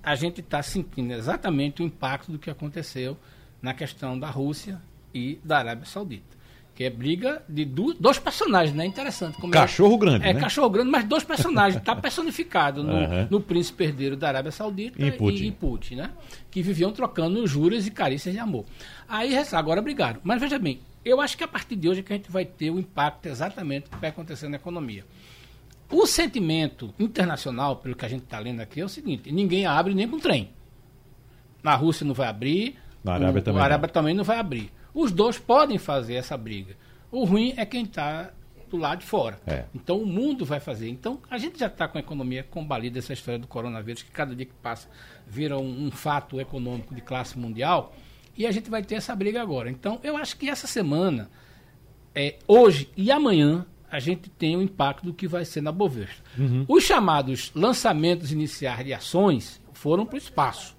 a 0.02 0.14
gente 0.14 0.40
está 0.40 0.62
sentindo 0.62 1.14
exatamente 1.14 1.82
o 1.82 1.86
impacto 1.86 2.30
do 2.30 2.38
que 2.38 2.50
aconteceu 2.50 3.16
na 3.62 3.72
questão 3.72 4.18
da 4.18 4.28
Rússia 4.28 4.80
e 5.14 5.40
da 5.42 5.58
Arábia 5.58 5.86
Saudita. 5.86 6.36
Que 6.74 6.82
é 6.82 6.90
briga 6.90 7.42
de 7.48 7.64
do, 7.64 7.94
dois 7.94 8.18
personagens, 8.18 8.74
né? 8.74 8.84
Interessante. 8.84 9.36
Como 9.38 9.52
cachorro 9.52 9.94
é, 9.94 9.98
grande, 9.98 10.28
É, 10.28 10.32
né? 10.32 10.40
cachorro 10.40 10.68
grande, 10.70 10.90
mas 10.90 11.04
dois 11.04 11.22
personagens. 11.22 11.76
Está 11.76 11.94
personificado 11.96 12.82
no, 12.82 12.92
uhum. 12.92 13.28
no 13.30 13.40
príncipe 13.40 13.84
herdeiro 13.84 14.16
da 14.16 14.28
Arábia 14.28 14.50
Saudita 14.50 15.00
e 15.00 15.12
Putin. 15.12 15.44
E, 15.44 15.52
Putin, 15.52 15.94
né? 15.96 16.10
Que 16.50 16.62
viviam 16.62 16.90
trocando 16.90 17.46
juras 17.46 17.86
e 17.86 17.90
carícias 17.90 18.34
de 18.34 18.40
amor. 18.40 18.64
Aí, 19.08 19.34
agora 19.52 19.80
brigaram. 19.80 20.20
Mas 20.24 20.40
veja 20.40 20.58
bem, 20.58 20.80
eu 21.04 21.20
acho 21.20 21.36
que 21.38 21.44
a 21.44 21.48
partir 21.48 21.76
de 21.76 21.88
hoje 21.88 22.00
é 22.00 22.02
que 22.02 22.12
a 22.12 22.16
gente 22.16 22.30
vai 22.30 22.44
ter 22.44 22.70
o 22.70 22.78
impacto 22.78 23.26
exatamente 23.26 23.88
que 23.88 23.96
vai 23.96 24.10
acontecer 24.10 24.48
na 24.48 24.56
economia. 24.56 25.04
O 25.90 26.06
sentimento 26.06 26.92
internacional, 26.98 27.76
pelo 27.76 27.94
que 27.94 28.04
a 28.04 28.08
gente 28.08 28.24
está 28.24 28.38
lendo 28.38 28.60
aqui, 28.60 28.80
é 28.80 28.84
o 28.84 28.88
seguinte: 28.88 29.30
ninguém 29.30 29.64
abre 29.64 29.94
nem 29.94 30.08
com 30.08 30.18
trem. 30.18 30.50
Na 31.62 31.76
Rússia 31.76 32.04
não 32.04 32.14
vai 32.14 32.26
abrir, 32.26 32.76
na 33.04 33.14
Arábia, 33.14 33.40
o, 33.40 33.44
também, 33.44 33.60
a 33.60 33.64
Arábia 33.64 33.86
não. 33.86 33.94
também 33.94 34.14
não 34.14 34.24
vai 34.24 34.38
abrir. 34.38 34.72
Os 34.94 35.10
dois 35.10 35.38
podem 35.38 35.76
fazer 35.76 36.14
essa 36.14 36.36
briga. 36.36 36.76
O 37.10 37.24
ruim 37.24 37.52
é 37.56 37.66
quem 37.66 37.82
está 37.82 38.30
do 38.70 38.76
lado 38.76 39.00
de 39.00 39.06
fora. 39.06 39.40
É. 39.46 39.64
Então 39.74 39.98
o 39.98 40.06
mundo 40.06 40.44
vai 40.44 40.60
fazer. 40.60 40.88
Então 40.88 41.20
a 41.30 41.38
gente 41.38 41.58
já 41.58 41.66
está 41.66 41.86
com 41.88 41.98
a 41.98 42.00
economia 42.00 42.42
combalida 42.42 42.98
essa 42.98 43.12
história 43.12 43.38
do 43.38 43.46
coronavírus, 43.46 44.02
que 44.02 44.10
cada 44.10 44.34
dia 44.34 44.46
que 44.46 44.54
passa 44.62 44.88
vira 45.26 45.58
um, 45.58 45.86
um, 45.86 45.90
fato 45.90 46.40
econômico 46.40 46.94
de 46.94 47.00
classe 47.00 47.38
mundial. 47.38 47.94
E 48.36 48.46
a 48.46 48.52
gente 48.52 48.70
vai 48.70 48.82
ter 48.82 48.96
essa 48.96 49.14
briga 49.14 49.40
agora. 49.40 49.70
Então 49.70 50.00
eu 50.02 50.16
acho 50.16 50.36
que 50.36 50.48
essa 50.48 50.66
semana, 50.66 51.30
é, 52.14 52.36
hoje 52.46 52.90
e 52.96 53.10
amanhã, 53.10 53.66
a 53.90 54.00
gente 54.00 54.28
tem 54.28 54.56
o 54.56 54.62
impacto 54.62 55.04
do 55.04 55.14
que 55.14 55.28
vai 55.28 55.44
ser 55.44 55.60
na 55.60 55.70
Bovespa. 55.70 56.22
Uhum. 56.36 56.64
Os 56.66 56.82
chamados 56.82 57.52
lançamentos 57.54 58.32
iniciais 58.32 58.84
de 58.84 58.92
ações 58.92 59.60
foram 59.72 60.04
para 60.04 60.16
o 60.16 60.18
espaço. 60.18 60.76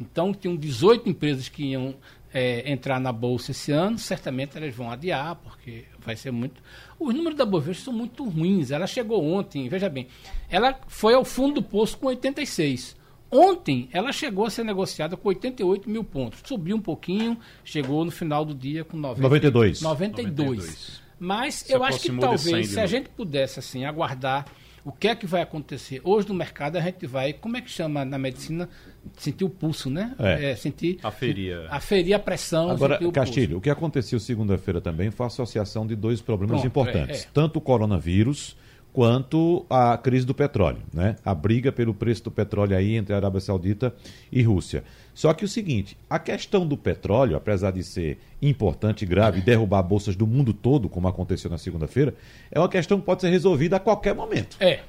Então, 0.00 0.32
tinham 0.32 0.56
18 0.56 1.08
empresas 1.08 1.48
que 1.48 1.72
iam 1.72 1.94
é, 2.34 2.68
entrar 2.70 2.98
na 2.98 3.12
bolsa 3.12 3.52
esse 3.52 3.70
ano, 3.70 3.96
certamente 3.96 4.58
elas 4.58 4.74
vão 4.74 4.90
adiar, 4.90 5.36
porque 5.36 5.84
vai 6.00 6.16
ser 6.16 6.32
muito. 6.32 6.60
Os 6.98 7.14
números 7.14 7.38
da 7.38 7.46
Bovespa 7.46 7.84
são 7.84 7.92
muito 7.92 8.28
ruins. 8.28 8.72
Ela 8.72 8.88
chegou 8.88 9.24
ontem, 9.24 9.68
veja 9.68 9.88
bem, 9.88 10.08
ela 10.50 10.76
foi 10.88 11.14
ao 11.14 11.24
fundo 11.24 11.54
do 11.54 11.62
poço 11.62 11.96
com 11.96 12.08
86. 12.08 12.96
Ontem 13.30 13.88
ela 13.92 14.12
chegou 14.12 14.46
a 14.46 14.50
ser 14.50 14.64
negociada 14.64 15.16
com 15.16 15.28
88 15.28 15.88
mil 15.88 16.02
pontos. 16.02 16.40
Subiu 16.44 16.76
um 16.76 16.80
pouquinho, 16.80 17.38
chegou 17.64 18.04
no 18.04 18.10
final 18.10 18.44
do 18.44 18.52
dia 18.52 18.84
com 18.84 18.96
90, 18.96 19.22
92. 19.22 19.80
92. 19.80 20.44
92. 20.44 21.02
Mas 21.18 21.54
se 21.54 21.72
eu 21.72 21.84
acho 21.84 22.00
que 22.00 22.12
talvez, 22.18 22.70
se 22.70 22.80
a 22.80 22.86
gente 22.86 23.08
pudesse 23.10 23.60
assim 23.60 23.84
aguardar 23.84 24.44
o 24.84 24.92
que 24.92 25.08
é 25.08 25.14
que 25.14 25.26
vai 25.26 25.40
acontecer 25.40 26.00
hoje 26.04 26.28
no 26.28 26.34
mercado, 26.34 26.76
a 26.76 26.80
gente 26.80 27.06
vai, 27.06 27.32
como 27.32 27.56
é 27.56 27.60
que 27.60 27.70
chama 27.70 28.04
na 28.04 28.18
medicina? 28.18 28.68
Sentir 29.16 29.44
o 29.44 29.50
pulso, 29.50 29.90
né? 29.90 30.14
É. 30.18 30.50
é 30.50 30.56
sentir. 30.56 30.98
Aferir. 31.02 31.66
Aferir 31.70 32.14
a 32.14 32.18
pressão. 32.18 32.70
Agora, 32.70 32.98
o 33.06 33.12
Castilho, 33.12 33.48
pulso. 33.48 33.58
o 33.58 33.60
que 33.60 33.70
aconteceu 33.70 34.18
segunda-feira 34.18 34.80
também 34.80 35.10
foi 35.10 35.24
a 35.24 35.26
associação 35.28 35.86
de 35.86 35.94
dois 35.94 36.20
problemas 36.20 36.60
Pronto, 36.60 36.66
importantes: 36.66 37.22
é, 37.22 37.24
é. 37.24 37.28
tanto 37.32 37.58
o 37.58 37.60
coronavírus 37.60 38.56
quanto 38.94 39.66
a 39.68 39.98
crise 39.98 40.24
do 40.24 40.32
petróleo, 40.32 40.78
né? 40.92 41.16
A 41.24 41.34
briga 41.34 41.72
pelo 41.72 41.92
preço 41.92 42.22
do 42.22 42.30
petróleo 42.30 42.76
aí 42.76 42.94
entre 42.94 43.12
a 43.12 43.16
Arábia 43.16 43.40
Saudita 43.40 43.92
e 44.30 44.40
Rússia. 44.40 44.84
Só 45.12 45.34
que 45.34 45.44
o 45.44 45.48
seguinte, 45.48 45.96
a 46.08 46.16
questão 46.16 46.64
do 46.64 46.76
petróleo, 46.76 47.36
apesar 47.36 47.72
de 47.72 47.82
ser 47.82 48.18
importante 48.40 49.02
e 49.02 49.06
grave 49.06 49.40
e 49.40 49.42
derrubar 49.42 49.82
bolsas 49.82 50.14
do 50.14 50.28
mundo 50.28 50.52
todo, 50.54 50.88
como 50.88 51.08
aconteceu 51.08 51.50
na 51.50 51.58
segunda-feira, 51.58 52.14
é 52.52 52.58
uma 52.60 52.68
questão 52.68 53.00
que 53.00 53.04
pode 53.04 53.20
ser 53.20 53.30
resolvida 53.30 53.76
a 53.76 53.80
qualquer 53.80 54.14
momento. 54.14 54.56
É. 54.60 54.80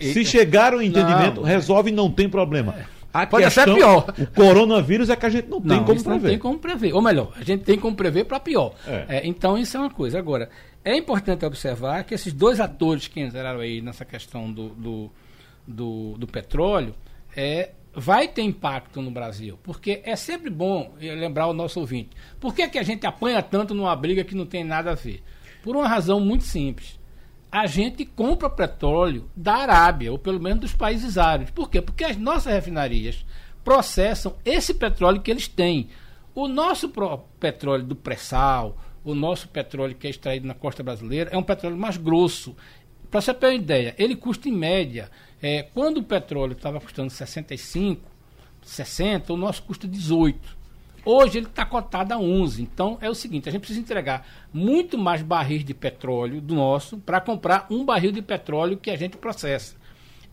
Se 0.00 0.24
chegar 0.24 0.72
ao 0.72 0.80
entendimento, 0.80 1.40
não, 1.40 1.42
resolve, 1.42 1.90
não 1.90 2.08
tem 2.08 2.28
problema. 2.28 2.76
A 3.12 3.26
Pode 3.26 3.44
questão, 3.44 3.64
ser 3.64 3.74
pior. 3.74 4.14
O 4.18 4.26
coronavírus 4.26 5.08
é 5.08 5.16
que 5.16 5.26
a 5.26 5.30
gente 5.30 5.48
não, 5.48 5.60
não 5.60 5.66
tem 5.66 5.84
como 5.84 6.02
prever. 6.02 6.22
Não 6.22 6.28
tem 6.28 6.38
como 6.38 6.58
prever. 6.58 6.92
Ou 6.92 7.02
melhor, 7.02 7.32
a 7.36 7.42
gente 7.42 7.64
tem 7.64 7.78
como 7.78 7.96
prever 7.96 8.24
para 8.24 8.38
pior. 8.38 8.74
É. 8.86 9.04
É, 9.08 9.26
então, 9.26 9.56
isso 9.56 9.76
é 9.76 9.80
uma 9.80 9.90
coisa. 9.90 10.18
Agora, 10.18 10.50
é 10.84 10.96
importante 10.96 11.44
observar 11.44 12.04
que 12.04 12.14
esses 12.14 12.32
dois 12.32 12.60
atores 12.60 13.08
que 13.08 13.20
entraram 13.20 13.60
aí 13.60 13.80
nessa 13.80 14.04
questão 14.04 14.52
do, 14.52 14.68
do, 14.70 15.10
do, 15.66 16.18
do 16.18 16.26
petróleo 16.26 16.94
é, 17.34 17.70
vai 17.94 18.28
ter 18.28 18.42
impacto 18.42 19.00
no 19.00 19.10
Brasil. 19.10 19.58
Porque 19.62 20.02
é 20.04 20.14
sempre 20.14 20.50
bom 20.50 20.94
lembrar 21.00 21.46
o 21.46 21.54
nosso 21.54 21.80
ouvinte. 21.80 22.10
Por 22.38 22.54
que, 22.54 22.68
que 22.68 22.78
a 22.78 22.82
gente 22.82 23.06
apanha 23.06 23.42
tanto 23.42 23.74
numa 23.74 23.94
briga 23.96 24.22
que 24.22 24.34
não 24.34 24.46
tem 24.46 24.64
nada 24.64 24.92
a 24.92 24.94
ver? 24.94 25.22
Por 25.62 25.74
uma 25.74 25.88
razão 25.88 26.20
muito 26.20 26.44
simples. 26.44 26.97
A 27.50 27.66
gente 27.66 28.04
compra 28.04 28.50
petróleo 28.50 29.30
da 29.34 29.54
Arábia, 29.54 30.12
ou 30.12 30.18
pelo 30.18 30.40
menos 30.40 30.60
dos 30.60 30.74
países 30.74 31.16
árabes. 31.16 31.50
Por 31.50 31.70
quê? 31.70 31.80
Porque 31.80 32.04
as 32.04 32.16
nossas 32.16 32.52
refinarias 32.52 33.24
processam 33.64 34.36
esse 34.44 34.74
petróleo 34.74 35.22
que 35.22 35.30
eles 35.30 35.48
têm. 35.48 35.88
O 36.34 36.46
nosso 36.46 36.92
petróleo 37.40 37.84
do 37.84 37.96
pré-sal, 37.96 38.76
o 39.02 39.14
nosso 39.14 39.48
petróleo 39.48 39.94
que 39.94 40.06
é 40.06 40.10
extraído 40.10 40.46
na 40.46 40.54
costa 40.54 40.82
brasileira, 40.82 41.30
é 41.32 41.38
um 41.38 41.42
petróleo 41.42 41.76
mais 41.76 41.96
grosso. 41.96 42.54
Para 43.10 43.22
você 43.22 43.32
ter 43.32 43.46
uma 43.46 43.54
ideia, 43.54 43.94
ele 43.98 44.14
custa 44.14 44.48
em 44.48 44.52
média, 44.52 45.10
é, 45.40 45.62
quando 45.62 45.98
o 45.98 46.02
petróleo 46.02 46.52
estava 46.52 46.78
custando 46.80 47.08
65, 47.08 48.02
60, 48.62 49.32
o 49.32 49.36
nosso 49.36 49.62
custa 49.62 49.88
18. 49.88 50.57
Hoje 51.04 51.38
ele 51.38 51.46
está 51.46 51.64
cotado 51.64 52.12
a 52.12 52.18
11. 52.18 52.62
Então 52.62 52.98
é 53.00 53.08
o 53.08 53.14
seguinte: 53.14 53.48
a 53.48 53.52
gente 53.52 53.60
precisa 53.60 53.80
entregar 53.80 54.26
muito 54.52 54.98
mais 54.98 55.22
barris 55.22 55.64
de 55.64 55.74
petróleo 55.74 56.40
do 56.40 56.54
nosso 56.54 56.98
para 56.98 57.20
comprar 57.20 57.66
um 57.70 57.84
barril 57.84 58.12
de 58.12 58.22
petróleo 58.22 58.76
que 58.76 58.90
a 58.90 58.96
gente 58.96 59.16
processa. 59.16 59.76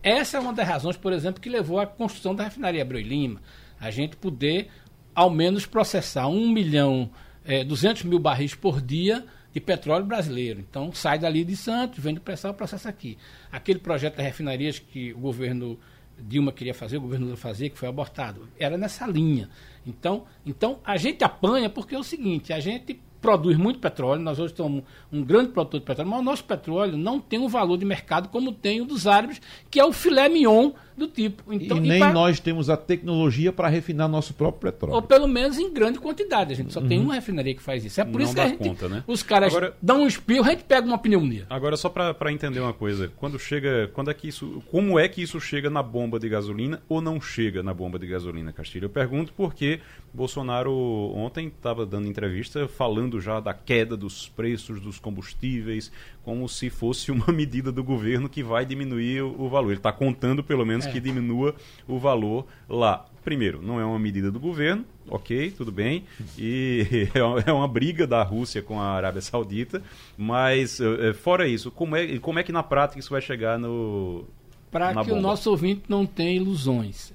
Essa 0.02 0.36
é 0.36 0.40
uma 0.40 0.52
das 0.52 0.68
razões, 0.68 0.96
por 0.96 1.12
exemplo, 1.12 1.40
que 1.40 1.48
levou 1.48 1.80
à 1.80 1.86
construção 1.86 2.34
da 2.34 2.44
refinaria 2.44 2.82
Abreu 2.82 3.00
Lima. 3.00 3.40
A 3.80 3.90
gente 3.90 4.16
poder, 4.16 4.68
ao 5.14 5.30
menos, 5.30 5.66
processar 5.66 6.28
1 6.28 6.48
milhão, 6.50 7.10
é, 7.44 7.64
200 7.64 8.04
mil 8.04 8.18
barris 8.18 8.54
por 8.54 8.80
dia 8.80 9.24
de 9.52 9.60
petróleo 9.60 10.04
brasileiro. 10.04 10.60
Então 10.60 10.92
sai 10.92 11.18
dali 11.18 11.42
de 11.42 11.56
Santos, 11.56 11.98
vem 11.98 12.14
do 12.14 12.20
e 12.20 12.52
processa 12.52 12.88
aqui. 12.88 13.16
Aquele 13.50 13.78
projeto 13.78 14.16
de 14.16 14.22
refinarias 14.22 14.78
que 14.78 15.14
o 15.14 15.18
governo 15.18 15.78
Dilma 16.18 16.52
queria 16.52 16.74
fazer, 16.74 16.96
o 16.96 17.00
governo 17.00 17.26
Lula 17.26 17.36
fazia, 17.36 17.68
que 17.68 17.78
foi 17.78 17.88
abortado. 17.88 18.48
Era 18.58 18.78
nessa 18.78 19.06
linha. 19.06 19.48
Então, 19.86 20.24
então 20.44 20.78
a 20.84 20.96
gente 20.96 21.22
apanha 21.22 21.68
porque 21.68 21.94
é 21.94 21.98
o 21.98 22.02
seguinte, 22.02 22.52
a 22.52 22.60
gente 22.60 23.00
produz 23.20 23.56
muito 23.56 23.80
petróleo, 23.80 24.22
nós 24.22 24.38
hoje 24.38 24.54
somos 24.56 24.84
um 25.12 25.22
grande 25.22 25.50
produtor 25.50 25.80
de 25.80 25.86
petróleo, 25.86 26.10
mas 26.10 26.20
o 26.20 26.22
nosso 26.22 26.44
petróleo 26.44 26.96
não 26.96 27.18
tem 27.18 27.38
um 27.38 27.48
valor 27.48 27.76
de 27.76 27.84
mercado 27.84 28.28
como 28.28 28.52
tem 28.52 28.80
o 28.80 28.84
dos 28.84 29.06
árabes, 29.06 29.40
que 29.70 29.80
é 29.80 29.84
o 29.84 29.92
filé 29.92 30.28
mignon 30.28 30.72
do 30.96 31.06
tipo. 31.06 31.52
Então, 31.52 31.76
e 31.76 31.80
nem 31.80 31.96
e 31.96 31.98
pra... 31.98 32.12
nós 32.12 32.40
temos 32.40 32.70
a 32.70 32.76
tecnologia 32.76 33.52
para 33.52 33.68
refinar 33.68 34.08
nosso 34.08 34.32
próprio 34.34 34.72
petróleo. 34.72 34.96
Ou 34.96 35.02
pelo 35.02 35.28
menos 35.28 35.58
em 35.58 35.72
grande 35.72 35.98
quantidade. 35.98 36.52
A 36.52 36.56
gente 36.56 36.72
só 36.72 36.80
uhum. 36.80 36.88
tem 36.88 36.98
uma 36.98 37.14
refinaria 37.14 37.54
que 37.54 37.62
faz 37.62 37.84
isso. 37.84 38.00
É 38.00 38.04
por 38.04 38.18
não 38.18 38.22
isso 38.22 38.34
que 38.34 38.40
a 38.40 38.48
gente, 38.48 38.58
conta, 38.58 38.88
né? 38.88 39.04
os 39.06 39.22
caras 39.22 39.54
Agora... 39.54 39.76
dão 39.82 40.02
um 40.02 40.06
espirro, 40.06 40.46
a 40.46 40.50
gente 40.50 40.64
pega 40.64 40.86
uma 40.86 40.98
pneumonia. 40.98 41.46
Agora, 41.50 41.76
só 41.76 41.88
para 41.88 42.32
entender 42.32 42.60
uma 42.60 42.72
coisa, 42.72 43.10
quando 43.16 43.38
chega. 43.38 43.88
Quando 43.92 44.10
é 44.10 44.14
que 44.14 44.28
isso. 44.28 44.62
Como 44.70 44.98
é 44.98 45.08
que 45.08 45.22
isso 45.22 45.40
chega 45.40 45.68
na 45.68 45.82
bomba 45.82 46.18
de 46.18 46.28
gasolina 46.28 46.82
ou 46.88 47.00
não 47.00 47.20
chega 47.20 47.62
na 47.62 47.74
bomba 47.74 47.98
de 47.98 48.06
gasolina, 48.06 48.52
Castilho? 48.52 48.86
Eu 48.86 48.90
pergunto 48.90 49.32
porque 49.36 49.80
Bolsonaro 50.12 50.72
ontem 51.14 51.48
estava 51.48 51.84
dando 51.84 52.08
entrevista 52.08 52.66
falando 52.66 53.20
já 53.20 53.38
da 53.38 53.52
queda 53.52 53.96
dos 53.96 54.28
preços 54.28 54.80
dos 54.80 54.98
combustíveis, 54.98 55.92
como 56.24 56.48
se 56.48 56.70
fosse 56.70 57.10
uma 57.10 57.30
medida 57.32 57.70
do 57.70 57.84
governo 57.84 58.28
que 58.28 58.42
vai 58.42 58.64
diminuir 58.64 59.22
o, 59.22 59.48
valor. 59.48 59.68
Ele 59.68 59.78
está 59.78 59.92
contando, 59.92 60.42
pelo 60.42 60.64
menos, 60.64 60.85
é. 60.88 60.92
que 60.92 61.00
diminua 61.00 61.54
o 61.86 61.98
valor 61.98 62.46
lá. 62.68 63.06
Primeiro, 63.24 63.60
não 63.60 63.80
é 63.80 63.84
uma 63.84 63.98
medida 63.98 64.30
do 64.30 64.38
governo, 64.38 64.84
ok, 65.08 65.50
tudo 65.50 65.72
bem, 65.72 66.04
e 66.38 67.08
é 67.44 67.52
uma 67.52 67.66
briga 67.66 68.06
da 68.06 68.22
Rússia 68.22 68.62
com 68.62 68.80
a 68.80 68.86
Arábia 68.86 69.20
Saudita, 69.20 69.82
mas 70.16 70.80
eh, 70.80 71.12
fora 71.12 71.48
isso, 71.48 71.70
como 71.72 71.96
é, 71.96 72.18
como 72.18 72.38
é 72.38 72.44
que 72.44 72.52
na 72.52 72.62
prática 72.62 73.00
isso 73.00 73.10
vai 73.10 73.20
chegar 73.20 73.58
no. 73.58 74.24
Para 74.70 74.90
que 74.90 74.94
bomba? 74.94 75.14
o 75.14 75.20
nosso 75.20 75.50
ouvinte 75.50 75.82
não 75.88 76.06
tenha 76.06 76.36
ilusões. 76.36 77.12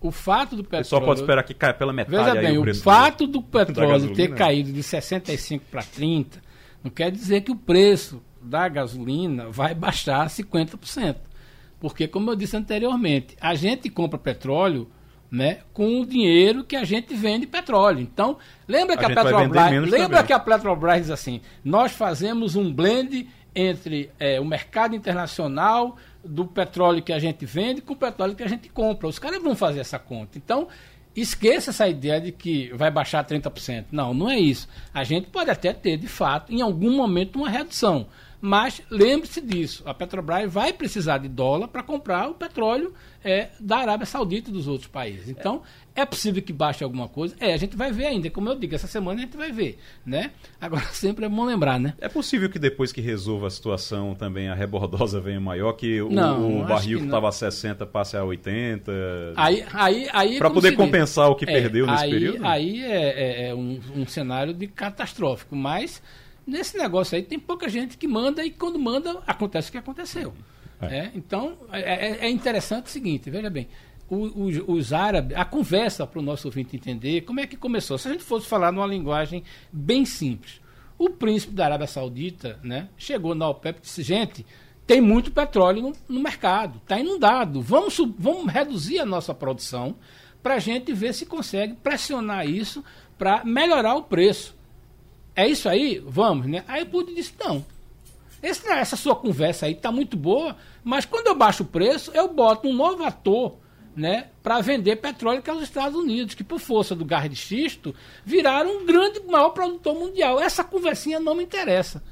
O 0.00 0.10
fato 0.10 0.56
do 0.56 0.64
petróleo. 0.64 0.84
Só 0.84 1.00
pode 1.00 1.20
esperar 1.20 1.42
que 1.44 1.54
caia 1.54 1.72
pela 1.72 1.92
metade. 1.92 2.16
Veja 2.16 2.34
bem, 2.34 2.58
o, 2.58 2.68
o 2.68 2.74
fato 2.74 3.26
do, 3.26 3.38
do 3.38 3.42
petróleo 3.42 4.12
ter 4.12 4.34
caído 4.34 4.72
de 4.72 4.82
65 4.82 5.64
para 5.70 5.82
30 5.82 6.42
não 6.84 6.90
quer 6.90 7.10
dizer 7.10 7.40
que 7.40 7.50
o 7.50 7.56
preço 7.56 8.20
da 8.42 8.68
gasolina 8.68 9.48
vai 9.48 9.74
baixar 9.74 10.28
50%. 10.28 11.16
Porque, 11.84 12.08
como 12.08 12.30
eu 12.30 12.34
disse 12.34 12.56
anteriormente, 12.56 13.36
a 13.38 13.54
gente 13.54 13.90
compra 13.90 14.18
petróleo 14.18 14.88
né, 15.30 15.58
com 15.74 16.00
o 16.00 16.06
dinheiro 16.06 16.64
que 16.64 16.76
a 16.76 16.82
gente 16.82 17.14
vende 17.14 17.46
petróleo. 17.46 18.00
Então, 18.00 18.38
lembra 18.66 18.96
que 18.96 19.04
a, 19.04 19.08
a 19.08 19.14
Petrobras, 19.14 19.90
lembra 19.90 20.22
que 20.22 20.32
a 20.32 20.40
Petrobras 20.40 21.02
diz 21.02 21.10
assim: 21.10 21.42
nós 21.62 21.92
fazemos 21.92 22.56
um 22.56 22.72
blend 22.72 23.28
entre 23.54 24.10
é, 24.18 24.40
o 24.40 24.46
mercado 24.46 24.96
internacional 24.96 25.98
do 26.24 26.46
petróleo 26.46 27.02
que 27.02 27.12
a 27.12 27.18
gente 27.18 27.44
vende 27.44 27.82
com 27.82 27.92
o 27.92 27.96
petróleo 27.96 28.34
que 28.34 28.42
a 28.42 28.48
gente 28.48 28.70
compra. 28.70 29.06
Os 29.06 29.18
caras 29.18 29.42
vão 29.42 29.54
fazer 29.54 29.80
essa 29.80 29.98
conta. 29.98 30.38
Então, 30.38 30.68
esqueça 31.14 31.68
essa 31.68 31.86
ideia 31.86 32.18
de 32.18 32.32
que 32.32 32.72
vai 32.72 32.90
baixar 32.90 33.22
30%. 33.26 33.88
Não, 33.92 34.14
não 34.14 34.30
é 34.30 34.38
isso. 34.38 34.66
A 34.94 35.04
gente 35.04 35.26
pode 35.26 35.50
até 35.50 35.74
ter, 35.74 35.98
de 35.98 36.08
fato, 36.08 36.50
em 36.50 36.62
algum 36.62 36.96
momento, 36.96 37.36
uma 37.36 37.50
redução 37.50 38.06
Mas 38.44 38.82
lembre-se 38.90 39.40
disso, 39.40 39.82
a 39.86 39.94
Petrobras 39.94 40.52
vai 40.52 40.70
precisar 40.70 41.16
de 41.16 41.28
dólar 41.28 41.66
para 41.66 41.82
comprar 41.82 42.28
o 42.28 42.34
petróleo 42.34 42.92
é, 43.24 43.48
da 43.58 43.78
Arábia 43.78 44.04
Saudita 44.04 44.50
e 44.50 44.52
dos 44.52 44.68
outros 44.68 44.86
países. 44.86 45.30
Então, 45.30 45.62
é 45.94 46.04
possível 46.04 46.42
que 46.42 46.52
baixe 46.52 46.84
alguma 46.84 47.08
coisa? 47.08 47.34
É, 47.40 47.54
a 47.54 47.56
gente 47.56 47.74
vai 47.74 47.90
ver 47.90 48.04
ainda. 48.04 48.28
Como 48.28 48.46
eu 48.50 48.54
digo, 48.54 48.74
essa 48.74 48.86
semana 48.86 49.20
a 49.20 49.22
gente 49.24 49.34
vai 49.34 49.50
ver. 49.50 49.78
Né? 50.04 50.30
Agora, 50.60 50.84
sempre 50.92 51.24
é 51.24 51.28
bom 51.30 51.46
lembrar, 51.46 51.80
né? 51.80 51.94
É 51.98 52.06
possível 52.06 52.50
que 52.50 52.58
depois 52.58 52.92
que 52.92 53.00
resolva 53.00 53.46
a 53.46 53.50
situação 53.50 54.14
também 54.14 54.50
a 54.50 54.54
rebordosa 54.54 55.22
venha 55.22 55.40
maior, 55.40 55.72
que 55.72 56.02
o, 56.02 56.10
não, 56.10 56.60
o 56.60 56.66
barril 56.66 56.98
que 56.98 57.06
estava 57.06 57.30
a 57.30 57.32
60 57.32 57.86
passe 57.86 58.14
a 58.14 58.22
80? 58.24 58.92
Aí, 59.36 59.64
aí, 59.72 60.08
aí 60.12 60.38
Para 60.38 60.50
poder 60.50 60.76
compensar 60.76 61.30
o 61.30 61.34
que 61.34 61.46
é, 61.46 61.50
perdeu 61.50 61.86
nesse 61.86 62.04
aí, 62.04 62.10
período? 62.10 62.44
Aí 62.46 62.84
é, 62.84 63.46
é, 63.46 63.48
é 63.48 63.54
um, 63.54 63.80
um 63.96 64.06
cenário 64.06 64.52
de 64.52 64.66
catastrófico, 64.66 65.56
mas 65.56 66.02
nesse 66.46 66.76
negócio 66.76 67.16
aí 67.16 67.22
tem 67.22 67.38
pouca 67.38 67.68
gente 67.68 67.96
que 67.96 68.06
manda 68.06 68.44
e 68.44 68.50
quando 68.50 68.78
manda 68.78 69.22
acontece 69.26 69.68
o 69.68 69.72
que 69.72 69.78
aconteceu. 69.78 70.32
É. 70.80 70.98
É, 70.98 71.10
então 71.14 71.56
é, 71.72 71.80
é, 71.80 72.26
é, 72.26 72.30
interessante 72.30 72.86
o 72.86 72.90
seguinte, 72.90 73.30
veja 73.30 73.48
bem, 73.48 73.68
os, 74.08 74.62
os 74.66 74.92
árabes, 74.92 75.36
a 75.36 75.44
conversa 75.44 76.06
para 76.06 76.18
o 76.18 76.22
nosso 76.22 76.48
ouvinte 76.48 76.76
entender 76.76 77.22
como 77.22 77.40
é 77.40 77.46
que 77.46 77.56
começou. 77.56 77.96
Se 77.96 78.08
a 78.08 78.12
gente 78.12 78.24
fosse 78.24 78.46
falar 78.46 78.70
numa 78.70 78.86
linguagem 78.86 79.42
bem 79.72 80.04
simples, 80.04 80.60
o 80.98 81.10
príncipe 81.10 81.54
da 81.54 81.64
Arábia 81.64 81.86
Saudita 81.86 82.58
né, 82.62 82.88
chegou 82.96 83.34
na 83.34 83.48
OPEP 83.48 83.78
e 83.78 83.82
disse, 83.82 84.02
gente, 84.02 84.44
tem 84.86 85.00
muito 85.00 85.32
petróleo 85.32 85.82
no, 85.82 85.92
no 86.08 86.20
mercado, 86.20 86.78
está 86.78 86.98
inundado, 86.98 87.62
vamos, 87.62 87.98
vamos 88.18 88.52
reduzir 88.52 88.98
a 88.98 89.06
nossa 89.06 89.34
produção 89.34 89.96
para 90.42 90.54
a 90.54 90.58
gente 90.58 90.92
ver 90.92 91.14
se 91.14 91.24
consegue 91.24 91.74
pressionar 91.74 92.46
isso 92.48 92.84
para 93.16 93.42
melhorar 93.44 93.94
o 93.94 94.02
preço. 94.02 94.54
É 95.34 95.48
isso 95.48 95.68
aí? 95.68 96.02
Vamos, 96.06 96.46
né? 96.46 96.64
Aí 96.68 96.82
o 96.82 96.86
Putin 96.86 97.14
disse, 97.14 97.34
não. 97.38 97.64
Esse, 98.42 98.68
essa 98.68 98.96
sua 98.96 99.16
conversa 99.16 99.66
aí 99.66 99.72
está 99.72 99.90
muito 99.90 100.16
boa, 100.16 100.56
mas 100.82 101.04
quando 101.04 101.28
eu 101.28 101.34
baixo 101.34 101.62
o 101.62 101.66
preço, 101.66 102.10
eu 102.12 102.28
boto 102.28 102.68
um 102.68 102.74
novo 102.74 103.02
ator 103.02 103.56
né, 103.96 104.28
para 104.42 104.60
vender 104.60 104.96
petróleo 104.96 105.40
que 105.40 105.48
é 105.48 105.52
os 105.52 105.62
Estados 105.62 105.96
Unidos, 105.96 106.34
que 106.34 106.44
por 106.44 106.58
força 106.58 106.94
do 106.94 107.04
gás 107.04 107.28
de 107.30 107.36
xisto 107.36 107.94
viraram 108.24 108.78
um 108.78 108.86
grande, 108.86 109.20
maior 109.20 109.50
produtor 109.50 109.94
mundial. 109.94 110.40
Essa 110.40 110.62
conversinha 110.62 111.20
não 111.20 111.34
me 111.34 111.44
interessa. 111.44 112.02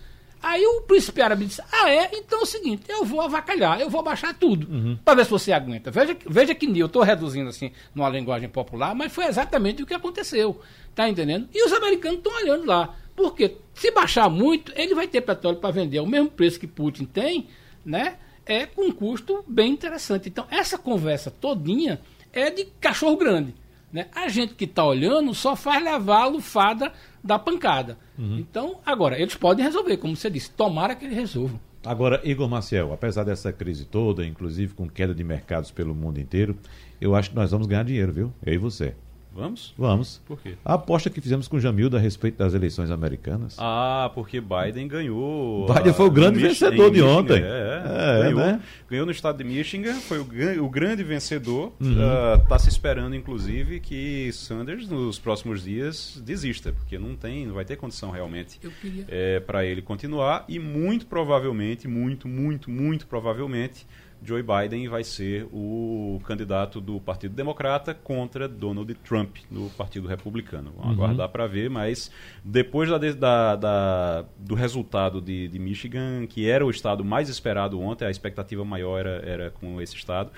Aí 0.43 0.65
o 0.67 0.81
príncipe 0.83 1.23
árabe 1.23 1.45
disse: 1.45 1.63
Ah, 1.71 1.89
é? 1.89 2.11
Então 2.15 2.41
é 2.41 2.43
o 2.43 2.47
seguinte, 2.47 2.83
eu 2.89 3.05
vou 3.05 3.21
avacalhar, 3.21 3.81
eu 3.81 3.89
vou 3.89 4.03
baixar 4.03 4.35
tudo, 4.35 4.69
uhum. 4.69 4.99
para 5.05 5.15
ver 5.15 5.25
se 5.25 5.31
você 5.31 5.53
aguenta. 5.53 5.91
Veja, 5.91 6.17
veja 6.27 6.55
que 6.55 6.67
eu 6.79 6.87
estou 6.87 7.03
reduzindo 7.03 7.49
assim 7.49 7.71
numa 7.95 8.09
linguagem 8.09 8.49
popular, 8.49 8.93
mas 8.95 9.13
foi 9.13 9.27
exatamente 9.27 9.83
o 9.83 9.87
que 9.87 9.95
aconteceu. 9.95 10.61
Tá 10.95 11.09
entendendo? 11.09 11.49
E 11.55 11.65
os 11.65 11.73
americanos 11.73 12.19
estão 12.19 12.35
olhando 12.35 12.67
lá. 12.67 12.97
Porque 13.15 13.57
se 13.75 13.91
baixar 13.91 14.29
muito, 14.29 14.73
ele 14.75 14.95
vai 14.95 15.07
ter 15.07 15.21
petróleo 15.21 15.59
para 15.59 15.71
vender 15.71 15.99
ao 15.99 16.07
mesmo 16.07 16.31
preço 16.31 16.59
que 16.59 16.67
Putin 16.67 17.05
tem, 17.05 17.49
né? 17.85 18.17
É 18.45 18.67
com 18.67 18.87
um 18.87 18.93
custo 18.93 19.45
bem 19.47 19.73
interessante. 19.73 20.29
Então, 20.29 20.47
essa 20.51 20.77
conversa 20.77 21.31
todinha 21.31 22.01
é 22.33 22.51
de 22.51 22.65
cachorro 22.81 23.17
grande. 23.17 23.55
Né? 23.93 24.07
A 24.15 24.29
gente 24.29 24.55
que 24.55 24.65
está 24.65 24.85
olhando 24.85 25.35
só 25.35 25.55
faz 25.55 25.85
levar 25.85 26.23
a 26.23 26.27
lufada 26.27 26.93
da 27.23 27.39
pancada. 27.39 27.99
Uhum. 28.19 28.39
Então, 28.39 28.81
agora, 28.85 29.21
eles 29.21 29.35
podem 29.35 29.65
resolver, 29.65 29.99
como 29.99 30.17
você 30.17 30.31
disse, 30.31 30.51
tomara 30.51 30.95
que 30.95 31.05
eles 31.05 31.17
resolvam. 31.17 31.61
Agora, 31.85 32.21
Igor 32.25 32.49
Maciel, 32.49 32.93
apesar 32.93 33.25
dessa 33.25 33.53
crise 33.53 33.85
toda, 33.85 34.25
inclusive 34.25 34.73
com 34.73 34.89
queda 34.89 35.15
de 35.15 35.25
mercados 35.25 35.71
pelo 35.71 35.95
mundo 35.95 36.21
inteiro, 36.21 36.57
eu 37.01 37.15
acho 37.15 37.31
que 37.31 37.37
nós 37.37 37.51
vamos 37.51 37.67
ganhar 37.67 37.83
dinheiro, 37.83 38.13
viu? 38.13 38.33
Eu 38.45 38.55
e 38.55 38.59
você. 38.59 38.95
Vamos? 39.35 39.75
Vamos. 39.79 40.21
Por 40.27 40.41
quê? 40.41 40.55
A 40.65 40.75
aposta 40.75 41.09
que 41.09 41.21
fizemos 41.21 41.49
com 41.49 41.57
o 41.57 41.61
Jamildo 41.61 41.97
a 41.97 42.01
respeito 42.01 42.37
das 42.37 42.53
eleições 42.55 42.91
americanas. 42.91 43.57
Ah, 43.59 44.11
porque 44.15 44.41
Biden 44.41 44.87
ganhou. 44.87 45.67
Biden 45.73 45.93
foi 45.93 46.07
o 46.07 46.11
grande 46.11 46.39
vencedor 46.39 46.91
de 46.91 47.01
Michigan, 47.01 47.19
ontem. 47.19 47.43
É, 47.43 47.83
é 47.85 48.23
ganhou, 48.25 48.41
né? 48.41 48.61
ganhou 48.91 49.07
no 49.07 49.13
estado 49.13 49.39
de 49.39 49.45
Michigan, 49.45 49.95
foi 49.95 50.19
o, 50.19 50.65
o 50.65 50.69
grande 50.69 51.03
vencedor. 51.03 51.73
Está 51.81 51.91
uhum. 51.91 52.35
uh, 52.35 52.49
tá 52.49 52.59
se 52.59 52.69
esperando, 52.69 53.17
inclusive, 53.17 53.81
que 53.81 54.31
Sanders, 54.33 54.89
nos 54.89 55.19
próximos 55.19 55.65
dias, 55.65 56.21
desista, 56.25 56.73
porque 56.73 56.99
não 56.99 57.17
tem, 57.17 57.47
não 57.47 57.55
vai 57.55 57.65
ter 57.65 57.77
condição 57.77 58.11
realmente 58.11 58.61
é, 59.09 59.41
para 59.41 59.65
ele 59.65 59.81
continuar. 59.81 60.45
E 60.49 60.59
muito 60.59 61.07
provavelmente, 61.07 61.89
muito, 61.89 62.29
muito, 62.29 62.71
muito 62.71 63.07
provavelmente 63.07 63.87
Joe 64.25 64.43
Biden 64.43 64.89
vai 64.89 65.03
ser 65.03 65.47
o 65.53 66.21
candidato 66.25 66.81
do 66.81 67.01
Partido 67.01 67.35
Democrata 67.35 67.93
contra 67.93 68.49
Donald 68.49 68.95
Trump 68.95 69.37
no 69.51 69.69
Partido 69.71 70.07
Republicano. 70.07 70.73
Vamos 70.77 70.87
uhum. 70.87 70.93
aguardar 70.93 71.29
para 71.29 71.47
ver, 71.47 71.69
mas 71.69 72.11
depois 72.45 72.89
da, 72.89 72.99
da, 72.99 73.57
da, 73.57 74.25
do 74.39 74.55
resultado 74.55 75.21
de, 75.21 75.49
de, 75.49 75.59
Michigan, 75.59 76.27
que 76.29 76.49
era 76.49 76.65
o 76.65 76.71
estado 76.71 77.05
mais 77.05 77.29
esperado 77.29 77.81
ontem, 77.81 78.05
a 78.05 78.11
expectativa 78.11 78.65
maior 78.65 79.01
era, 79.01 79.23
era 79.27 79.51
com 79.51 79.81
esse 79.81 79.97
estado. 79.97 80.31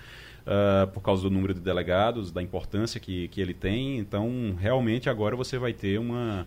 Uh, 0.45 0.87
por 0.89 1.01
causa 1.01 1.23
do 1.23 1.31
número 1.31 1.55
de 1.55 1.61
delegados, 1.61 2.31
da 2.31 2.43
importância 2.43 3.01
que, 3.01 3.29
que 3.29 3.41
ele 3.41 3.55
tem. 3.55 3.97
Então, 3.97 4.55
realmente, 4.59 5.09
agora 5.09 5.35
você 5.35 5.57
vai 5.57 5.73
ter 5.73 5.99
uma, 5.99 6.47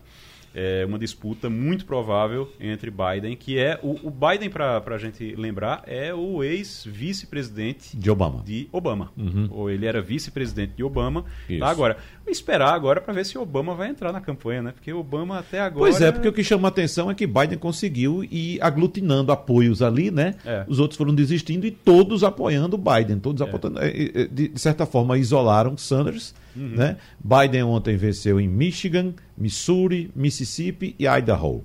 é, 0.57 0.83
uma 0.87 0.97
disputa 0.97 1.51
muito 1.51 1.85
provável 1.85 2.51
entre 2.59 2.89
Biden, 2.89 3.35
que 3.35 3.59
é 3.59 3.79
o, 3.83 4.07
o 4.07 4.09
Biden, 4.09 4.49
para 4.49 4.83
a 4.83 4.97
gente 4.97 5.35
lembrar, 5.35 5.83
é 5.85 6.11
o 6.15 6.43
ex-vice-presidente 6.43 7.95
de 7.95 8.09
Obama. 8.09 8.41
De 8.43 8.67
Obama. 8.71 9.11
Uhum. 9.15 9.47
Ou 9.51 9.69
ele 9.69 9.85
era 9.85 10.01
vice-presidente 10.01 10.73
de 10.75 10.83
Obama. 10.83 11.25
Tá, 11.59 11.69
agora, 11.69 11.97
esperar 12.31 12.73
agora 12.73 13.01
para 13.01 13.13
ver 13.13 13.25
se 13.25 13.37
Obama 13.37 13.75
vai 13.75 13.89
entrar 13.89 14.11
na 14.11 14.21
campanha, 14.21 14.61
né? 14.61 14.71
Porque 14.71 14.91
Obama 14.91 15.39
até 15.39 15.59
agora. 15.59 15.89
Pois 15.91 16.01
é, 16.01 16.11
porque 16.11 16.27
o 16.27 16.33
que 16.33 16.43
chama 16.43 16.67
a 16.67 16.69
atenção 16.69 17.09
é 17.09 17.15
que 17.15 17.27
Biden 17.27 17.57
conseguiu 17.57 18.23
ir 18.23 18.59
aglutinando 18.61 19.31
apoios 19.31 19.81
ali, 19.81 20.11
né? 20.11 20.35
É. 20.45 20.65
Os 20.67 20.79
outros 20.79 20.97
foram 20.97 21.13
desistindo 21.13 21.65
e 21.65 21.71
todos 21.71 22.23
apoiando 22.23 22.77
Biden, 22.77 23.19
todos 23.19 23.41
é. 23.41 23.43
apoiando, 23.45 23.79
é, 23.79 23.87
é, 23.87 24.27
de 24.27 24.51
certa 24.55 24.85
forma 24.85 25.17
isolaram 25.17 25.77
Sanders 25.77 26.33
Uhum. 26.57 26.75
Né? 26.75 26.97
Biden 27.23 27.63
ontem 27.63 27.95
venceu 27.95 28.39
em 28.39 28.47
Michigan, 28.47 29.13
Missouri, 29.37 30.11
Mississippi 30.15 30.95
e 30.97 31.05
Idaho. 31.05 31.63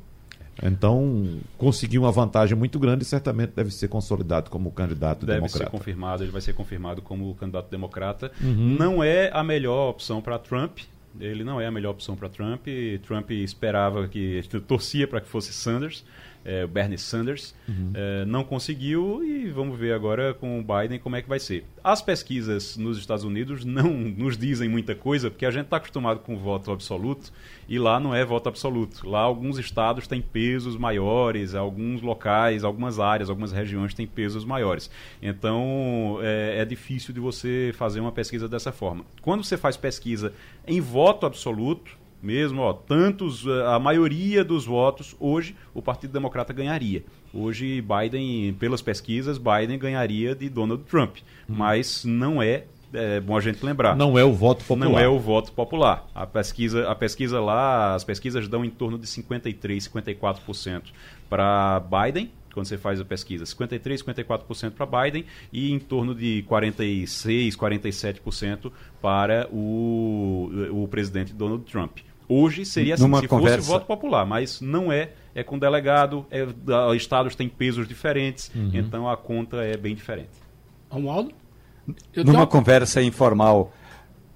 Então, 0.62 1.38
conseguiu 1.56 2.02
uma 2.02 2.12
vantagem 2.12 2.56
muito 2.56 2.78
grande 2.78 3.04
e 3.04 3.06
certamente 3.06 3.52
deve 3.54 3.70
ser 3.70 3.88
consolidado 3.88 4.50
como 4.50 4.70
candidato 4.70 5.24
deve 5.24 5.38
democrata. 5.38 5.58
Deve 5.58 5.70
ser 5.70 5.78
confirmado, 5.78 6.22
ele 6.24 6.32
vai 6.32 6.40
ser 6.40 6.52
confirmado 6.52 7.00
como 7.00 7.34
candidato 7.34 7.70
democrata. 7.70 8.32
Uhum. 8.40 8.76
Não 8.78 9.02
é 9.02 9.30
a 9.32 9.42
melhor 9.42 9.90
opção 9.90 10.20
para 10.20 10.38
Trump. 10.38 10.80
Ele 11.20 11.44
não 11.44 11.60
é 11.60 11.66
a 11.66 11.70
melhor 11.70 11.90
opção 11.90 12.16
para 12.16 12.28
Trump. 12.28 12.66
Trump 13.02 13.30
esperava 13.30 14.08
que 14.08 14.42
torcia 14.66 15.06
para 15.06 15.20
que 15.20 15.28
fosse 15.28 15.52
Sanders 15.52 16.04
é, 16.44 16.66
Bernie 16.66 16.98
Sanders, 16.98 17.54
uhum. 17.68 17.90
é, 17.94 18.24
não 18.24 18.44
conseguiu 18.44 19.22
e 19.24 19.50
vamos 19.50 19.78
ver 19.78 19.92
agora 19.92 20.34
com 20.34 20.58
o 20.58 20.62
Biden 20.62 20.98
como 20.98 21.16
é 21.16 21.22
que 21.22 21.28
vai 21.28 21.38
ser. 21.38 21.64
As 21.82 22.02
pesquisas 22.02 22.76
nos 22.76 22.98
Estados 22.98 23.24
Unidos 23.24 23.64
não 23.64 23.90
nos 23.92 24.36
dizem 24.36 24.68
muita 24.68 24.94
coisa, 24.94 25.30
porque 25.30 25.46
a 25.46 25.50
gente 25.50 25.64
está 25.64 25.76
acostumado 25.76 26.20
com 26.20 26.36
voto 26.36 26.70
absoluto 26.70 27.32
e 27.68 27.78
lá 27.78 27.98
não 27.98 28.14
é 28.14 28.24
voto 28.24 28.48
absoluto. 28.48 29.08
Lá 29.08 29.20
alguns 29.20 29.58
estados 29.58 30.06
têm 30.06 30.20
pesos 30.20 30.76
maiores, 30.76 31.54
alguns 31.54 32.02
locais, 32.02 32.64
algumas 32.64 32.98
áreas, 32.98 33.30
algumas 33.30 33.52
regiões 33.52 33.94
têm 33.94 34.06
pesos 34.06 34.44
maiores. 34.44 34.90
Então 35.20 36.18
é, 36.22 36.58
é 36.58 36.64
difícil 36.64 37.14
de 37.14 37.20
você 37.20 37.72
fazer 37.74 38.00
uma 38.00 38.12
pesquisa 38.12 38.48
dessa 38.48 38.72
forma. 38.72 39.04
Quando 39.20 39.44
você 39.44 39.56
faz 39.56 39.76
pesquisa 39.76 40.32
em 40.66 40.80
voto 40.80 41.26
absoluto, 41.26 42.01
mesmo, 42.22 42.62
ó, 42.62 42.72
tantos, 42.72 43.44
eh, 43.46 43.66
a 43.66 43.78
maioria 43.78 44.44
dos 44.44 44.64
votos, 44.64 45.16
hoje 45.18 45.56
o 45.74 45.82
Partido 45.82 46.12
Democrata 46.12 46.52
ganharia. 46.52 47.04
Hoje, 47.34 47.82
Biden, 47.82 48.54
pelas 48.54 48.80
pesquisas, 48.80 49.38
Biden 49.38 49.78
ganharia 49.78 50.34
de 50.34 50.48
Donald 50.48 50.84
Trump. 50.84 51.16
Hum. 51.48 51.54
Mas 51.56 52.04
não 52.04 52.40
é, 52.40 52.64
é 52.92 53.18
bom 53.20 53.36
a 53.36 53.40
gente 53.40 53.64
lembrar. 53.64 53.96
Não 53.96 54.18
é 54.18 54.24
o 54.24 54.32
voto 54.32 54.64
popular. 54.64 54.88
Não 54.88 54.98
é 54.98 55.08
o 55.08 55.18
voto 55.18 55.50
popular. 55.52 56.06
A 56.14 56.26
pesquisa, 56.26 56.88
a 56.88 56.94
pesquisa 56.94 57.40
lá, 57.40 57.94
as 57.94 58.04
pesquisas 58.04 58.46
dão 58.46 58.64
em 58.64 58.70
torno 58.70 58.98
de 58.98 59.06
53, 59.06 59.88
54% 59.88 60.82
para 61.28 61.80
Biden, 61.80 62.30
quando 62.52 62.66
você 62.66 62.76
faz 62.76 63.00
a 63.00 63.04
pesquisa, 63.04 63.46
53, 63.46 64.02
54% 64.02 64.72
para 64.72 64.86
Biden 64.86 65.24
e 65.52 65.72
em 65.72 65.78
torno 65.78 66.14
de 66.14 66.42
46, 66.42 67.56
47% 67.56 68.70
para 69.00 69.48
o, 69.50 70.50
o 70.70 70.88
presidente 70.88 71.32
Donald 71.32 71.64
Trump. 71.64 71.98
Hoje 72.32 72.64
seria 72.64 72.94
assim, 72.94 73.14
se 73.20 73.28
conversa... 73.28 73.58
fosse 73.58 73.68
voto 73.68 73.86
popular, 73.86 74.24
mas 74.24 74.60
não 74.60 74.90
é. 74.90 75.10
É 75.34 75.42
com 75.42 75.58
delegado, 75.58 76.26
é, 76.30 76.46
estados 76.94 77.34
têm 77.34 77.48
pesos 77.48 77.88
diferentes, 77.88 78.50
uhum. 78.54 78.70
então 78.74 79.08
a 79.08 79.16
conta 79.16 79.58
é 79.62 79.78
bem 79.78 79.94
diferente. 79.94 80.28
Romualdo? 80.90 81.32
Numa 82.14 82.32
tenho... 82.32 82.46
conversa 82.46 83.02
informal 83.02 83.72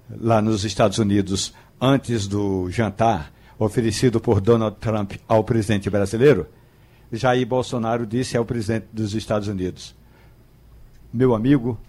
lá 0.09 0.41
nos 0.41 0.63
Estados 0.63 0.97
Unidos, 0.97 1.53
antes 1.79 2.27
do 2.27 2.69
jantar 2.71 3.31
oferecido 3.59 4.19
por 4.19 4.41
Donald 4.41 4.77
Trump 4.79 5.13
ao 5.27 5.43
presidente 5.43 5.89
brasileiro, 5.89 6.47
Jair 7.11 7.45
Bolsonaro 7.45 8.05
disse 8.05 8.35
ao 8.35 8.45
presidente 8.45 8.87
dos 8.91 9.13
Estados 9.13 9.47
Unidos: 9.47 9.95
Meu 11.13 11.33
amigo, 11.33 11.79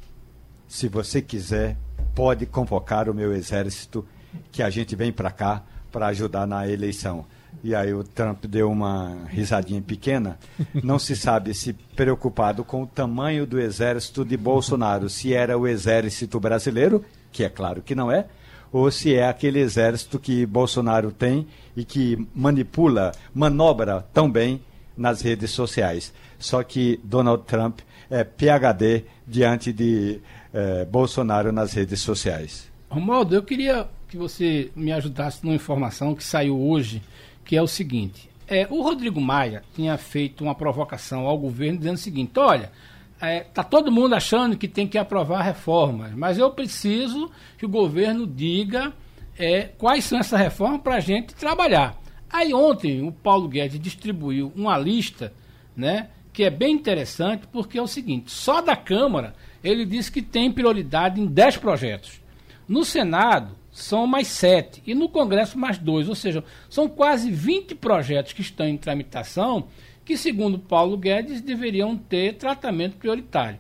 se 0.67 0.89
você 0.89 1.21
quiser, 1.21 1.77
pode 2.15 2.47
convocar 2.47 3.09
o 3.09 3.15
meu 3.15 3.33
exército, 3.33 4.07
que 4.53 4.63
a 4.63 4.71
gente 4.71 4.95
vem 4.95 5.13
para 5.13 5.31
cá 5.31 5.65
para 5.99 6.07
ajudar 6.07 6.47
na 6.47 6.69
eleição. 6.69 7.25
e 7.65 7.75
aí 7.75 7.93
o 7.93 8.05
Trump 8.05 8.45
deu 8.45 8.71
uma 8.71 9.25
risadinha 9.27 9.83
pequena, 9.83 10.39
não 10.81 10.97
se 10.97 11.17
sabe 11.17 11.53
se 11.53 11.73
preocupado 11.73 12.63
com 12.63 12.85
o 12.85 12.87
tamanho 12.87 13.45
do 13.45 13.59
exército 13.59 14.25
de 14.25 14.37
Bolsonaro, 14.37 15.09
se 15.09 15.35
era 15.35 15.59
o 15.59 15.67
exército 15.67 16.39
brasileiro, 16.39 17.05
que 17.33 17.43
é 17.43 17.49
claro 17.49 17.83
que 17.83 17.97
não 17.97 18.13
é, 18.13 18.27
ou 18.73 18.89
se 18.93 19.13
é 19.13 19.27
aquele 19.27 19.59
exército 19.59 20.21
que 20.21 20.47
Bolsonaro 20.47 21.11
tem 21.11 21.49
e 21.77 21.85
que 21.85 22.29
manipula, 22.33 23.11
manobra 23.35 24.07
tão 24.15 24.31
bem 24.31 24.63
nas 24.97 25.21
redes 25.21 25.51
sociais. 25.51 26.13
Só 26.39 26.63
que 26.63 27.01
Donald 27.03 27.43
Trump 27.43 27.81
é 28.09 28.23
PhD 28.23 29.05
diante 29.27 29.73
de 29.73 30.21
eh, 30.55 30.85
Bolsonaro 30.85 31.51
nas 31.51 31.73
redes 31.73 32.01
sociais. 32.01 32.69
Romualdo, 32.89 33.35
eu 33.35 33.43
queria 33.43 33.89
que 34.09 34.17
você 34.17 34.71
me 34.75 34.93
ajudasse 34.93 35.45
numa 35.45 35.55
informação 35.55 36.15
que 36.15 36.25
saiu 36.25 36.61
hoje, 36.61 37.03
que 37.45 37.57
é 37.57 37.63
o 37.63 37.67
seguinte. 37.67 38.29
É, 38.47 38.67
o 38.71 38.83
Rodrigo 38.83 39.21
Maia 39.21 39.63
tinha 39.75 39.97
feito 39.99 40.43
uma 40.43 40.55
provocação 40.55 41.27
ao 41.27 41.37
governo 41.37 41.79
dizendo 41.79 41.97
o 41.97 42.01
seguinte: 42.01 42.39
olha, 42.39 42.73
é, 43.21 43.41
tá 43.41 43.63
todo 43.63 43.93
mundo 43.93 44.15
achando 44.15 44.57
que 44.57 44.67
tem 44.67 44.87
que 44.89 44.97
aprovar 44.97 45.43
reformas, 45.43 46.13
mas 46.15 46.39
eu 46.39 46.51
preciso 46.51 47.31
que 47.59 47.67
o 47.67 47.69
governo 47.69 48.27
diga 48.27 48.93
é, 49.39 49.65
quais 49.77 50.05
são 50.05 50.19
essas 50.19 50.41
reformas 50.41 50.81
para 50.81 50.97
a 50.97 51.01
gente 51.01 51.35
trabalhar. 51.35 52.01
Aí 52.31 52.55
ontem 52.55 53.07
o 53.07 53.13
Paulo 53.13 53.49
Guedes 53.49 53.81
distribuiu 53.81 54.53
uma 54.57 54.79
lista, 54.79 55.33
né, 55.77 56.09
que 56.33 56.45
é 56.45 56.51
bem 56.51 56.75
interessante, 56.75 57.47
porque 57.53 57.77
é 57.77 57.83
o 57.83 57.87
seguinte: 57.87 58.31
só 58.31 58.63
da 58.63 58.75
Câmara 58.77 59.35
ele 59.63 59.85
disse 59.85 60.11
que 60.11 60.23
tem 60.23 60.51
prioridade 60.51 61.21
em 61.21 61.27
10 61.27 61.59
projetos. 61.59 62.21
No 62.67 62.85
Senado, 62.85 63.58
são 63.83 64.07
mais 64.07 64.29
sete. 64.29 64.83
E 64.87 64.95
no 64.95 65.09
Congresso, 65.09 65.59
mais 65.59 65.79
dois. 65.79 66.09
Ou 66.09 66.15
seja, 66.15 66.45
são 66.69 66.89
quase 66.89 67.31
20 67.31 67.75
projetos 67.75 68.33
que 68.33 68.41
estão 68.41 68.67
em 68.67 68.77
tramitação 68.77 69.69
que, 70.05 70.17
segundo 70.17 70.59
Paulo 70.59 70.97
Guedes, 70.97 71.43
deveriam 71.43 71.97
ter 71.97 72.35
tratamento 72.35 72.97
prioritário. 72.97 73.59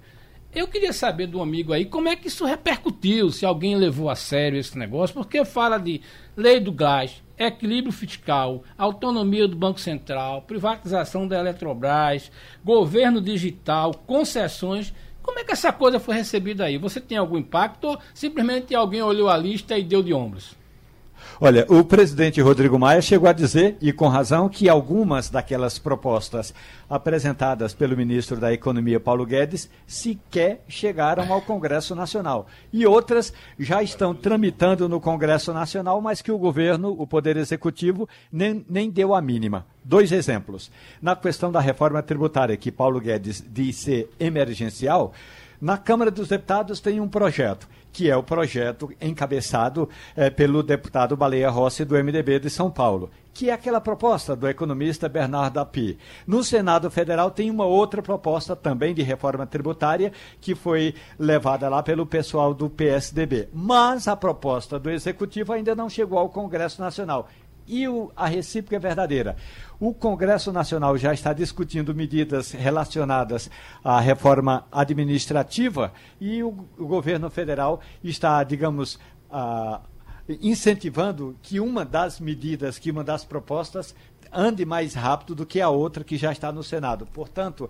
Eu 0.55 0.67
queria 0.67 0.95
saber 0.95 1.27
do 1.27 1.43
amigo 1.43 1.75
aí 1.75 1.85
como 1.85 2.09
é 2.09 2.17
que 2.17 2.29
isso 2.29 2.47
repercutiu, 2.47 3.31
se 3.31 3.45
alguém 3.45 3.77
levou 3.77 4.09
a 4.09 4.15
sério 4.15 4.59
esse 4.59 4.79
negócio, 4.79 5.15
porque 5.15 5.45
fala 5.45 5.77
de 5.77 6.01
lei 6.35 6.59
do 6.59 6.73
gás, 6.73 7.23
equilíbrio 7.37 7.93
fiscal, 7.93 8.65
autonomia 8.79 9.47
do 9.47 9.55
Banco 9.55 9.79
Central, 9.79 10.43
privatização 10.43 11.29
da 11.29 11.39
Eletrobras, 11.39 12.33
governo 12.65 13.21
digital, 13.21 13.93
concessões. 14.07 14.95
Como 15.29 15.41
é 15.41 15.45
que 15.45 15.53
essa 15.53 15.71
coisa 15.71 16.01
foi 16.01 16.15
recebida 16.15 16.65
aí? 16.65 16.79
Você 16.79 17.03
tem 17.03 17.19
algum 17.19 17.37
impacto 17.37 17.85
ou 17.85 17.99
simplesmente 18.15 18.75
alguém 18.75 19.03
olhou 19.03 19.29
a 19.29 19.37
lista 19.37 19.77
e 19.77 19.85
deu 19.85 20.03
de 20.03 20.15
ombros? 20.15 20.57
Olha, 21.41 21.65
o 21.69 21.85
presidente 21.85 22.41
Rodrigo 22.41 22.77
Maia 22.81 23.01
chegou 23.01 23.29
a 23.29 23.33
dizer, 23.33 23.77
e 23.81 23.93
com 23.93 24.09
razão, 24.09 24.49
que 24.49 24.69
algumas 24.69 25.31
daquelas 25.31 25.79
propostas 25.79 26.53
apresentadas 26.91 27.73
pelo 27.73 27.97
ministro 27.97 28.39
da 28.39 28.53
Economia, 28.53 28.99
Paulo 28.99 29.25
Guedes, 29.25 29.71
sequer 29.87 30.65
chegaram 30.67 31.33
ao 31.33 31.41
Congresso 31.41 31.95
Nacional. 31.95 32.49
E 32.73 32.85
outras 32.85 33.33
já 33.57 33.81
estão 33.81 34.13
tramitando 34.13 34.89
no 34.89 35.01
Congresso 35.01 35.53
Nacional, 35.53 36.01
mas 36.01 36.21
que 36.21 36.33
o 36.33 36.39
governo, 36.39 36.97
o 36.99 37.07
Poder 37.07 37.37
Executivo, 37.37 38.09
nem, 38.33 38.67
nem 38.69 38.91
deu 38.91 39.15
a 39.15 39.23
mínima. 39.23 39.65
Dois 39.85 40.11
exemplos. 40.11 40.73
Na 41.01 41.15
questão 41.15 41.53
da 41.53 41.61
reforma 41.61 42.03
tributária, 42.03 42.57
que 42.57 42.73
Paulo 42.73 43.01
Guedes 43.01 43.45
diz 43.49 43.77
ser 43.77 44.11
emergencial, 44.19 45.13
na 45.61 45.79
Câmara 45.79 46.11
dos 46.11 46.27
Deputados 46.27 46.81
tem 46.81 46.99
um 46.99 47.09
projeto 47.09 47.69
que 47.99 48.09
é 48.09 48.17
o 48.17 48.23
projeto 48.23 48.93
encabeçado 49.01 49.89
é, 50.15 50.31
pelo 50.31 50.63
deputado 50.63 51.17
Baleia 51.17 51.51
Rossi 51.51 51.85
do 51.85 51.97
MDB 51.97 52.39
de 52.39 52.49
São 52.49 52.71
Paulo, 52.71 53.11
que 53.35 53.51
é 53.51 53.53
aquela 53.53 53.81
proposta 53.81 54.37
do 54.37 54.47
economista 54.47 55.09
Bernardo 55.09 55.59
Api. 55.59 55.99
No 56.25 56.45
Senado 56.45 56.89
Federal 56.93 57.29
tem 57.29 57.51
uma 57.51 57.65
outra 57.65 58.01
proposta 58.01 58.55
também 58.55 58.95
de 58.95 59.03
reforma 59.03 59.45
tributária 59.49 60.13
que 60.41 60.55
foi 60.55 60.95
levada 61.19 61.69
lá 61.69 61.83
pelo 61.83 62.07
pessoal 62.07 62.55
do 62.55 62.71
PSDB. 62.71 63.49
Mas 63.53 64.07
a 64.07 64.15
proposta 64.15 64.79
do 64.79 64.89
Executivo 64.89 65.53
ainda 65.53 65.75
não 65.75 65.91
chegou 65.91 66.21
ao 66.21 66.29
Congresso 66.29 66.81
Nacional 66.81 67.29
e 67.69 67.87
o, 67.87 68.11
a 68.17 68.27
recíproca 68.27 68.77
é 68.77 68.79
verdadeira. 68.79 69.37
O 69.79 69.93
Congresso 69.93 70.51
Nacional 70.51 70.97
já 70.97 71.13
está 71.13 71.33
discutindo 71.33 71.95
medidas 71.95 72.53
relacionadas 72.53 73.51
à 73.85 74.01
reforma 74.01 74.67
administrativa 74.73 75.93
e 76.21 76.43
o, 76.43 76.67
o 76.79 76.87
governo 76.87 77.31
federal 77.31 77.81
está, 78.03 78.43
digamos, 78.43 78.99
ah, 79.31 79.81
incentivando 80.41 81.37
que 81.43 81.61
uma 81.61 81.85
das 81.85 82.19
medidas, 82.19 82.79
que 82.79 82.91
uma 82.91 83.05
das 83.05 83.25
propostas 83.25 83.95
ande 84.33 84.65
mais 84.65 84.95
rápido 84.95 85.35
do 85.35 85.47
que 85.47 85.61
a 85.61 85.69
outra 85.69 86.05
que 86.05 86.17
já 86.17 86.33
está 86.33 86.51
no 86.51 86.63
Senado. 86.63 87.07
Portanto, 87.07 87.69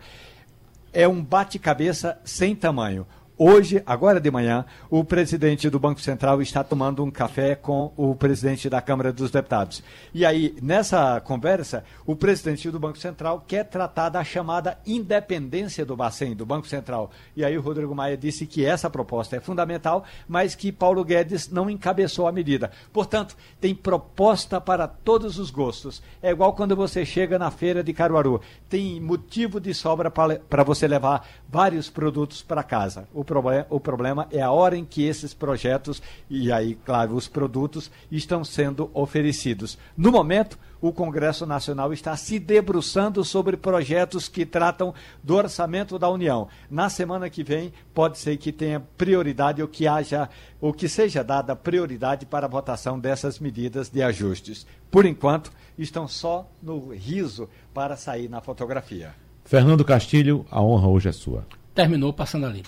é 0.92 1.06
um 1.06 1.22
bate-cabeça 1.22 2.18
sem 2.24 2.54
tamanho. 2.56 3.06
Hoje, 3.40 3.80
agora 3.86 4.20
de 4.20 4.32
manhã, 4.32 4.64
o 4.90 5.04
presidente 5.04 5.70
do 5.70 5.78
Banco 5.78 6.00
Central 6.00 6.42
está 6.42 6.64
tomando 6.64 7.04
um 7.04 7.10
café 7.10 7.54
com 7.54 7.92
o 7.96 8.12
presidente 8.16 8.68
da 8.68 8.82
Câmara 8.82 9.12
dos 9.12 9.30
Deputados. 9.30 9.80
E 10.12 10.26
aí, 10.26 10.56
nessa 10.60 11.20
conversa, 11.20 11.84
o 12.04 12.16
presidente 12.16 12.68
do 12.68 12.80
Banco 12.80 12.98
Central 12.98 13.44
quer 13.46 13.62
tratar 13.62 14.08
da 14.08 14.24
chamada 14.24 14.76
independência 14.84 15.86
do 15.86 15.94
Bacen, 15.96 16.34
do 16.34 16.44
Banco 16.44 16.66
Central. 16.66 17.12
E 17.36 17.44
aí 17.44 17.56
o 17.56 17.60
Rodrigo 17.60 17.94
Maia 17.94 18.16
disse 18.16 18.44
que 18.44 18.64
essa 18.64 18.90
proposta 18.90 19.36
é 19.36 19.40
fundamental, 19.40 20.02
mas 20.26 20.56
que 20.56 20.72
Paulo 20.72 21.04
Guedes 21.04 21.48
não 21.48 21.70
encabeçou 21.70 22.26
a 22.26 22.32
medida. 22.32 22.72
Portanto, 22.92 23.36
tem 23.60 23.72
proposta 23.72 24.60
para 24.60 24.88
todos 24.88 25.38
os 25.38 25.52
gostos. 25.52 26.02
É 26.20 26.32
igual 26.32 26.54
quando 26.54 26.74
você 26.74 27.06
chega 27.06 27.38
na 27.38 27.52
feira 27.52 27.84
de 27.84 27.92
Caruaru. 27.92 28.40
Tem 28.68 29.00
motivo 29.00 29.60
de 29.60 29.72
sobra 29.72 30.10
para 30.10 30.64
você 30.64 30.88
levar 30.88 31.24
vários 31.48 31.88
produtos 31.88 32.42
para 32.42 32.64
casa. 32.64 33.06
O 33.14 33.27
problema, 33.28 33.66
o 33.68 33.78
problema 33.78 34.26
é 34.32 34.40
a 34.40 34.50
hora 34.50 34.76
em 34.76 34.84
que 34.84 35.04
esses 35.04 35.34
projetos 35.34 36.02
e 36.30 36.50
aí, 36.50 36.74
claro, 36.74 37.14
os 37.14 37.28
produtos 37.28 37.90
estão 38.10 38.42
sendo 38.42 38.90
oferecidos. 38.94 39.78
No 39.96 40.10
momento, 40.10 40.58
o 40.80 40.92
Congresso 40.92 41.44
Nacional 41.44 41.92
está 41.92 42.16
se 42.16 42.38
debruçando 42.38 43.22
sobre 43.24 43.56
projetos 43.56 44.28
que 44.28 44.46
tratam 44.46 44.94
do 45.22 45.34
orçamento 45.34 45.98
da 45.98 46.08
União. 46.08 46.48
Na 46.70 46.88
semana 46.88 47.28
que 47.28 47.42
vem, 47.42 47.72
pode 47.92 48.18
ser 48.18 48.36
que 48.38 48.50
tenha 48.50 48.80
prioridade 48.96 49.60
ou 49.60 49.68
que 49.68 49.86
haja 49.86 50.28
ou 50.60 50.72
que 50.72 50.88
seja 50.88 51.22
dada 51.22 51.54
prioridade 51.54 52.24
para 52.24 52.46
a 52.46 52.50
votação 52.50 52.98
dessas 52.98 53.38
medidas 53.38 53.90
de 53.90 54.02
ajustes. 54.02 54.66
Por 54.90 55.04
enquanto, 55.04 55.52
estão 55.76 56.08
só 56.08 56.48
no 56.62 56.94
riso 56.94 57.48
para 57.74 57.96
sair 57.96 58.28
na 58.28 58.40
fotografia. 58.40 59.12
Fernando 59.44 59.84
Castilho, 59.84 60.46
a 60.50 60.62
honra 60.62 60.88
hoje 60.88 61.08
é 61.08 61.12
sua. 61.12 61.46
Terminou 61.74 62.12
passando 62.12 62.46
ali. 62.46 62.62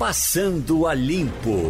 Passando 0.00 0.86
a 0.86 0.94
Limpo. 0.94 1.60